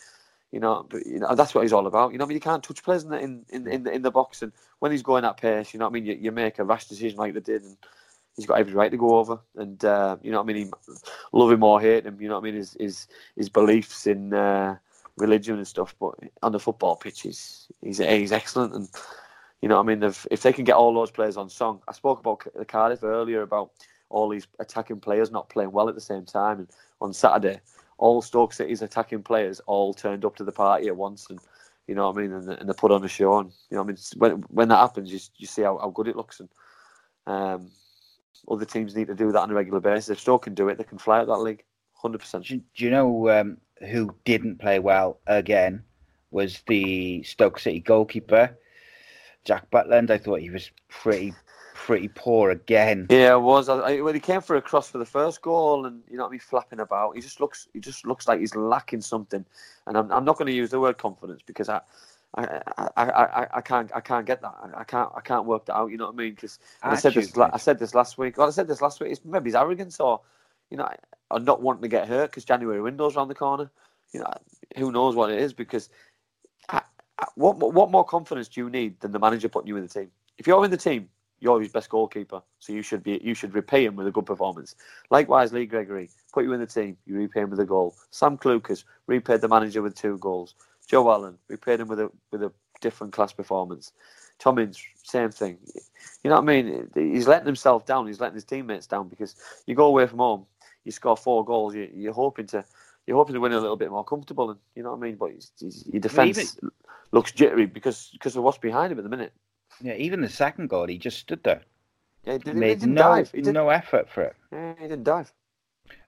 [0.52, 2.10] You know, but you know that's what he's all about.
[2.10, 3.92] You know, what I mean, you can't touch players in the in, in, in, the,
[3.92, 4.50] in the box, and
[4.80, 6.86] when he's going at pace, you know, what I mean, you, you make a rash
[6.88, 7.76] decision like they did, and
[8.34, 9.38] he's got every right to go over.
[9.54, 10.72] And uh, you know, what I mean, he,
[11.32, 13.06] love him or hate him, you know, what I mean, his his,
[13.36, 14.76] his beliefs in uh,
[15.16, 18.88] religion and stuff, but on the football pitch, he's he's, excellent, and
[19.62, 22.20] you know, I mean, if they can get all those players on song, I spoke
[22.20, 23.72] about the Cardiff earlier about
[24.08, 26.68] all these attacking players not playing well at the same time, and
[27.00, 27.60] on Saturday
[28.00, 31.38] all Stoke City's attacking players all turned up to the party at once, and
[31.86, 33.38] you know what I mean, and, and they put on a show.
[33.38, 36.08] And you know I mean, when when that happens, you you see how, how good
[36.08, 36.48] it looks, and
[37.26, 37.70] um,
[38.50, 40.08] other teams need to do that on a regular basis.
[40.08, 41.62] If Stoke can do it, they can fly out that league,
[41.92, 42.46] hundred percent.
[42.46, 45.82] Do you know um, who didn't play well again?
[46.30, 48.56] Was the Stoke City goalkeeper,
[49.44, 50.10] Jack Butland.
[50.10, 51.34] I thought he was pretty
[51.74, 53.06] pretty poor again.
[53.10, 53.68] Yeah, it was.
[53.68, 56.24] I, I, when he came for a cross for the first goal, and you know
[56.24, 59.44] what I mean, flapping about, he just looks he just looks like he's lacking something.
[59.86, 61.80] And I'm, I'm not going to use the word confidence because I.
[62.36, 65.74] I, I, I, I- can't I can't get that I, can't I can't work that
[65.74, 67.36] out you know what I mean because I said this.
[67.36, 69.98] I said this last week well I said this last week it's maybe his arrogance
[69.98, 70.20] or
[70.70, 70.88] you know
[71.38, 73.70] not wanting to get hurt because January windows around the corner
[74.12, 74.32] you know
[74.76, 75.88] who knows what it is because
[76.68, 76.82] I,
[77.18, 79.88] I, what what more confidence do you need than the manager putting you in the
[79.88, 81.08] team if you're in the team
[81.40, 84.26] you're his best goalkeeper so you should be you should repay him with a good
[84.26, 84.74] performance
[85.10, 88.36] likewise Lee Gregory put you in the team you repay him with a goal Sam
[88.36, 90.54] Clucas repaid the manager with two goals
[90.88, 93.92] Joe Allen repaid him with a with a different class performance
[94.40, 95.58] Tom Ince, same thing.
[96.24, 96.88] You know what I mean?
[96.94, 98.06] He's letting himself down.
[98.06, 99.36] He's letting his teammates down because
[99.66, 100.46] you go away from home,
[100.84, 101.74] you score four goals.
[101.74, 102.64] You, you're hoping to,
[103.06, 105.16] you're hoping to win a little bit more comfortable, and you know what I mean.
[105.16, 106.58] But he's, he's, your defense
[107.12, 109.32] looks jittery because because of what's behind him at the minute.
[109.82, 111.62] Yeah, even the second goal, he just stood there,
[112.24, 113.30] Yeah, he, did, he made didn't no dive.
[113.32, 114.36] He, did, no effort for it.
[114.52, 115.32] yeah, he didn't dive.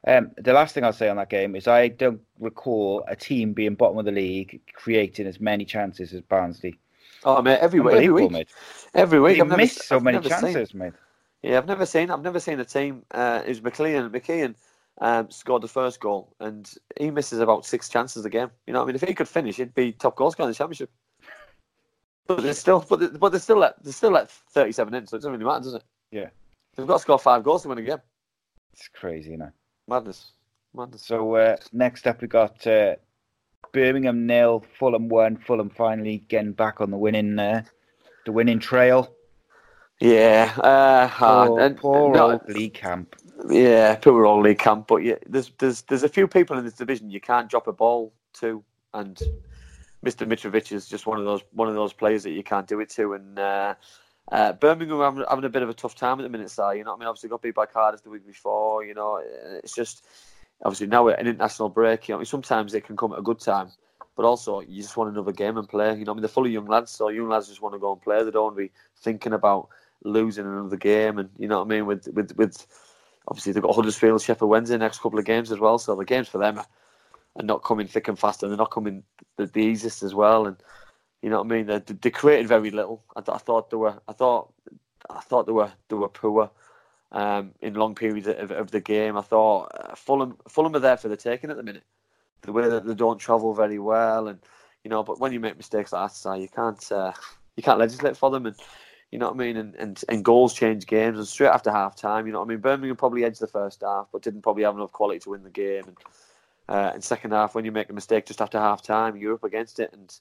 [0.06, 3.52] Um, the last thing I'll say on that game is I don't recall a team
[3.52, 6.78] being bottom of the league creating as many chances as Barnsley.
[7.24, 8.48] Oh mate, every week, every week, mate.
[8.94, 9.36] every week.
[9.36, 10.92] They I've never, missed so I've many never seen- chances, mate.
[11.42, 12.10] Yeah, I've never seen.
[12.10, 13.04] I've never seen a team.
[13.10, 14.10] Uh, who's McLean?
[14.10, 14.54] McKeon
[15.00, 18.50] um, scored the first goal, and he misses about six chances a game.
[18.66, 20.52] You know, what I mean, if he could finish, he'd be top goal scorer in
[20.52, 20.90] the championship.
[22.28, 25.16] But they're still, but they're, but they're still let they're still let thirty-seven in, so
[25.16, 25.84] it doesn't really matter, does it?
[26.12, 26.28] Yeah.
[26.76, 27.98] they've got to score five goals to win a game.
[28.72, 29.50] It's crazy, you know.
[29.88, 30.32] Madness,
[30.74, 31.04] madness.
[31.04, 32.94] So uh, next up, we got uh,
[33.72, 35.36] Birmingham nil, Fulham one.
[35.36, 37.64] Fulham finally getting back on the winning uh,
[38.24, 39.12] the winning trail.
[40.02, 41.48] Yeah, uh, hard.
[41.48, 43.14] Poor, and, poor no, old Lee Camp.
[43.48, 44.88] Yeah, poor old Lee Camp.
[44.88, 47.72] But yeah, there's there's there's a few people in this division you can't drop a
[47.72, 48.64] ball to,
[48.94, 49.16] and
[50.04, 50.26] Mr.
[50.26, 52.90] Mitrovic is just one of those one of those players that you can't do it
[52.90, 53.12] to.
[53.12, 53.74] And uh,
[54.32, 56.60] uh, Birmingham are having, having a bit of a tough time at the minute, Si.
[56.60, 57.08] You know what I mean?
[57.08, 58.84] Obviously got beat by Cardiff the week before.
[58.84, 59.22] You know,
[59.62, 60.04] it's just
[60.64, 62.08] obviously now we're an international break.
[62.08, 63.68] You know, I mean, sometimes it can come at a good time.
[64.16, 65.96] But also, you just want another game and play.
[65.96, 67.78] You know, I mean, they're full of young lads, so young lads just want to
[67.78, 68.22] go and play.
[68.24, 69.68] They don't want to be thinking about
[70.04, 71.18] losing another game.
[71.18, 71.86] And you know what I mean?
[71.86, 72.66] With with with
[73.28, 75.78] obviously they've got Huddersfield, Sheffield Wednesday next couple of games as well.
[75.78, 76.66] So the games for them are,
[77.42, 79.02] not coming thick and fast, and they're not coming
[79.36, 80.46] the, the easiest as well.
[80.46, 80.56] And
[81.22, 81.66] you know what I mean?
[81.66, 83.02] They, they created very little.
[83.16, 84.00] I, I thought they were.
[84.08, 84.52] I thought.
[85.10, 85.72] I thought they were.
[85.88, 86.50] They were poor.
[87.10, 90.96] Um, in long periods of, of the game, I thought uh, Fulham Fulham are there
[90.96, 91.84] for the taking at the minute.
[92.40, 94.38] The way that they don't travel very well, and
[94.82, 97.12] you know, but when you make mistakes like that, you can't uh,
[97.56, 98.46] you can't legislate for them.
[98.46, 98.56] And
[99.12, 99.56] you know what I mean?
[99.58, 101.18] And, and, and goals change games.
[101.18, 102.60] And straight after half time, you know what I mean?
[102.60, 105.50] Birmingham probably edged the first half, but didn't probably have enough quality to win the
[105.50, 105.84] game.
[105.86, 105.96] And
[106.68, 109.78] uh, second half, when you make a mistake just after half time, you're up against
[109.80, 109.90] it.
[109.92, 110.18] And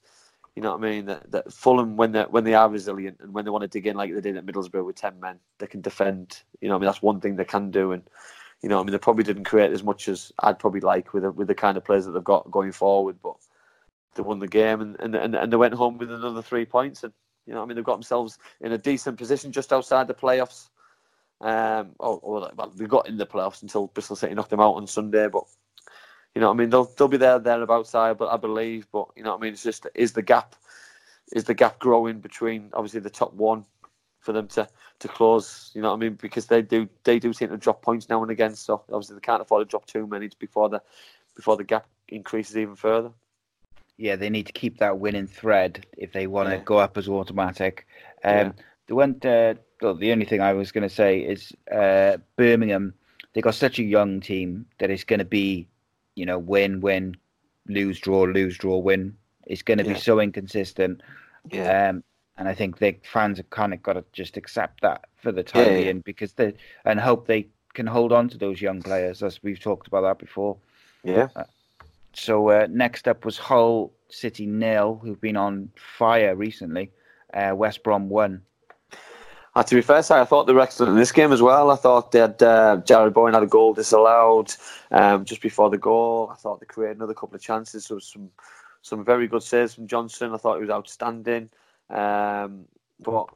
[0.56, 1.06] you know what I mean?
[1.06, 3.88] That, that Fulham, when they when they are resilient and when they want to dig
[3.88, 6.42] in like they did at Middlesbrough with ten men, they can defend.
[6.60, 7.94] You know, I mean that's one thing they can do.
[7.94, 8.04] And
[8.62, 11.24] you know, I mean they probably didn't create as much as I'd probably like with
[11.24, 13.38] the, with the kind of players that they've got going forward, but
[14.16, 17.06] they won the game and, and and and they went home with another three points.
[17.06, 17.14] And
[17.52, 20.70] you know, I mean, they've got themselves in a decent position just outside the playoffs.
[21.42, 24.76] Um, or, or well, they got in the playoffs until Bristol City knocked them out
[24.76, 25.28] on Sunday.
[25.28, 25.44] But
[26.34, 28.88] you know, I mean, they'll they'll be there thereabouts, I but I believe.
[28.94, 30.56] But you know, I mean, it's just is the gap
[31.34, 33.66] is the gap growing between obviously the top one
[34.22, 34.66] for them to
[35.00, 35.72] to close.
[35.76, 38.32] You know, I mean, because they do they do seem to drop points now and
[38.32, 38.56] again.
[38.56, 40.82] So obviously they can't afford to drop too many before the
[41.36, 43.12] before the gap increases even further
[43.98, 46.62] yeah, they need to keep that winning thread if they want to Yeah.
[46.64, 47.86] go up as automatic.
[48.24, 48.52] Um, Yeah.
[48.88, 52.94] The one, uh, well, the only thing I was going to say is uh, Birmingham.
[53.34, 55.68] They got such a young team that it's going to be,
[56.16, 57.16] you know, win, win,
[57.68, 59.16] lose, draw, lose, draw, win.
[59.48, 59.94] It's going to Yeah.
[59.94, 61.02] be so inconsistent.
[61.52, 61.90] Yeah.
[61.90, 62.04] Um,
[62.38, 65.44] and I think the fans have kind of got to just accept that for the
[65.44, 66.54] time being because they
[66.86, 70.18] and hope they can hold on to those young players as we've talked about that
[70.20, 70.58] before.
[71.04, 71.28] yeah.
[72.14, 76.92] So uh, next up was Hull City nil, who've been on fire recently.
[77.34, 78.42] Uh, West Brom one.
[79.54, 81.72] Uh, to be fair, I thought they were excellent in this game as well.
[81.72, 84.54] I thought they had uh, Jarrod Bowen had a goal disallowed
[84.92, 86.30] um, just before the goal.
[86.32, 87.88] I thought they created another couple of chances.
[87.88, 88.30] There was some
[88.82, 90.34] some very good saves from Johnstone.
[90.34, 91.50] I thought he was outstanding.
[91.90, 92.66] Um,
[93.00, 93.28] but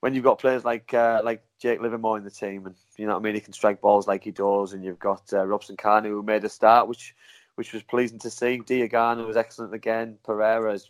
[0.00, 3.14] when you've got players like uh, like Jake Livermore in the team, and you know
[3.14, 6.08] what I mean, he can strike balls like he does, and you've got uh, Robson-Kanu
[6.08, 7.14] who made a start, which
[7.60, 8.58] which was pleasing to see.
[8.58, 10.16] Diangana was excellent again.
[10.24, 10.88] Pereira is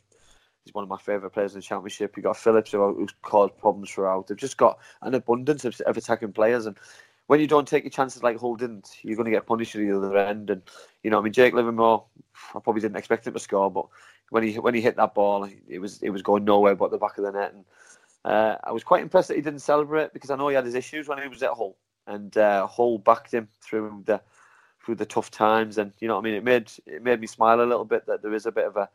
[0.71, 2.17] one of my favourite players in the championship.
[2.17, 4.29] You got Phillips who, who's caused problems throughout.
[4.29, 6.77] They've just got an abundance of, of attacking players, and
[7.27, 9.81] when you don't take your chances like Hull didn't, you're going to get punished at
[9.81, 10.49] the other end.
[10.49, 10.63] And
[11.03, 12.05] you know, I mean, Jake Livermore,
[12.55, 13.87] I probably didn't expect him to score, but
[14.29, 16.99] when he when he hit that ball, it was it was going nowhere but the
[16.99, 17.53] back of the net.
[17.53, 17.65] And
[18.25, 20.77] uh, I was quite impressed that he didn't celebrate because I know he had his
[20.77, 21.77] issues when he was at Hull,
[22.07, 24.21] and uh, Hull backed him through the
[24.85, 25.78] through the tough times.
[25.78, 28.07] And you know, what I mean, it made it made me smile a little bit
[28.07, 28.89] that there is a bit of a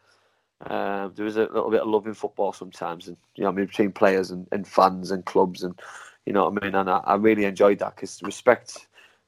[0.61, 3.53] um, there is a little bit of love in football sometimes, and you know, I
[3.53, 5.77] mean, between players and, and fans and clubs, and
[6.25, 6.75] you know what I mean.
[6.75, 8.87] And I, I really enjoyed that because respect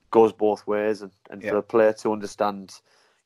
[0.09, 1.51] goes both ways, and, and Yeah.
[1.51, 2.79] for a player to understand,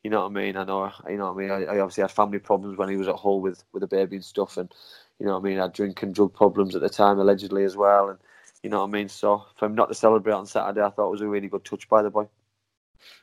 [0.03, 0.57] you know what I mean.
[0.57, 1.51] I know, you know what I mean.
[1.51, 4.15] I, I obviously had family problems when he was at Hull with with a baby
[4.15, 4.71] and stuff, and
[5.19, 5.59] you know what I mean.
[5.59, 8.19] I had drink and drug problems at the time, allegedly as well, and
[8.63, 9.09] you know what I mean.
[9.09, 11.63] So for him not to celebrate on Saturday, I thought it was a really good
[11.63, 12.27] touch by the boy.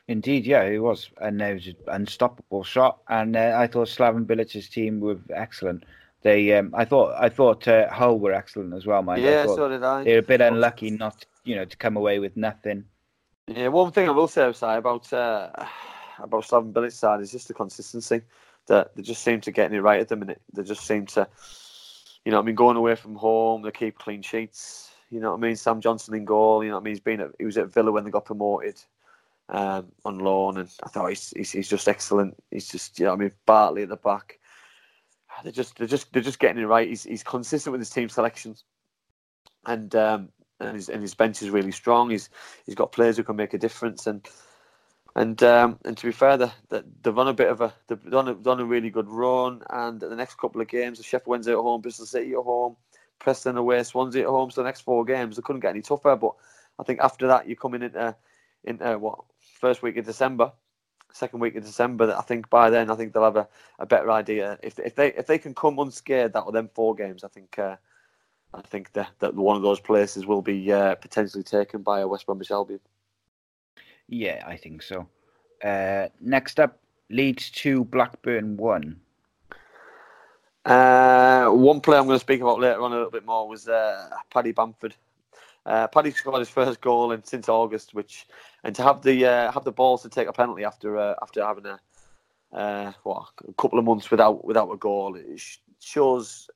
[0.07, 2.99] Indeed, yeah, it was, and it was an unstoppable shot.
[3.09, 5.83] And uh, I thought Slaven Bilic's team were excellent.
[6.21, 9.07] They, um, I thought, I thought uh, Hull were excellent as well.
[9.09, 10.03] I yeah, so did I.
[10.03, 12.85] they're a bit unlucky not, you know, to come away with nothing.
[13.47, 15.49] Yeah, one thing I will say, Si, about uh,
[16.19, 18.21] about Slaven Bilic's side is just the consistency.
[18.67, 20.41] That they just seem to get it right at the minute.
[20.53, 21.27] They just seem to,
[22.25, 24.91] you know, I mean, going away from home, they keep clean sheets.
[25.09, 25.55] You know what I mean?
[25.55, 26.63] Sam Johnstone in goal.
[26.63, 26.91] You know what I mean?
[26.93, 28.79] He's been at, he was at Villa when they got promoted
[29.49, 32.35] um, on loan, and I thought he's, he's he's just excellent.
[32.51, 34.39] He's just you know I mean Bartley at the back.
[35.43, 36.87] They're just they're just they're just getting it right.
[36.87, 38.63] He's he's consistent with his team selections,
[39.65, 42.09] and um, and his and his bench is really strong.
[42.09, 42.29] He's
[42.65, 44.27] he's got players who can make a difference, and
[45.15, 48.27] and um, and to be fair, they, they've run a bit of a they've done
[48.27, 49.63] a, done a really good run.
[49.69, 52.75] And the next couple of games, Sheffield Wednesday at home, Bristol City at home,
[53.17, 54.51] Preston away, Swansea at home.
[54.51, 56.15] So the next four games, they couldn't get any tougher.
[56.15, 56.33] But
[56.79, 58.15] I think after that, you're coming into
[58.65, 59.19] into what
[59.59, 60.51] first week of December,
[61.11, 62.07] second week of December.
[62.07, 63.47] That I think by then, I think they'll have a,
[63.79, 64.57] a better idea.
[64.63, 67.59] If if they if they can come unscared out of them four games, I think
[67.59, 67.75] uh,
[68.53, 72.07] I think that, that one of those places will be uh, potentially taken by a
[72.07, 72.79] West Bromwich Albion.
[74.07, 75.07] Yeah, I think so.
[75.63, 76.79] Uh, next up,
[77.09, 78.99] Leeds 2, Blackburn 1.
[80.65, 83.67] Uh, one player I'm going to speak about later on a little bit more was
[83.67, 84.95] uh, Paddy Bamford.
[85.69, 88.27] Uh, Paddy scored his first goal in since August, which
[88.63, 91.45] and to have the uh, have the balls to take a penalty after uh, after
[91.45, 91.79] having a
[92.51, 95.41] uh, what a couple of months without without a goal, it
[95.79, 96.49] shows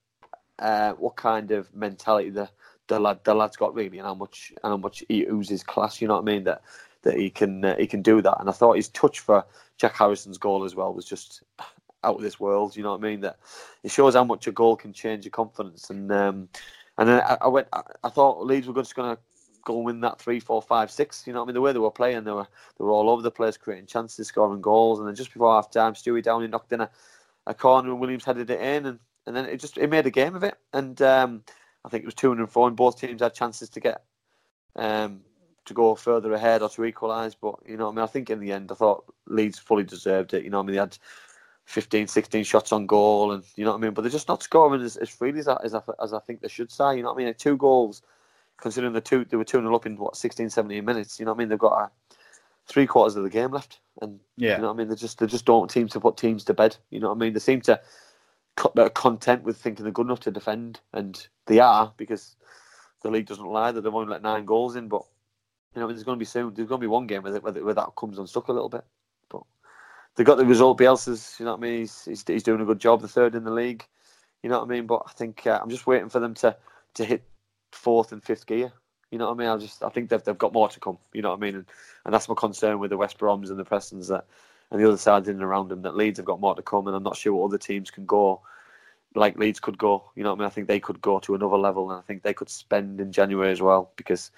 [0.58, 2.50] uh, what kind of mentality the
[2.88, 6.02] the lad the lad's got really, and how much how much he oozes class.
[6.02, 6.44] You know what I mean?
[6.46, 6.64] That
[7.04, 8.38] that he can uh, he can do that.
[8.40, 9.46] And I thought his touch for
[9.78, 11.44] Jack Harrison's goal as well was just
[12.04, 12.76] out of this world.
[12.76, 13.22] You know what I mean?
[13.22, 13.38] That
[13.84, 15.92] it shows how much a goal can change your confidence.
[15.92, 16.50] And um,
[16.98, 17.68] and then I, I went.
[17.74, 19.22] I, I, thought Leeds were just going to
[19.66, 21.26] go win that three, four, five, six.
[21.26, 21.54] You know what I mean?
[21.56, 22.48] The way they were playing, they were
[22.78, 25.00] they were all over the place, creating chances, scoring goals.
[25.00, 26.90] And then just before half time, Stewie Downing knocked in a,
[27.48, 30.12] a corner and Williams headed it in, and, and then it just it made a
[30.12, 30.56] game of it.
[30.74, 31.44] And um,
[31.86, 34.04] I think it was two and four, and both teams had chances to get
[34.76, 35.22] um,
[35.66, 37.36] to go further ahead or to equalise.
[37.36, 40.34] But, you know, I mean, I think in the end, I thought Leeds fully deserved
[40.34, 40.44] it.
[40.44, 40.98] You know, I mean, they had
[41.66, 43.94] 15, 16 shots on goal, and, you know what I mean?
[43.94, 46.48] But they're just not scoring as, as freely as, as, I, as I think they
[46.48, 46.98] should say.
[46.98, 47.34] You know what I mean?
[47.36, 48.02] Two goals,
[48.58, 51.20] considering the two, they were 2 0 up in, what, 16, 17 minutes.
[51.20, 51.50] You know what I mean?
[51.50, 51.92] They've got a,
[52.68, 53.80] three quarters of the game left.
[54.02, 54.56] And, yeah.
[54.56, 54.90] you know what I mean?
[54.90, 56.76] They just, they just don't seem to put teams to bed.
[56.90, 57.34] You know what I mean?
[57.34, 57.80] They seem to,
[58.76, 62.36] they're content with thinking they're good enough to defend, and they are because
[63.02, 64.88] the league doesn't lie that they've only let nine goals in.
[64.88, 65.04] But
[65.76, 66.54] you know, there's going to be soon.
[66.54, 68.84] There's going to be one game where, where, where that comes unstuck a little bit.
[70.16, 70.80] They got the result.
[70.80, 71.80] Bielsa's, you know what I mean.
[71.80, 73.02] He's, he's, he's doing a good job.
[73.02, 73.86] The third in the league.
[74.44, 74.86] You know what I mean.
[74.86, 76.56] But I think uh, I'm just waiting for them to
[76.96, 77.24] to hit
[77.72, 78.72] fourth and fifth gear.
[79.10, 79.48] You know what I mean?
[79.48, 80.98] I just I think they've they've got more to come.
[81.14, 81.56] You know what I mean?
[81.56, 81.66] And,
[82.06, 84.26] and that's my concern with the West Broms and the Prestons that
[84.70, 86.88] and the other sides in and around them that Leeds have got more to come.
[86.88, 88.42] And I'm not sure what other teams can go
[89.16, 90.04] like Leeds could go.
[90.16, 90.48] You know what I mean?
[90.48, 93.12] I think they could go to another level, and I think they could spend in
[93.12, 94.32] January as well because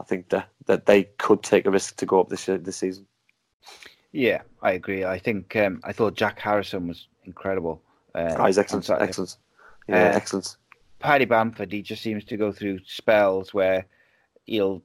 [0.00, 3.06] I think that that they could take a risk to go up this this season.
[4.12, 5.04] Yeah, I agree.
[5.04, 7.82] I think um, I thought Jack Harrison was incredible.
[8.14, 9.36] Uh, oh, he's excellent, excellent,
[9.88, 10.56] yeah, uh, excellent.
[11.00, 13.84] Paddy Bamford, he just seems to go through spells where
[14.44, 14.82] he'll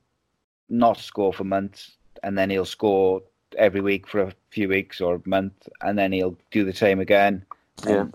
[0.70, 1.92] not score for months,
[2.24, 3.22] and then he'll score
[3.58, 7.00] every week for a few weeks or a month, and then he'll do the same
[7.00, 7.46] again.
[7.86, 8.08] Yeah.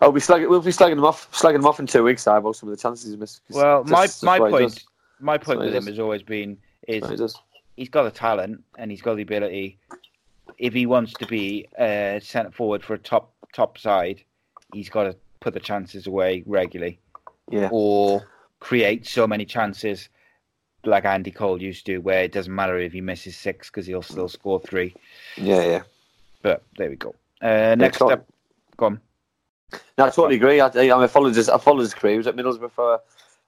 [0.00, 2.26] I'll be slagging, we'll be slagging him off, slagging him off in two weeks.
[2.26, 3.40] I have some of the chances he's missed.
[3.50, 4.84] Well, my my point
[5.20, 7.36] my point with him has always been is
[7.76, 9.78] he has got the talent and he's got the ability.
[10.58, 14.22] If he wants to be uh, centre forward for a top top side,
[14.72, 16.98] he's got to put the chances away regularly,
[17.50, 18.26] yeah, or
[18.60, 20.08] create so many chances
[20.84, 24.02] like Andy Cole used to, where it doesn't matter if he misses six because he'll
[24.02, 24.94] still score three.
[25.36, 25.82] Yeah, yeah.
[26.42, 27.14] But there we go.
[27.42, 28.26] Uh, next yeah, up,
[28.76, 29.00] go on.
[29.98, 30.60] No, I totally agree.
[30.60, 32.12] I, I, I followed his, I followed his career.
[32.12, 33.00] He was at Middlesbrough for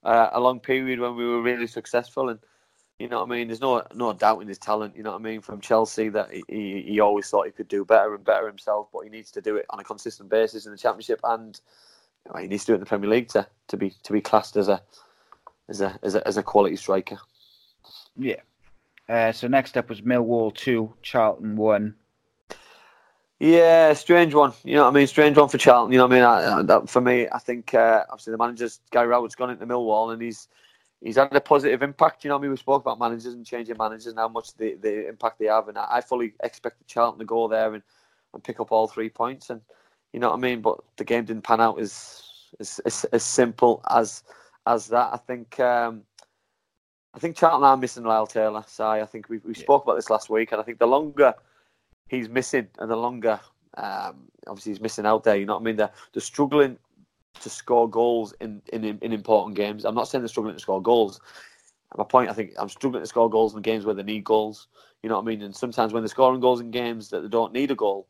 [0.05, 2.29] uh, a long period when we were really successful.
[2.29, 2.39] And
[2.99, 3.49] you know what I mean.
[3.49, 4.97] There's no no doubt in his talent.
[4.97, 5.41] You know what I mean.
[5.41, 8.89] From Chelsea, that he, he, he always thought he could do better and better himself,
[8.93, 11.61] but he needs to do it on a consistent basis in the Championship, and
[12.27, 14.13] you know, he needs to do it in the Premier League to, to be to
[14.13, 14.83] be classed as a
[15.69, 17.19] as a as a, as a quality striker.
[18.17, 18.41] Yeah.
[19.09, 21.95] Uh, so next up was Millwall two, Charlton one.
[23.39, 24.53] Yeah, strange one.
[24.65, 25.07] You know what I mean?
[25.07, 25.93] Strange one for Charlton.
[25.93, 26.25] You know what I mean?
[26.25, 29.65] I, I, that, for me, I think uh, obviously the manager's Gary Rowett's gone into
[29.67, 30.49] Millwall and he's
[31.01, 32.25] he's had a positive impact.
[32.25, 32.51] You know I mean?
[32.51, 35.69] We spoke about managers and changing managers and how much the, the impact they have.
[35.69, 37.83] And I, fully expected Charlton to go there and,
[38.35, 39.51] and pick up all three points.
[39.51, 39.61] And
[40.13, 40.61] you know what I mean?
[40.61, 42.23] But the game didn't pan out as
[42.61, 44.23] as, as, as simple as
[44.67, 45.11] as that.
[45.13, 46.03] I think um,
[47.15, 48.65] I think Charlton are missing Lyle Taylor.
[48.67, 49.61] So I think we we yeah.
[49.61, 51.35] spoke about this last week, and I think the longer
[52.09, 53.41] he's missing, and the longer
[53.77, 55.37] um, obviously he's missing out there.
[55.37, 55.77] You know what I mean?
[55.77, 56.79] They're, they're struggling
[57.41, 59.85] to score goals in, in in important games.
[59.85, 61.21] I'm not saying they're struggling to score goals.
[61.97, 64.69] my point, I think I'm struggling to score goals in games where they need goals.
[65.03, 65.43] You know what I mean?
[65.43, 68.09] And sometimes when they're scoring goals in games that they don't need a goal,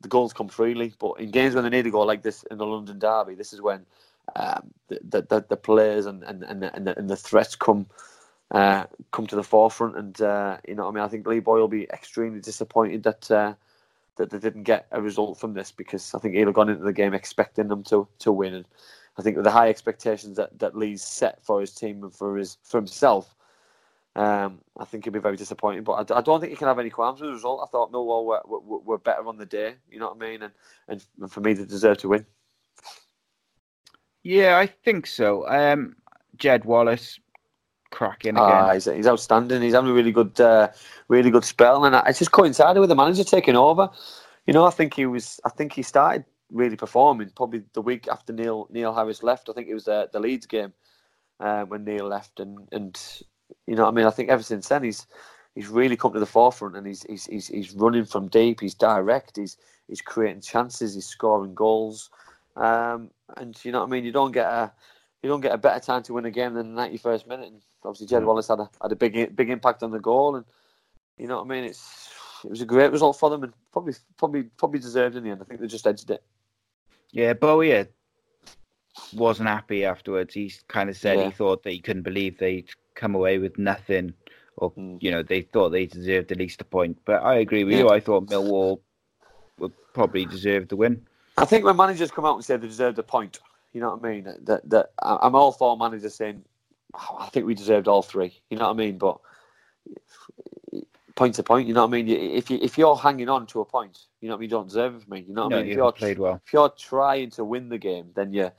[0.00, 0.94] the goals come freely.
[0.98, 3.52] But in games when they need a goal, like this in the London Derby, this
[3.52, 3.84] is when
[4.36, 7.86] um, the, the, the players and and and the, and the, and the threats come
[8.50, 9.96] uh, come to the forefront.
[9.96, 13.02] And uh, you know, what I mean, I think Lee Bowyer will be extremely disappointed
[13.04, 13.54] that uh,
[14.16, 16.84] that they didn't get a result from this because I think he'd have gone into
[16.84, 18.54] the game expecting them to to win.
[18.54, 18.66] And
[19.18, 22.36] I think with the high expectations that, that Lee's set for his team and for
[22.36, 23.34] his for himself,
[24.16, 25.84] um, I think he'd be very disappointed.
[25.84, 27.60] But I, I, don't think he can have any qualms with the result.
[27.62, 29.74] I thought Millwall were, were, were better on the day.
[29.90, 30.42] You know what I mean?
[30.88, 32.26] And and for me, they deserve to win.
[34.22, 35.48] Yeah, I think so.
[35.48, 35.96] Um,
[36.36, 37.18] Jed Wallace
[37.90, 38.40] cracking again.
[38.40, 39.62] Ah, he's, he's outstanding.
[39.62, 40.68] He's having a really good, uh,
[41.08, 43.88] really good spell, and it's just coincided with the manager taking over.
[44.46, 45.40] You know, I think he was.
[45.44, 47.30] I think he started really performing.
[47.36, 50.46] Probably the week after Neil Neil Harris left, I think it was the the Leeds
[50.46, 50.72] game
[51.40, 52.98] uh, when Neil left, and and
[53.66, 55.06] you know, I mean, I think ever since then he's
[55.54, 58.60] he's really come to the forefront, and he's he's he's, he's running from deep.
[58.60, 59.36] He's direct.
[59.36, 59.56] He's
[59.88, 60.94] he's creating chances.
[60.94, 62.10] He's scoring goals.
[62.56, 64.04] Um, and you know what I mean.
[64.04, 64.72] You don't get a
[65.22, 67.48] you don't get a better time to win a game than the 91st minute.
[67.48, 68.26] And obviously, Jed mm.
[68.26, 70.44] Wallace had a had a big big impact on the goal, and
[71.18, 71.64] you know what I mean.
[71.64, 72.10] It's
[72.44, 75.42] it was a great result for them, and probably probably probably deserved in the end.
[75.42, 76.22] I think they just edged it.
[77.12, 77.88] Yeah, Bowyer
[79.12, 80.34] wasn't happy afterwards.
[80.34, 81.26] He kind of said yeah.
[81.26, 84.14] he thought that he couldn't believe they'd come away with nothing,
[84.56, 85.02] or mm.
[85.02, 86.98] you know they thought they deserved at least a point.
[87.04, 87.80] But I agree with yeah.
[87.80, 87.90] you.
[87.90, 88.80] I thought Millwall
[89.58, 91.06] would probably deserve the win.
[91.36, 93.38] I think when managers come out and say they deserved a point,
[93.72, 94.24] you know what I mean.
[94.42, 96.42] That that I'm all for managers saying,
[96.94, 98.40] oh, I think we deserved all three.
[98.50, 98.98] You know what I mean?
[98.98, 99.18] But
[101.14, 102.08] point to point, you know what I mean.
[102.08, 104.50] If you if you're hanging on to a point, you know what I mean.
[104.50, 105.24] You don't deserve it for me.
[105.26, 105.70] You know what no, I mean.
[105.70, 108.50] If you're played well, if you're trying to win the game, then you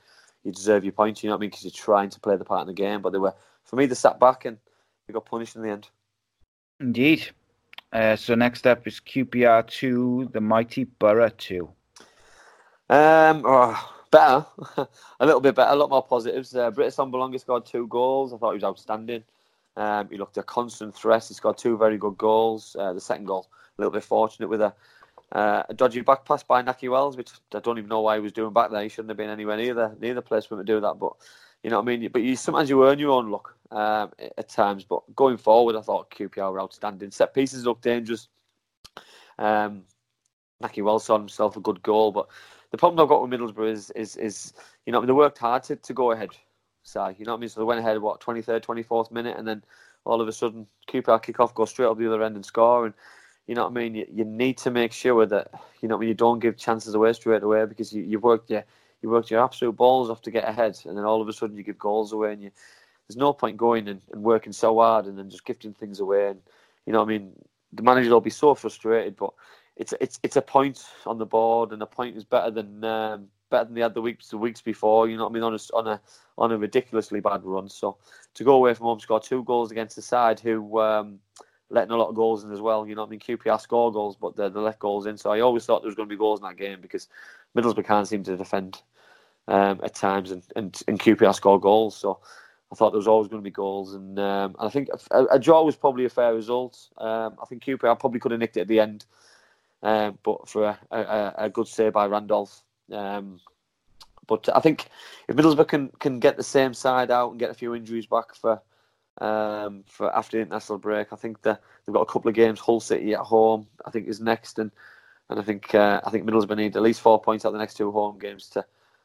[0.44, 1.22] you deserve your points.
[1.22, 1.50] You know what I mean?
[1.50, 3.02] Because you're trying to play the part in the game.
[3.02, 3.34] But they were
[3.64, 3.86] for me.
[3.86, 4.58] They sat back and
[5.06, 5.88] they got punished in the end.
[6.80, 7.30] Indeed.
[7.92, 11.70] Uh, so next up is QPR two, the mighty Borough two.
[12.88, 14.46] Um, oh, better,
[15.18, 16.54] a little bit better, a lot more positives.
[16.54, 18.32] Uh, Britt Assombalonga scored two goals.
[18.32, 19.24] I thought he was outstanding.
[19.76, 21.26] Um, he looked a constant threat.
[21.26, 22.76] He scored two very good goals.
[22.78, 24.72] Uh, the second goal, a little bit fortunate with a,
[25.32, 28.20] uh, a dodgy back pass by Nahki Wells, which I don't even know why he
[28.20, 28.82] was doing back there.
[28.82, 30.98] He shouldn't have been anywhere near the near the place for him to do that.
[31.00, 31.14] But
[31.62, 32.10] you know what I mean.
[32.12, 34.84] But you sometimes you earn your own luck um, at times.
[34.84, 37.10] But going forward, I thought QPR were outstanding.
[37.10, 38.28] Set pieces looked dangerous.
[39.38, 39.84] Um,
[40.62, 42.28] Nahki Wells saw himself a good goal, but
[42.72, 44.54] the problem I've got with Middlesbrough is, is, is
[44.86, 46.30] you know, I mean, they worked hard to, to go ahead.
[46.82, 47.48] So, you know what I mean?
[47.50, 49.62] So they went ahead, what, 23rd, 24th minute, and then
[50.04, 52.86] all of a sudden, QPR kick off, go straight up the other end and score.
[52.86, 52.94] And,
[53.46, 53.94] you know what I mean?
[53.94, 55.50] You, you need to make sure that,
[55.80, 58.64] you know, when you don't give chances away straight away because you, you've worked your,
[59.02, 61.56] you worked your absolute balls off to get ahead, and then all of a sudden
[61.56, 62.50] you give goals away, and you,
[63.06, 66.28] there's no point going and, and working so hard and then just gifting things away.
[66.28, 66.40] And,
[66.86, 67.32] you know what I mean?
[67.74, 69.32] The manager will be so frustrated, but
[69.76, 73.28] it's it's it's a point on the board, and a point is better than um,
[73.50, 75.08] better than the weeks the weeks before.
[75.08, 75.42] You know what I mean?
[75.44, 76.00] On a on a
[76.36, 77.68] on a ridiculously bad run.
[77.68, 77.98] So
[78.34, 81.20] to go away from home, score two goals against the side who um,
[81.70, 82.86] letting a lot of goals in as well.
[82.86, 83.20] You know what I mean?
[83.20, 85.16] QPR score goals, but they, they let goals in.
[85.16, 87.08] So I always thought there was going to be goals in that game because
[87.56, 88.82] Middlesbrough can't seem to defend
[89.48, 91.96] um, at times, and, and and QPR score goals.
[91.96, 92.20] So.
[92.60, 95.24] I thought there was always going to be goals, and, um, and I think a,
[95.26, 96.88] a, draw was probably a fair result.
[96.96, 99.04] Um, I think QPR probably could have nicked it at the end,
[99.82, 102.62] um, but for a, a, a, good save by Randolph.
[102.92, 103.40] Um,
[104.26, 104.88] but I think
[105.28, 108.34] if Middlesbrough can, can get the same side out and get a few injuries back
[108.34, 108.62] for
[109.20, 111.56] um, for after the international break, I think they've
[111.92, 112.60] got a couple of games.
[112.60, 114.70] Hull City at home, I think, is next, and
[115.28, 117.76] and I think uh, I think Middlesbrough need at least four points out the next
[117.76, 118.64] two home games to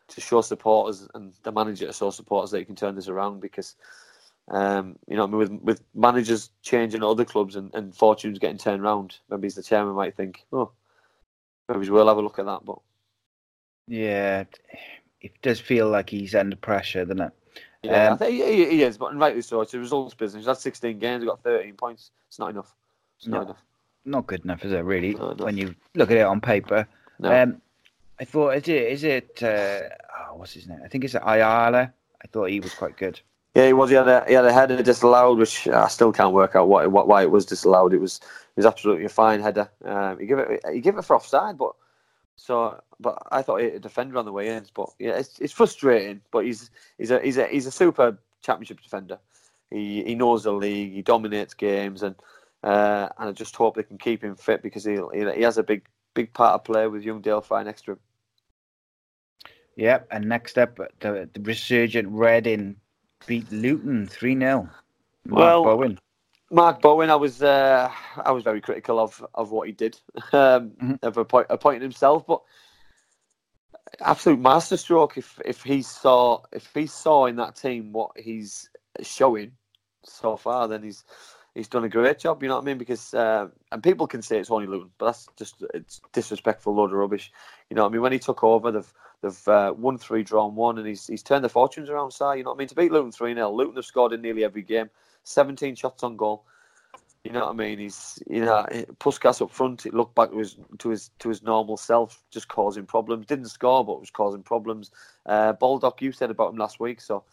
[0.10, 3.42] to show supporters and the manager to show supporters that you can turn this around
[3.42, 3.76] because
[4.50, 8.40] um, you know, I mean, with with managers changing at other clubs and, and fortunes
[8.40, 10.72] getting turned around, maybe the chairman might think, oh,
[11.68, 12.64] maybe we'll have a look at that.
[12.64, 12.80] But
[13.88, 14.46] yeah,
[15.22, 17.34] it does feel like he's under pressure, doesn't it?
[17.84, 19.62] Yeah, um, he, he, is, but rightly so.
[19.62, 20.42] It's a results business.
[20.42, 22.12] He's had 16 games, he's got 13 points.
[22.28, 22.74] It's not enough.
[23.18, 23.64] It's not, not enough.
[24.06, 24.80] Not good enough, is it?
[24.80, 26.88] Really, when you look at it on paper.
[27.20, 27.44] No.
[27.44, 27.62] Um,
[28.20, 28.92] I thought, is it?
[28.92, 29.44] Is it?
[29.44, 29.82] Uh,
[30.20, 30.80] oh, what's his name?
[30.84, 31.94] I think it's Ayala.
[32.22, 33.20] I thought he was quite good.
[33.58, 33.90] Yeah, he was.
[33.90, 36.92] He had a he had a header disallowed, which I still can't work out what,
[36.92, 37.92] what why it was disallowed.
[37.92, 39.68] It was it was absolutely a fine header.
[39.84, 41.74] Um, he gave it he gave it for offside, but
[42.36, 44.64] so but I thought he had a defender on the way in.
[44.76, 46.22] But yeah, it's, it's frustrating.
[46.30, 46.70] But he's
[47.00, 49.18] he's a he's a he's a super championship defender.
[49.72, 50.94] He he knows the league.
[50.94, 52.14] He dominates games, and
[52.64, 55.64] uh, and I just hope they can keep him fit because he he has a
[55.64, 58.00] big big part to play with young Dael Fry next to him.
[59.78, 62.76] Yep, and next up, the, the resurgent Reading
[63.26, 64.70] beat Luton three 0
[65.26, 66.00] Well, Bowen.
[66.50, 67.92] Mark Bowen, I was uh,
[68.24, 70.00] I was very critical of, of what he did,
[70.32, 70.94] um, mm-hmm.
[71.02, 72.42] of appoint, appointing himself, but
[74.02, 75.18] absolute masterstroke.
[75.18, 78.70] If if he saw if he saw in that team what he's
[79.02, 79.52] showing
[80.04, 81.04] so far, then he's
[81.54, 82.42] he's done a great job.
[82.42, 82.78] You know what I mean?
[82.78, 86.92] Because uh, and people can say it's only Luton, but that's just it's disrespectful load
[86.92, 87.32] of rubbish.
[87.70, 88.02] You know what I mean?
[88.02, 91.44] When he took over, they've they've uh, won three, drawn one, and he's he's turned
[91.44, 92.12] the fortunes around.
[92.12, 92.68] So you know what I mean?
[92.70, 94.90] To beat Luton three 0 Luton have scored in nearly every game,
[95.24, 96.44] seventeen shots on goal.
[97.24, 97.80] You know what I mean?
[97.80, 98.66] He's you know
[99.00, 99.86] Puscas up front.
[99.86, 103.26] It looked back to his to his to his normal self, just causing problems.
[103.26, 104.92] Didn't score, but was causing problems.
[105.26, 107.24] Uh, Baldock, you said about him last week, so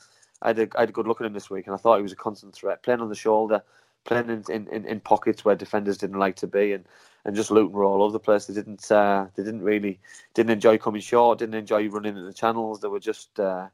[0.42, 1.96] I had, a, I had a good look at him this week, and I thought
[1.96, 3.62] he was a constant threat, playing on the shoulder
[4.04, 6.84] playing in, in, in pockets where defenders didn't like to be, and,
[7.24, 8.46] and just Luton were all over the place.
[8.46, 10.00] They didn't uh, they didn't really
[10.34, 12.80] didn't enjoy coming short, didn't enjoy running in the channels.
[12.80, 13.68] They were just uh,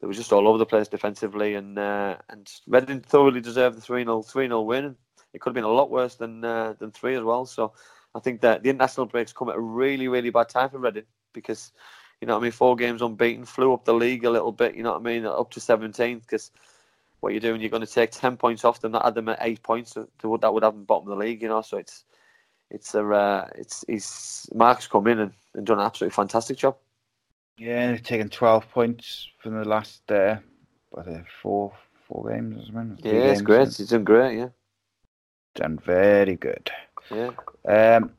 [0.00, 3.80] they were just all over the place defensively, and uh, and Reading thoroughly deserved the
[3.80, 4.96] 3 0 3 0 win.
[5.34, 7.46] It could have been a lot worse than uh, than three as well.
[7.46, 7.72] So
[8.14, 11.04] I think that the international breaks come at a really really bad time for Reading
[11.32, 11.72] because
[12.20, 14.76] you know I mean four games unbeaten, flew up the league a little bit.
[14.76, 16.52] You know what I mean up to 17th because
[17.20, 19.38] what you're doing, you're going to take 10 points off them, that add them at
[19.40, 19.94] eight points.
[19.94, 21.62] that would have them bottom of the league, you know.
[21.62, 22.04] So it's
[22.70, 26.76] it's a uh, it's he's Mark's come in and, and done an absolutely fantastic job.
[27.56, 30.36] Yeah, they've taken 12 points from the last uh,
[30.90, 31.72] what, uh, four
[32.06, 32.98] four games or something.
[33.02, 33.74] Yeah, it's great.
[33.74, 34.38] He's done great.
[34.38, 34.48] Yeah,
[35.54, 36.70] done very good.
[37.10, 37.30] Yeah.
[37.66, 38.12] Um,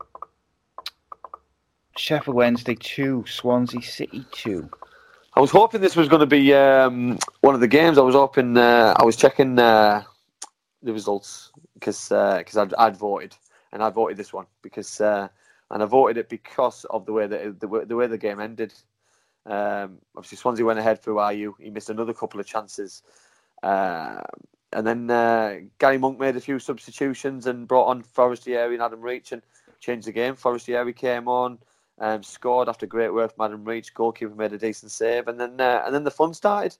[1.97, 4.69] Sheffield Wednesday two, Swansea City two.
[5.35, 7.97] I was hoping this was going to be um, one of the games.
[7.97, 10.03] I was hoping uh, I was checking uh,
[10.81, 13.35] the results because because uh, I'd, I'd, voted
[13.71, 15.27] and I voted this one because uh,
[15.71, 18.73] and I voted it because of the way that the, the way the game ended.
[19.45, 21.53] Um, obviously, Swansea went ahead through Ayew.
[21.59, 23.03] He missed another couple of chances,
[23.63, 24.21] uh,
[24.73, 29.01] and then uh, Gary Monk made a few substitutions and brought on Forestieri and Adam
[29.01, 29.41] Reach and
[29.79, 30.35] changed the game.
[30.35, 31.59] Forestieri came on
[31.99, 33.93] um, scored after great work from Adam Reach.
[33.93, 36.77] Goalkeeper made a decent save, and then uh, and then the fun started.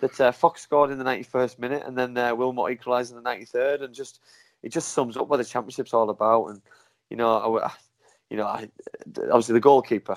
[0.00, 3.28] That uh, Fox scored in the 91st minute, and then uh, Wilmot equalised in the
[3.28, 4.20] 93rd, and just
[4.62, 6.46] it just sums up what the championship's all about.
[6.46, 6.60] And
[7.10, 7.72] you know, I,
[8.30, 8.68] you know, I,
[9.24, 10.16] obviously the goalkeeper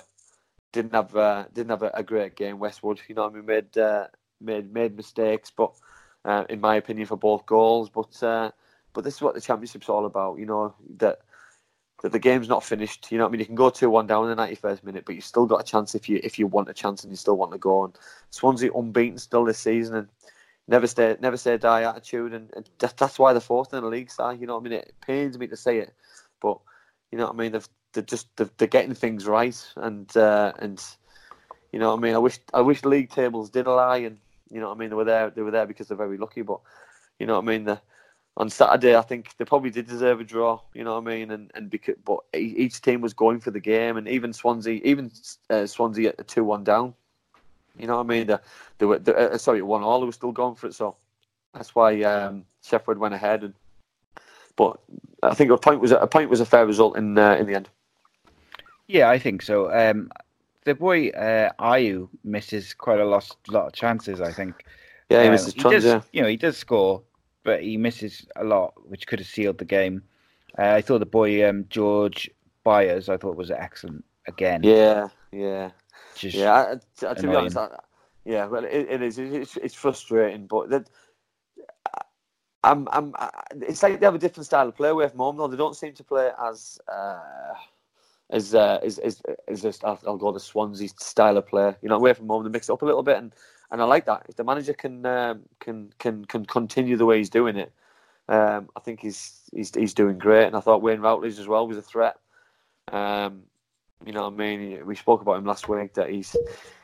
[0.72, 2.60] didn't have uh, didn't have a, a, great game.
[2.60, 4.08] Westwood, you know, I mean, made uh,
[4.40, 5.74] made made mistakes, but
[6.26, 7.90] uh, in my opinion, for both goals.
[7.90, 8.52] But uh,
[8.94, 10.40] but this is what the championship's all about.
[10.40, 11.20] You know that
[12.02, 13.12] that the game's not finished.
[13.12, 13.40] You know what I mean?
[13.40, 15.62] You can go two one down in the ninety first minute, but you've still got
[15.62, 17.80] a chance if you if you want a chance and you still want to go
[17.80, 17.94] on.
[18.30, 20.08] Swansea unbeaten still this season and
[20.68, 24.12] never stay never say die attitude and, and that's why they're fourth in the league
[24.12, 24.40] side.
[24.40, 24.74] You know what I mean?
[24.74, 25.94] It pains me to say it,
[26.42, 26.60] but
[27.12, 27.52] you know what I mean.
[27.52, 30.84] They've they're just they're, they're getting things right and uh, and
[31.72, 32.16] you know what I mean.
[32.16, 34.18] I wish I wish league tables did lie and
[34.50, 34.90] you know what I mean.
[34.90, 36.60] They were there they were there because they're very lucky, but
[37.20, 37.66] you know what I mean.
[37.66, 37.82] The
[38.38, 40.62] on Saturday, I think they probably did deserve a draw.
[40.74, 41.32] You know what I mean?
[41.32, 45.12] And and because but each team was going for the game, and even Swansea, even
[45.50, 46.94] uh, Swansea at two one down.
[47.78, 48.28] You know what I mean?
[48.28, 48.38] They,
[48.78, 50.00] they were they, uh, sorry one all.
[50.00, 50.96] They were still going for it, so
[51.54, 53.44] that's why um, Sheffield went ahead.
[53.44, 53.54] And
[54.56, 54.80] but
[55.24, 57.56] I think a point was a point was a fair result in uh, in the
[57.56, 57.70] end.
[58.88, 59.72] Yeah, I think so.
[59.72, 60.12] Um,
[60.66, 64.22] the boy uh, Ayew misses quite a lot, lot of chances.
[64.22, 64.66] I think.
[65.10, 66.02] Yeah, he misses uh, yeah.
[66.14, 67.02] You know, he does score,
[67.44, 70.04] but he misses a lot, which could have sealed the game.
[70.58, 72.30] Uh, I thought the boy um, George
[72.64, 74.62] Byers, I thought was excellent again.
[74.64, 75.72] Yeah, yeah,
[76.22, 76.54] Just yeah.
[76.54, 77.68] I, I, to be honest, I,
[78.26, 79.18] yeah, well, it, it is.
[79.18, 80.90] It's, it's frustrating, but that.
[82.64, 83.16] I'm, I'm,
[83.62, 85.36] it's like they have a different style of play away from home.
[85.36, 87.56] Though they don't seem to play as, uh,
[88.30, 91.76] as, uh, as, as, as just, I'll, I'll go the Swansea style of play.
[91.82, 93.34] You know, away from home, they mix it up a little bit, and
[93.72, 94.28] and I like that.
[94.30, 97.74] If the manager can um, can can can continue the way he's doing it,
[98.30, 100.46] um, I think he's he's he's doing great.
[100.46, 102.18] And I thought Wayne Routledge as well was a threat.
[102.92, 103.46] Um,
[104.06, 104.86] you know what I mean?
[104.86, 106.36] We spoke about him last week that he's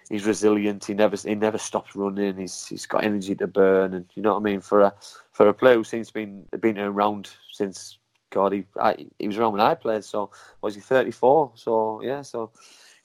[0.10, 0.86] he's resilient.
[0.86, 2.38] He never he never stops running.
[2.38, 4.62] He's he's got energy to burn, and you know what I mean.
[4.62, 4.94] For a
[5.32, 7.98] for a player who seems to been been around since
[8.30, 10.04] God, he I, he was around when I played.
[10.04, 10.32] So
[10.62, 11.52] was he thirty four?
[11.56, 12.52] So yeah, so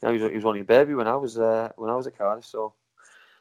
[0.03, 1.97] you know he was, he was only a baby when I was uh, when I
[1.97, 2.45] was at Cardiff.
[2.45, 2.75] So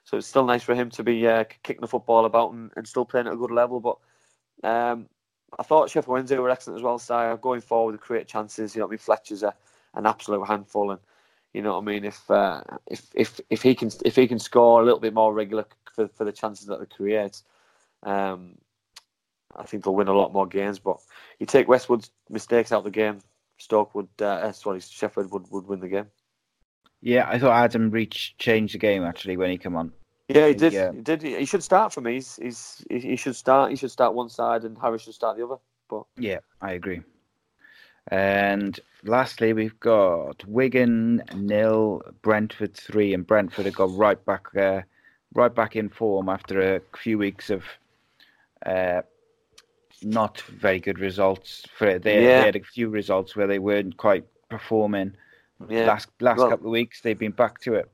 [0.04, 2.88] so it's still nice for him to be uh, kicking the football about and, and,
[2.88, 3.80] still playing at a good level.
[3.80, 3.98] But
[4.68, 5.08] um,
[5.60, 6.98] I thought Sheffield Wednesday were excellent as well.
[6.98, 8.76] So going forward, to create chances.
[8.76, 9.54] You know, what I mean, Fletcher's a,
[9.94, 11.00] an absolute handful, and
[11.54, 12.06] you know what I mean.
[12.06, 15.34] If uh, if if if he can if he can score a little bit more
[15.34, 17.42] regular for, for the chances that they create,
[18.04, 18.58] um,
[19.56, 20.80] I think they'll win a lot more games.
[20.80, 20.98] But
[21.40, 23.20] you take Westwood's mistakes out of the game,
[23.58, 26.08] Stoke would uh, sorry Sheffield would, would win the game.
[27.02, 29.92] Yeah, I thought Adam Reach changed the game actually when he came on.
[30.28, 30.74] Yeah, he did.
[30.74, 30.92] Yeah.
[30.92, 31.22] He did.
[31.22, 32.14] He should start for me.
[32.14, 33.72] He's, he's he should start.
[33.72, 35.58] He should start one side, and Harris should start the other.
[35.90, 37.02] But yeah, I agree.
[38.08, 44.82] And lastly, we've got Wigan nil, Brentford three, and Brentford have got right back, uh,
[45.34, 47.64] right back in form after a few weeks of
[48.66, 49.02] uh,
[50.02, 51.66] not very good results.
[51.78, 52.40] For they, yeah.
[52.40, 55.16] they had a few results where they weren't quite performing.
[55.70, 55.86] Yeah.
[55.86, 57.90] Last last well, couple of weeks, they've been back to it.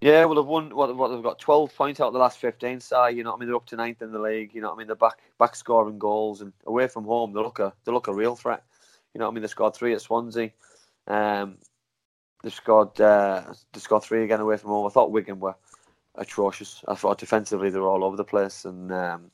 [0.00, 0.74] Yeah, well, they've won.
[0.76, 2.78] What, what they've got twelve points out of the last fifteen.
[2.78, 4.54] Side, you know, what I mean, they're up to ninth in the league.
[4.54, 7.40] You know, what I mean, they're back back scoring goals and away from home, they
[7.40, 8.62] look a they look a real threat.
[9.14, 10.50] You know, what I mean, they scored three at Swansea.
[11.06, 11.58] Um,
[12.42, 14.86] they scored uh, they scored three again away from home.
[14.86, 15.56] I thought Wigan were
[16.14, 16.84] atrocious.
[16.86, 19.30] I thought defensively they were all over the place, and um,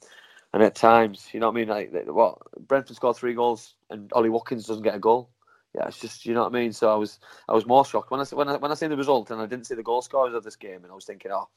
[0.52, 1.68] and at times, you know what I mean.
[1.68, 2.38] Like what
[2.68, 5.28] Brentford scored three goals and Ollie Watkins doesn't get a goal.
[5.74, 6.72] Yeah, it's just you know what I mean.
[6.72, 7.18] So I was
[7.48, 9.46] I was more shocked when I when I when I seen the result and I
[9.46, 11.48] didn't see the goal scorers of this game, and I was thinking, oh,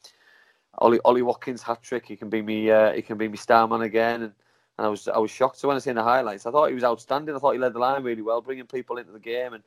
[0.79, 3.67] Ollie Ollie Watkins hat trick, he can be me uh, he can be me star
[3.67, 4.33] man again, and,
[4.77, 5.57] and I was I was shocked.
[5.57, 7.35] So when I seen the highlights, I thought he was outstanding.
[7.35, 9.63] I thought he led the line really well, bringing people into the game, and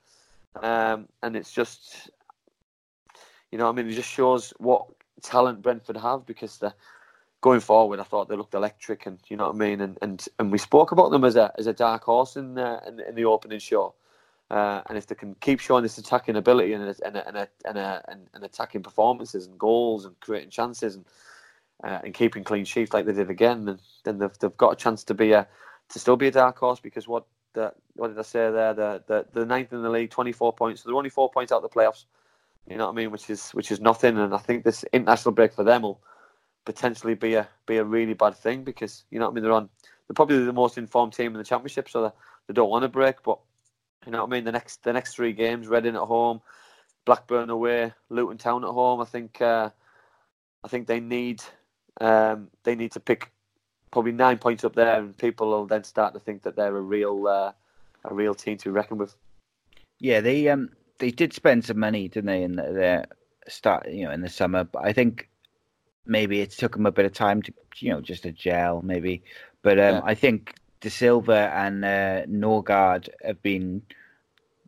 [0.62, 2.10] um, and it's just
[3.50, 4.86] you know I mean it just shows what
[5.22, 6.74] talent Brentford have because the
[7.40, 9.80] going forward, I thought they looked electric, and you know what I mean.
[9.80, 12.80] And and, and we spoke about them as a as a dark horse in uh,
[12.86, 13.94] in, in the opening show.
[14.50, 17.78] Uh, and if they can keep showing this attacking ability and and and, and, and,
[17.78, 21.04] and, and attacking performances and goals and creating chances and
[21.82, 24.76] uh, and keeping clean sheets like they did again, then then they've, they've got a
[24.76, 25.46] chance to be a
[25.90, 28.74] to still be a dark horse because what the what did I say there?
[28.74, 30.82] The the, the ninth in the league, twenty four points.
[30.82, 32.04] So they're only four points out of the playoffs.
[32.68, 33.10] You know what I mean?
[33.10, 34.18] Which is which is nothing.
[34.18, 36.00] And I think this international break for them will
[36.64, 39.44] potentially be a be a really bad thing because you know what I mean.
[39.44, 39.68] They're on
[40.06, 42.10] they're probably the most informed team in the championship, so they,
[42.48, 43.22] they don't want to break.
[43.22, 43.38] But
[44.06, 44.44] you know what I mean.
[44.44, 46.40] The next the next three games: Reading at home,
[47.04, 49.00] Blackburn away, Luton Town at home.
[49.00, 49.70] I think uh,
[50.62, 51.42] I think they need
[52.00, 53.30] um, they need to pick
[53.90, 56.80] probably nine points up there, and people will then start to think that they're a
[56.80, 57.52] real uh,
[58.04, 59.14] a real team to reckon with.
[59.98, 63.06] Yeah, they um they did spend some money, didn't they, in their
[63.48, 64.64] start, you know, in the summer.
[64.64, 65.28] But I think
[66.06, 69.22] maybe it took them a bit of time to, you know, just a gel, maybe.
[69.62, 70.00] But um, yeah.
[70.04, 73.82] I think Dasilva and uh, Norgaard have been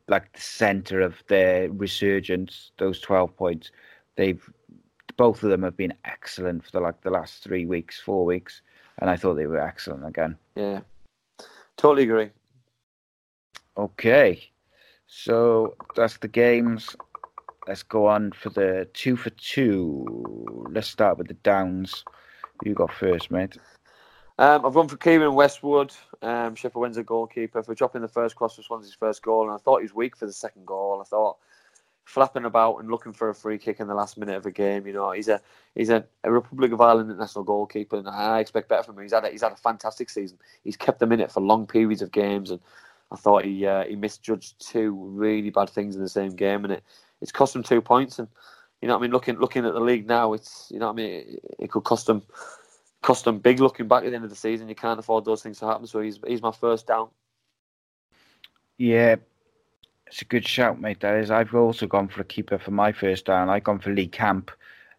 [0.09, 2.73] like the center of their resurgence.
[2.79, 3.71] Those twelve points,
[4.17, 4.43] they've
[5.17, 8.63] both of them have been excellent for the like the last three weeks, four weeks,
[8.99, 10.37] and I thought they were excellent again.
[10.57, 10.81] Yeah,
[11.77, 12.31] totally agree.
[13.77, 14.43] Okay,
[15.07, 16.95] so that's the games.
[17.67, 20.67] Let's go on for the two for two.
[20.71, 22.05] Let's start with the downs.
[22.65, 23.57] You got first, mate.
[24.39, 28.57] Um, I've run for Keiren Westwood, um, Sheffield Wednesday goalkeeper, for dropping the first cross
[28.57, 29.45] for Swansea's first goal.
[29.45, 31.01] And I thought he was weak for the second goal.
[31.01, 31.37] I thought
[32.05, 34.87] flapping about and looking for a free kick in the last minute of a game.
[34.87, 35.41] You know, he's a
[35.75, 39.03] he's a, a Republic of Ireland international goalkeeper, and I expect better from him.
[39.03, 40.39] He's had a, he's had a fantastic season.
[40.65, 42.61] He's kept them in it for long periods of games, and
[43.11, 46.75] I thought he uh, he misjudged two really bad things in the same game, and
[46.75, 46.85] it
[47.21, 48.19] it's cost him two points.
[48.19, 48.29] And
[48.81, 51.11] you know, I mean, looking looking at the league now, it's you know, I mean,
[51.11, 52.23] it, it could cost them
[53.03, 53.61] cost them big.
[53.61, 55.87] Looking back at the end of the season, you can't afford those things to happen.
[55.87, 57.09] So he's he's my first down.
[58.79, 59.17] Yeah,
[60.13, 61.01] it's a good shout, mate.
[61.01, 61.31] That is.
[61.31, 63.49] I've also gone for a keeper for my first down.
[63.49, 64.51] I've gone for Lee Camp.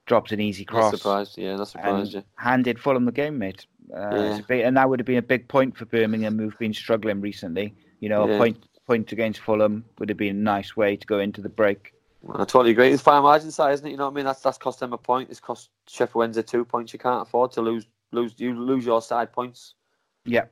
[0.07, 0.91] Dropped an easy cross.
[0.91, 2.15] Not surprised, yeah, not surprised.
[2.15, 2.21] Yeah.
[2.35, 3.67] Handed Fulham the game, mate.
[3.95, 4.39] Uh, yeah.
[4.47, 7.75] big, and that would have been a big point for Birmingham, who've been struggling recently.
[7.99, 8.33] You know, yeah.
[8.33, 11.47] a point point against Fulham would have been a nice way to go into the
[11.47, 11.93] break.
[12.33, 12.89] I totally agree.
[12.89, 13.91] It's fine margin side, isn't it?
[13.91, 14.25] You know what I mean?
[14.25, 15.29] That's that's cost them a point.
[15.29, 16.91] It's cost Sheffield Wednesday two points.
[16.91, 19.75] You can't afford to lose lose you lose your side points.
[20.25, 20.45] Yeah,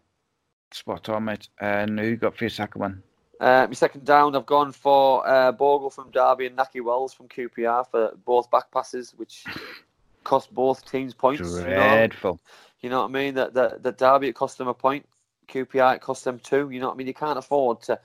[0.71, 1.49] spot on, mate.
[1.59, 3.03] And who got for your second one?
[3.41, 7.27] Uh, my second down, I've gone for uh, Bogle from Derby and Nahki Wells from
[7.27, 9.43] QPR for both back passes, which
[10.23, 11.59] cost both teams points.
[11.59, 12.39] Dreadful.
[12.39, 12.39] You know,
[12.81, 13.33] you know what I mean?
[13.33, 15.07] That that the Derby it cost them a point.
[15.47, 16.69] QPR it cost them two.
[16.69, 17.07] You know what I mean?
[17.07, 17.99] You can't afford to,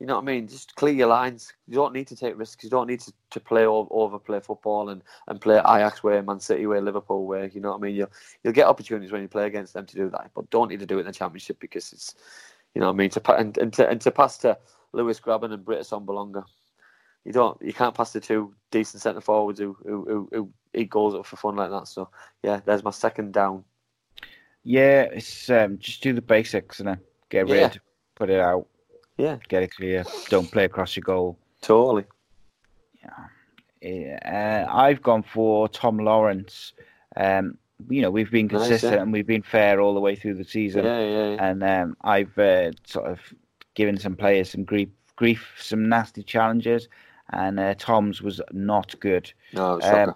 [0.00, 0.48] you know what I mean?
[0.48, 1.52] Just clear your lines.
[1.68, 2.64] You don't need to take risks.
[2.64, 6.40] You don't need to, to play over, overplay football and, and play Ajax way, Man
[6.40, 7.48] City way, Liverpool way.
[7.54, 7.94] You know what I mean?
[7.94, 8.10] You'll
[8.42, 10.86] you'll get opportunities when you play against them to do that, but don't need to
[10.86, 12.16] do it in the Championship because it's,
[12.74, 13.10] you know what I mean?
[13.10, 14.58] To and, and to and to pass to
[14.92, 16.44] Lewis Grabban and Britt Assombalonga.
[17.24, 20.90] You don't, you can't pass the two decent centre forwards who, who who who eat
[20.90, 21.86] goals up for fun like that.
[21.88, 22.08] So
[22.42, 23.64] yeah, there's my second down.
[24.64, 26.98] Yeah, it's um, just do the basics and
[27.28, 27.54] get yeah.
[27.54, 27.80] rid,
[28.14, 28.66] put it out.
[29.16, 30.04] Yeah, get it clear.
[30.28, 31.38] Don't play across your goal.
[31.60, 32.04] Totally.
[33.82, 36.74] Yeah, uh, I've gone for Tom Lawrence.
[37.16, 37.56] Um,
[37.88, 39.02] you know, we've been consistent nice, yeah.
[39.02, 40.84] and we've been fair all the way through the season.
[40.84, 41.44] Yeah, yeah, yeah.
[41.44, 43.20] And um, I've uh, sort of
[43.74, 46.88] given some players some grief, grief, some nasty challenges,
[47.32, 49.32] and uh, Tom's was not good.
[49.52, 50.14] No, um,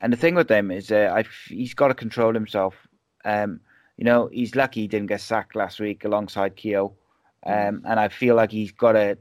[0.00, 2.74] and the thing with them is, uh, he's got to control himself.
[3.24, 3.60] Um,
[3.96, 6.94] you know, he's lucky he didn't get sacked last week alongside Keogh.
[7.46, 7.68] Mm.
[7.68, 9.16] Um, and I feel like he's got to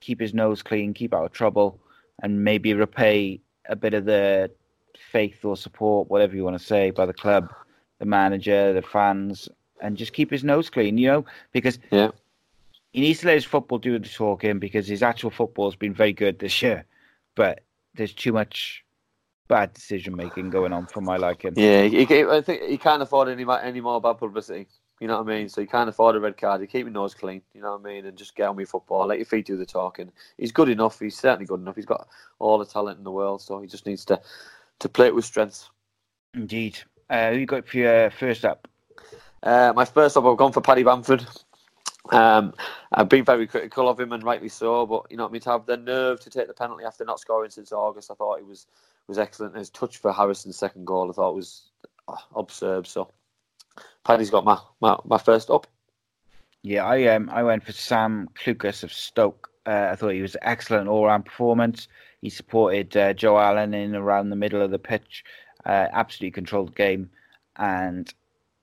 [0.00, 1.80] keep his nose clean, keep out of trouble,
[2.22, 4.50] and maybe repay a bit of the
[5.12, 7.52] faith or support, whatever you want to say, by the club,
[7.98, 9.48] the manager, the fans,
[9.80, 12.10] and just keep his nose clean, you know, because yeah.
[12.96, 15.92] He needs to let his football do the talking because his actual football has been
[15.92, 16.86] very good this year.
[17.34, 17.60] But
[17.94, 18.82] there's too much
[19.48, 21.52] bad decision making going on for my liking.
[21.56, 24.66] Yeah, he, he, I think he can't afford any any more bad publicity.
[24.98, 25.50] You know what I mean?
[25.50, 26.62] So you can't afford a red card.
[26.62, 27.42] You keep your nose clean.
[27.52, 28.06] You know what I mean?
[28.06, 29.06] And just get on with football.
[29.06, 30.10] Let your feet do the talking.
[30.38, 30.98] He's good enough.
[30.98, 31.76] He's certainly good enough.
[31.76, 32.08] He's got
[32.38, 33.42] all the talent in the world.
[33.42, 34.18] So he just needs to
[34.78, 35.68] to play it with strength.
[36.32, 36.78] Indeed.
[37.10, 38.66] Uh, who you got for your first up?
[39.42, 41.26] Uh, my first up, I've gone for Paddy Bamford.
[42.12, 42.54] Um,
[42.92, 44.86] I've been very critical of him, and rightly so.
[44.86, 47.20] But you know, I mean, to have the nerve to take the penalty after not
[47.20, 48.66] scoring since August, I thought he was
[49.08, 49.56] was excellent.
[49.56, 51.70] His touch for Harrison's second goal, I thought was
[52.08, 52.86] oh, absurd.
[52.86, 53.10] So,
[54.04, 55.66] Paddy's got my, my, my first up.
[56.62, 59.50] Yeah, I um I went for Sam Clucas of Stoke.
[59.66, 61.88] Uh, I thought he was excellent all round performance.
[62.22, 65.24] He supported uh, Joe Allen in around the middle of the pitch,
[65.64, 67.10] uh, absolutely controlled game,
[67.56, 68.12] and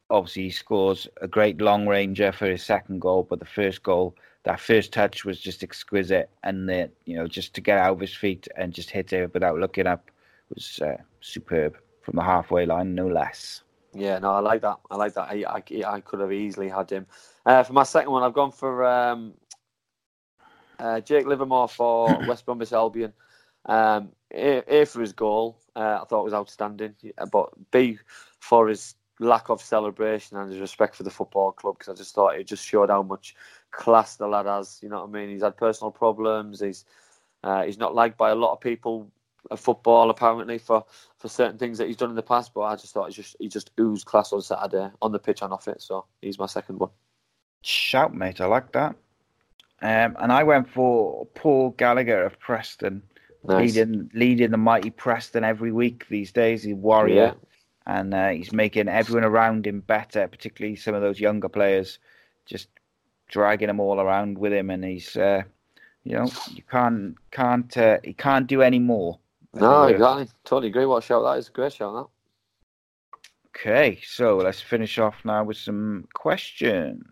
[0.10, 3.24] obviously he scores a great long ranger for his second goal.
[3.30, 7.54] But the first goal, that first touch was just exquisite, and the you know just
[7.56, 10.12] to get out of his feet and just hit it without looking up
[10.54, 13.64] was uh, superb from the halfway line, no less.
[13.96, 14.80] Yeah, no, I like that.
[14.90, 15.30] I like that.
[15.30, 17.06] I, I, I could have easily had him.
[17.46, 19.34] Uh, for my second one, I've gone for um,
[20.80, 23.14] uh, Jake Livermore for West Bromwich Albion.
[23.66, 26.96] Um, a, a, for his goal, uh, I thought was outstanding,
[27.32, 28.00] but B
[28.40, 32.14] for his lack of celebration and his respect for the football club because I just
[32.14, 33.36] thought it just showed how much
[33.72, 34.80] class the lad has.
[34.82, 35.30] You know what I mean?
[35.30, 36.60] He's had personal problems.
[36.60, 36.86] He's
[37.44, 39.12] uh, he's not liked by a lot of people
[39.52, 40.86] of football apparently for,
[41.18, 42.54] for certain things that he's done in the past.
[42.54, 45.42] But I just thought he just he just oozed class on Saturday on the pitch
[45.42, 45.82] and off it.
[45.82, 46.92] So he's my second one.
[47.62, 48.42] Shout, mate!
[48.42, 48.96] I like that.
[49.82, 53.04] Um, and I went for Paul Gallagher of Preston,
[53.44, 53.76] nice.
[53.76, 56.64] leading leading the mighty Preston every week these days.
[56.64, 57.16] He's warrior.
[57.16, 57.34] Yeah
[57.86, 62.00] and uh, he's making everyone around him better, particularly some of those younger players,
[62.46, 62.70] just
[63.28, 65.44] dragging them all around with him, and he's, uh,
[66.04, 69.20] you know, you can't can't uh, he can't do any more.
[69.54, 70.28] No, exactly.
[70.46, 70.86] Totally agree.
[70.86, 71.50] What shout that is.
[71.50, 73.20] A great shout that.
[73.56, 77.06] Okay, so let's finish off now with some questions.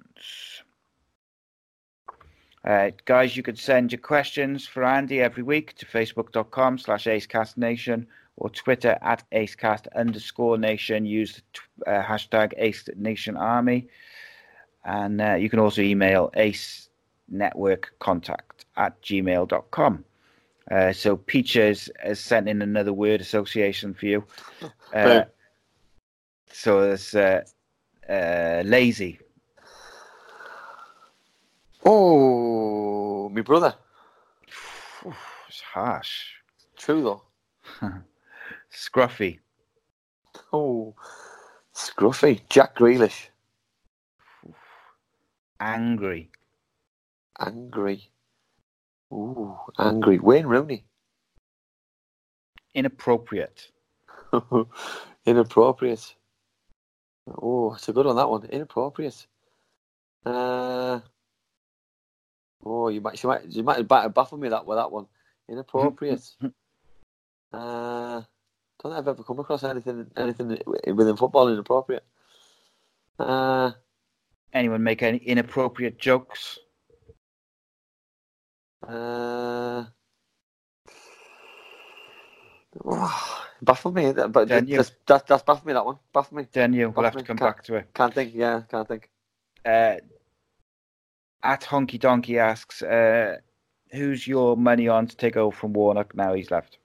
[2.65, 8.05] Uh, guys, you could send your questions for Andy every week to facebook.com slash acecastnation
[8.37, 11.05] or Twitter at acecast underscore nation.
[11.05, 11.41] Use
[11.77, 13.87] the uh, hashtag Ace Nation Army.
[14.83, 16.89] And uh, you can also email ace
[17.29, 20.03] network contact at gmail.com.
[20.69, 24.23] Uh, so Peaches has sent in another word association for you.
[24.93, 25.23] Uh,
[26.51, 27.41] so it's uh,
[28.09, 29.17] uh, lazy.
[31.85, 33.73] Oh, my brother.
[35.47, 36.25] it's harsh.
[36.75, 37.21] True
[37.81, 37.93] though.
[38.73, 39.39] Scruffy.
[40.53, 40.95] Oh,
[41.75, 42.41] Scruffy.
[42.49, 43.27] Jack Grealish.
[45.59, 46.31] Angry.
[47.39, 48.09] Angry.
[49.13, 50.19] Ooh, angry.
[50.19, 50.85] Wayne Rooney.
[52.73, 53.71] Inappropriate.
[55.25, 56.15] Inappropriate.
[57.27, 58.45] Oh, it's a good one, that one.
[58.45, 59.27] Inappropriate.
[60.25, 60.99] Uh,
[62.65, 65.07] oh, you might, you might, you might have baffled me that with that one.
[65.49, 66.23] Inappropriate.
[67.53, 68.21] uh,
[68.81, 70.57] don't think I've ever come across anything anything
[70.95, 72.03] within football inappropriate.
[73.19, 73.71] Uh,
[74.53, 76.59] Anyone make any inappropriate jokes?
[78.85, 79.85] Uh,
[82.83, 85.99] oh, baffled me, but that's, that, that's baffled me that one.
[86.13, 86.47] Baffled me.
[86.51, 87.93] Then you will have to come can't, back to it.
[87.93, 88.33] Can't think.
[88.33, 89.09] Yeah, can't think.
[89.63, 89.97] Uh,
[91.43, 93.37] at Honky Donkey asks, uh,
[93.91, 96.77] "Who's your money on to take over from Warnock now he's left?"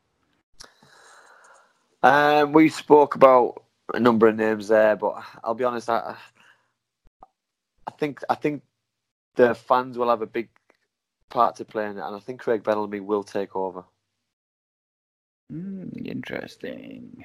[2.03, 3.65] Um, we spoke about
[3.95, 5.89] a number of names there, but I'll be honest.
[5.89, 6.17] I,
[7.87, 8.63] I think I think
[9.37, 10.49] the fans will have a big
[11.29, 13.85] part to play in it, and I think Craig Bellamy will take over.
[15.53, 17.25] Mm, interesting.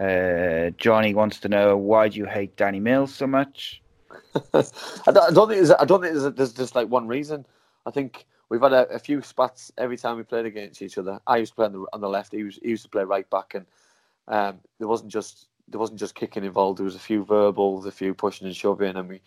[0.00, 3.82] Uh, Johnny wants to know why do you hate Danny Mills so much?
[4.54, 7.44] I, don't, I, don't, think there's, I don't think there's, there's just like one reason.
[7.86, 11.20] I think we've had a, a, few spats every time we played against each other.
[11.26, 12.32] I used to play on the, on the left.
[12.32, 13.66] He, was, he used to play right back, and
[14.30, 16.78] um, there wasn't just there wasn't just kicking involved.
[16.78, 19.20] There was a few verbals, a few pushing and shoving, and we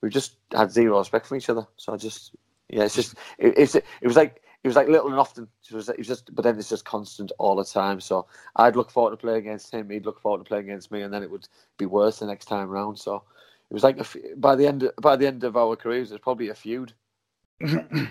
[0.00, 1.66] we just had zero respect for each other.
[1.76, 2.36] So I just
[2.68, 5.48] yeah, it's just it, it's it was like it was like little and often.
[5.68, 8.00] It was, it was just, but then it's just constant all the time.
[8.00, 8.26] So
[8.56, 9.88] I'd look forward to play against him.
[9.88, 12.44] He'd look forward to playing against me, and then it would be worse the next
[12.44, 12.98] time round.
[12.98, 13.22] So
[13.70, 16.50] it was like a, by the end by the end of our careers, it's probably
[16.50, 16.92] a feud.
[17.60, 18.10] it's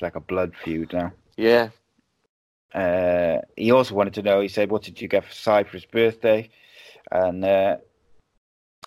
[0.00, 1.12] like a blood feud now.
[1.36, 1.68] Yeah,
[2.74, 4.40] uh, he also wanted to know.
[4.40, 6.50] He said, "What did you get for Si for his birthday?"
[7.10, 7.78] And uh,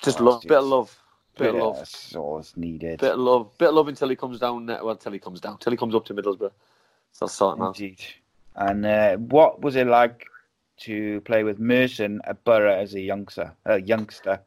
[0.02, 0.98] just love, bit of love,
[1.38, 1.78] bit, bit of love.
[1.78, 3.00] That's needed.
[3.00, 4.66] Bit of love, bit of love until he comes down.
[4.68, 6.52] Well, until he comes down, until he comes up to Middlesbrough.
[7.12, 8.02] So sorting Indeed.
[8.56, 8.70] out.
[8.70, 10.28] And uh, what was it like
[10.78, 13.54] to play with Merson at Borough as a youngster?
[13.66, 14.40] A youngster.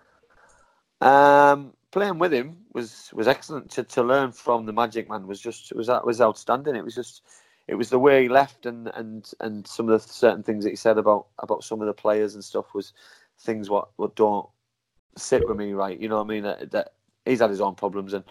[1.01, 3.71] Um, playing with him was was excellent.
[3.73, 6.77] To, to learn from the Magic Man was just was that was outstanding.
[6.77, 7.23] It was just
[7.69, 10.71] it was the way he left and and and some of the certain things that
[10.71, 12.93] he said about about some of the players and stuff was
[13.41, 14.49] things what what don't
[15.17, 15.99] sit with me right.
[16.01, 16.43] You know what I mean?
[16.45, 16.93] That, that
[17.25, 18.25] he's had his own problems and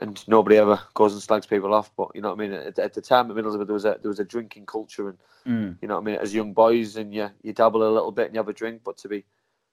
[0.00, 1.90] and nobody ever goes and slags people off.
[1.96, 2.52] But you know what I mean?
[2.52, 5.18] At, at the time at Middlesbrough, there was a there was a drinking culture, and
[5.46, 5.78] Mm.
[5.80, 6.16] you know what I mean.
[6.16, 8.82] As young boys, and you you dabble a little bit and you have a drink,
[8.84, 9.24] but to be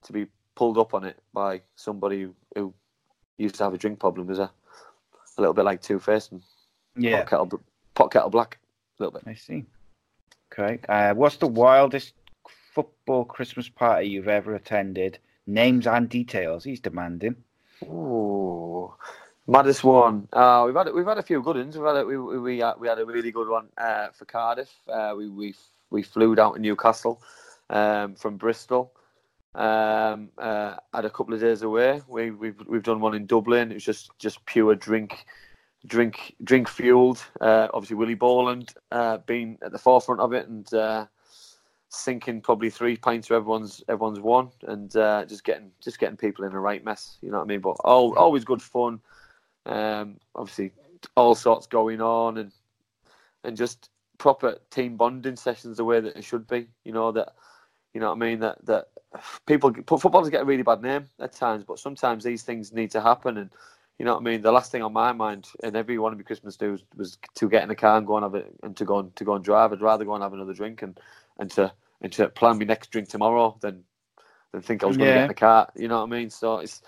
[0.03, 2.73] to be pulled up on it by somebody who, who
[3.37, 4.49] used to have a drink problem is a
[5.37, 6.41] a little bit like Two Face and
[6.95, 7.61] Yeah, kettle
[7.97, 8.59] pot kettle black.
[8.99, 9.27] A little bit.
[9.27, 9.65] I see.
[10.53, 10.79] Okay.
[10.87, 12.13] Uh, what's the wildest
[12.73, 15.17] football Christmas party you've ever attended?
[15.47, 16.63] Names and details.
[16.63, 17.35] He's demanding.
[17.83, 18.93] Ooh,
[19.47, 20.27] maddest one.
[20.31, 21.77] Uh, we've had we've had a few good ones.
[21.77, 24.25] We've had a, we we we had, we had a really good one uh, for
[24.25, 24.71] Cardiff.
[24.87, 25.55] Uh, we we
[25.89, 27.21] we flew down to Newcastle
[27.69, 28.91] um, from Bristol.
[29.55, 32.01] Um, uh, had a couple of days away.
[32.07, 33.71] We we've we've done one in Dublin.
[33.71, 35.25] It was just just pure drink,
[35.87, 37.23] drink drink fueled.
[37.41, 40.73] Uh, obviously Willie Boland uh, being at the forefront of it and.
[40.73, 41.05] Uh,
[41.89, 46.43] sinking probably three pints of everyone's everyone's one and uh, just getting just getting people
[46.43, 48.99] in the right mess you know what i mean but all, always good fun
[49.65, 50.71] um, obviously
[51.15, 52.51] all sorts going on and
[53.43, 57.35] and just proper team bonding sessions the way that it should be you know that
[57.93, 58.87] you know what i mean that that
[59.45, 63.01] people footballers get a really bad name at times but sometimes these things need to
[63.01, 63.49] happen and
[63.97, 64.41] you know what I mean.
[64.41, 67.49] The last thing on my mind, and every one of my Christmas do, was, to
[67.49, 69.33] get in a car and go and have it, and to go and to go
[69.35, 69.73] and drive.
[69.73, 70.99] I'd rather go and have another drink and
[71.39, 71.71] and to
[72.01, 73.83] and to plan my next drink tomorrow than
[74.51, 75.13] than think I was going to Yeah.
[75.13, 75.69] get in the car.
[75.75, 76.29] You know what I mean?
[76.29, 76.81] So it's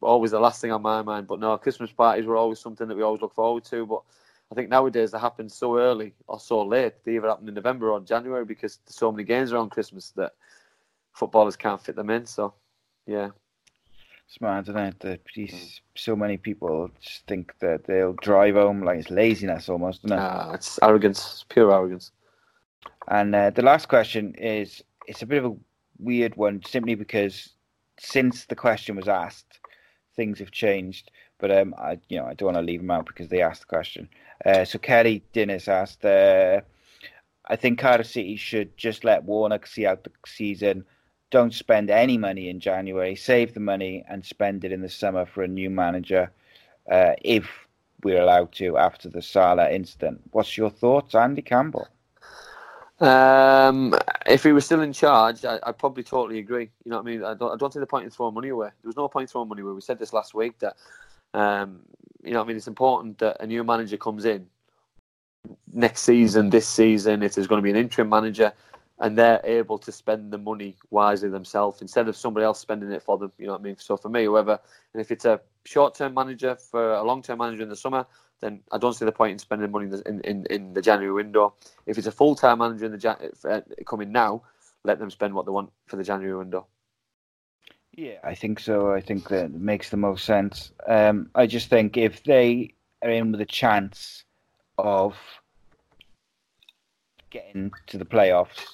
[0.00, 1.26] always the last thing on my mind.
[1.26, 3.86] But no, Christmas parties were always something that we always look forward to.
[3.86, 4.02] But
[4.50, 7.04] I think nowadays they happen so early or so late.
[7.04, 10.32] They either happen in November or January because there's so many games around Christmas that
[11.12, 12.26] footballers can't fit them in.
[12.26, 12.54] So
[13.06, 13.30] yeah,
[14.28, 15.00] Smart, isn't it?
[15.00, 20.04] That these, so many people just think that they'll drive home like it's laziness almost,
[20.04, 20.20] isn't it?
[20.20, 22.12] uh, it's arrogance, it's pure arrogance.
[23.08, 25.56] And uh, the last question is it's a bit of a
[25.98, 27.50] weird one simply because
[27.98, 29.60] since the question was asked,
[30.14, 31.10] things have changed.
[31.38, 33.62] But um, I, you know, I don't want to leave them out because they asked
[33.62, 34.08] the question.
[34.44, 36.60] Uh, so Kelly Dennis asked, uh,
[37.46, 40.84] I think Cardiff City should just let Warnock see out the season.
[41.30, 43.14] Don't spend any money in January.
[43.14, 46.30] Save the money and spend it in the summer for a new manager,
[46.90, 47.48] uh, if
[48.02, 50.20] we're allowed to after the Sala incident.
[50.30, 51.88] What's your thoughts, Andy Campbell?
[53.00, 53.94] Um,
[54.26, 56.70] if he was still in charge, I, I'd probably totally agree.
[56.84, 57.24] You know what I mean?
[57.24, 58.68] I don't, I don't see the point in throwing money away.
[58.82, 59.72] There was no point throwing money away.
[59.72, 60.76] We said this last week that,
[61.34, 61.80] um,
[62.24, 62.56] you know what I mean?
[62.56, 64.48] It's important that a new manager comes in
[65.72, 68.52] next season, this season, if there's going to be an interim manager,
[69.00, 73.02] and they're able to spend the money wisely themselves instead of somebody else spending it
[73.02, 73.32] for them.
[73.38, 73.76] You know what I mean?
[73.78, 74.58] So for me, whoever,
[74.92, 78.06] and if it's a short-term manager for a long-term manager in the summer,
[78.40, 80.82] then I don't see the point in spending money in the, in, in, in the
[80.82, 81.54] January window.
[81.86, 84.42] If it's a full-time manager in the Jan- uh, coming now,
[84.84, 86.66] let them spend what they want for the January window.
[87.92, 88.92] Yeah, I think so.
[88.92, 90.70] I think that makes the most sense.
[90.86, 94.24] Um, I just think if they are in with a chance
[94.78, 95.16] of
[97.30, 98.66] getting to the playoffs,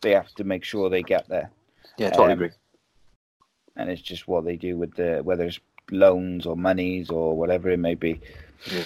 [0.00, 1.50] they have to make sure they get there.
[1.98, 2.50] Yeah, totally Um, agree.
[3.76, 5.60] And it's just what they do with the whether it's
[5.90, 8.20] loans or monies or whatever it may be.
[8.70, 8.84] Yeah.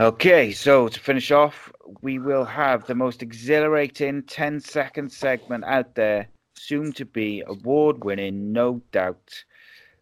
[0.00, 1.72] Okay, so to finish off,
[2.02, 8.04] we will have the most exhilarating 10 second segment out there, soon to be award
[8.04, 9.44] winning, no doubt.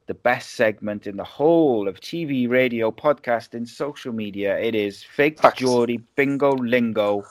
[0.06, 4.58] The best segment in the whole of TV, radio, podcasting, social media.
[4.58, 5.58] It is Fake Facts.
[5.60, 7.24] Geordie Bingo Lingo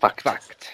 [0.00, 0.22] Fact.
[0.22, 0.68] Fact.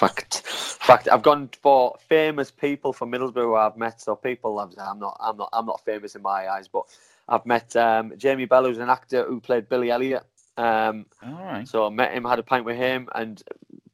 [0.00, 0.38] Fact.
[0.46, 1.08] Fact.
[1.12, 4.00] I've gone for famous people from Middlesbrough who I've met.
[4.00, 6.84] So people, I'm, I'm not, I'm not, I'm not famous in my eyes, but
[7.28, 10.24] I've met um, Jamie Bell, who's an actor who played Billy Elliot.
[10.56, 11.68] Um, All right.
[11.68, 13.42] so I met him, had a pint with him, and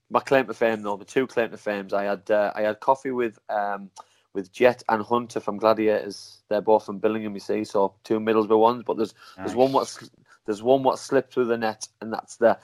[0.09, 2.79] my claim to fame, though, the two claim to fames, I had, uh, I had
[2.79, 3.91] coffee with, um,
[4.33, 6.39] with Jet and Hunter from Gladiators.
[6.49, 7.65] They're both from Billingham, you see.
[7.65, 10.01] So two Middlesbrough ones, but there's, there's one Nice.
[10.01, 10.11] what,
[10.47, 12.57] there's one what slipped through the net, and that's the,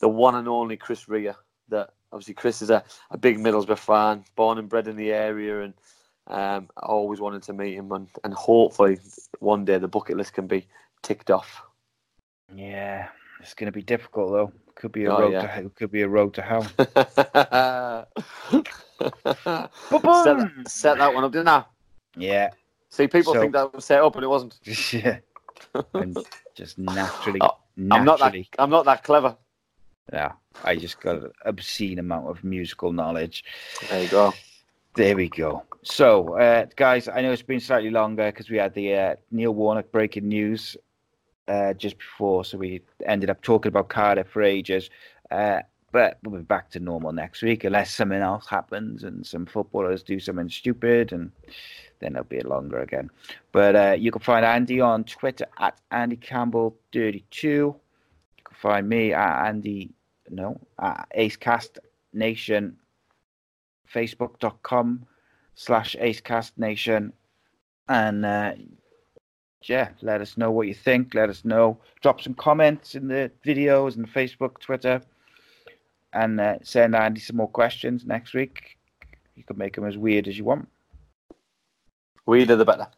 [0.00, 1.32] the one and only Chris Rea.
[1.70, 5.62] That obviously Chris is a, a big Middlesbrough fan, born and bred in the area,
[5.62, 5.74] and
[6.26, 8.98] um, I always wanted to meet him, and, and hopefully
[9.40, 10.66] one day the bucket list can be
[11.02, 11.62] ticked off.
[12.54, 13.08] Yeah,
[13.40, 14.52] it's going to be difficult though.
[14.74, 15.42] Could be a Oh, road yeah.
[15.42, 15.70] to hell.
[15.74, 16.62] Could be a road to hell.
[16.78, 18.06] set,
[19.68, 21.64] that, set that one up, didn't I?
[22.16, 22.50] Yeah,
[22.90, 24.58] See, people So- think that was set up, and it wasn't.
[24.92, 25.18] yeah.
[25.94, 26.16] And
[26.56, 27.56] just naturally, Oh,
[27.92, 28.26] I'm not that.
[28.26, 28.48] naturally.
[28.58, 29.36] I'm not that clever.
[30.12, 30.32] Yeah,
[30.64, 33.44] I just got an obscene amount of musical knowledge.
[33.88, 34.34] There you go.
[34.94, 35.62] There we go.
[35.82, 39.54] So, uh, guys, I know it's been slightly longer because we had the uh, Neil
[39.54, 40.76] Warnock breaking news
[41.46, 44.90] uh, just before, so we ended up talking about Cardiff for ages.
[45.30, 45.60] Uh,
[45.92, 50.02] but we'll be back to normal next week unless something else happens and some footballers
[50.02, 51.32] do something stupid and
[52.00, 53.10] then it'll be longer again.
[53.52, 57.74] But uh, you can find Andy on Twitter at Andy Campbell32.
[58.60, 59.90] Find me at Andy,
[60.28, 61.78] no, at Acecast
[62.12, 62.76] Nation,
[63.92, 65.06] facebook.com
[65.54, 67.14] slash Acecast Nation.
[67.88, 68.52] And uh,
[69.62, 71.14] yeah, let us know what you think.
[71.14, 71.78] Let us know.
[72.02, 75.00] Drop some comments in the videos and Facebook, Twitter,
[76.12, 78.76] and uh, send Andy some more questions next week.
[79.36, 80.68] You can make them as weird as you want.
[82.26, 82.88] Weirder the better.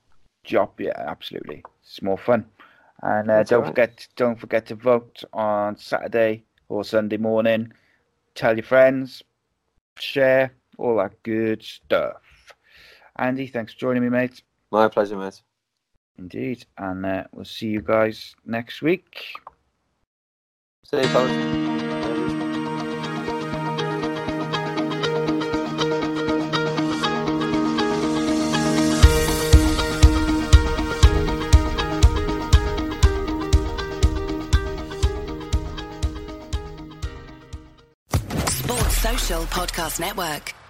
[0.43, 1.63] Job, yeah, absolutely.
[1.85, 2.47] It's more fun.
[3.03, 3.69] And uh, don't right.
[3.69, 7.73] forget, don't forget to vote on Saturday or Sunday morning.
[8.35, 9.23] Tell your friends,
[9.99, 12.23] share, all that good stuff.
[13.17, 14.43] Andy, thanks for joining me, mate.
[14.71, 15.43] My pleasure, mate.
[16.19, 19.19] Indeed, and uh, we'll see you guys next week.
[20.85, 22.02] See you, fellas.
[39.47, 40.62] Podcast Network.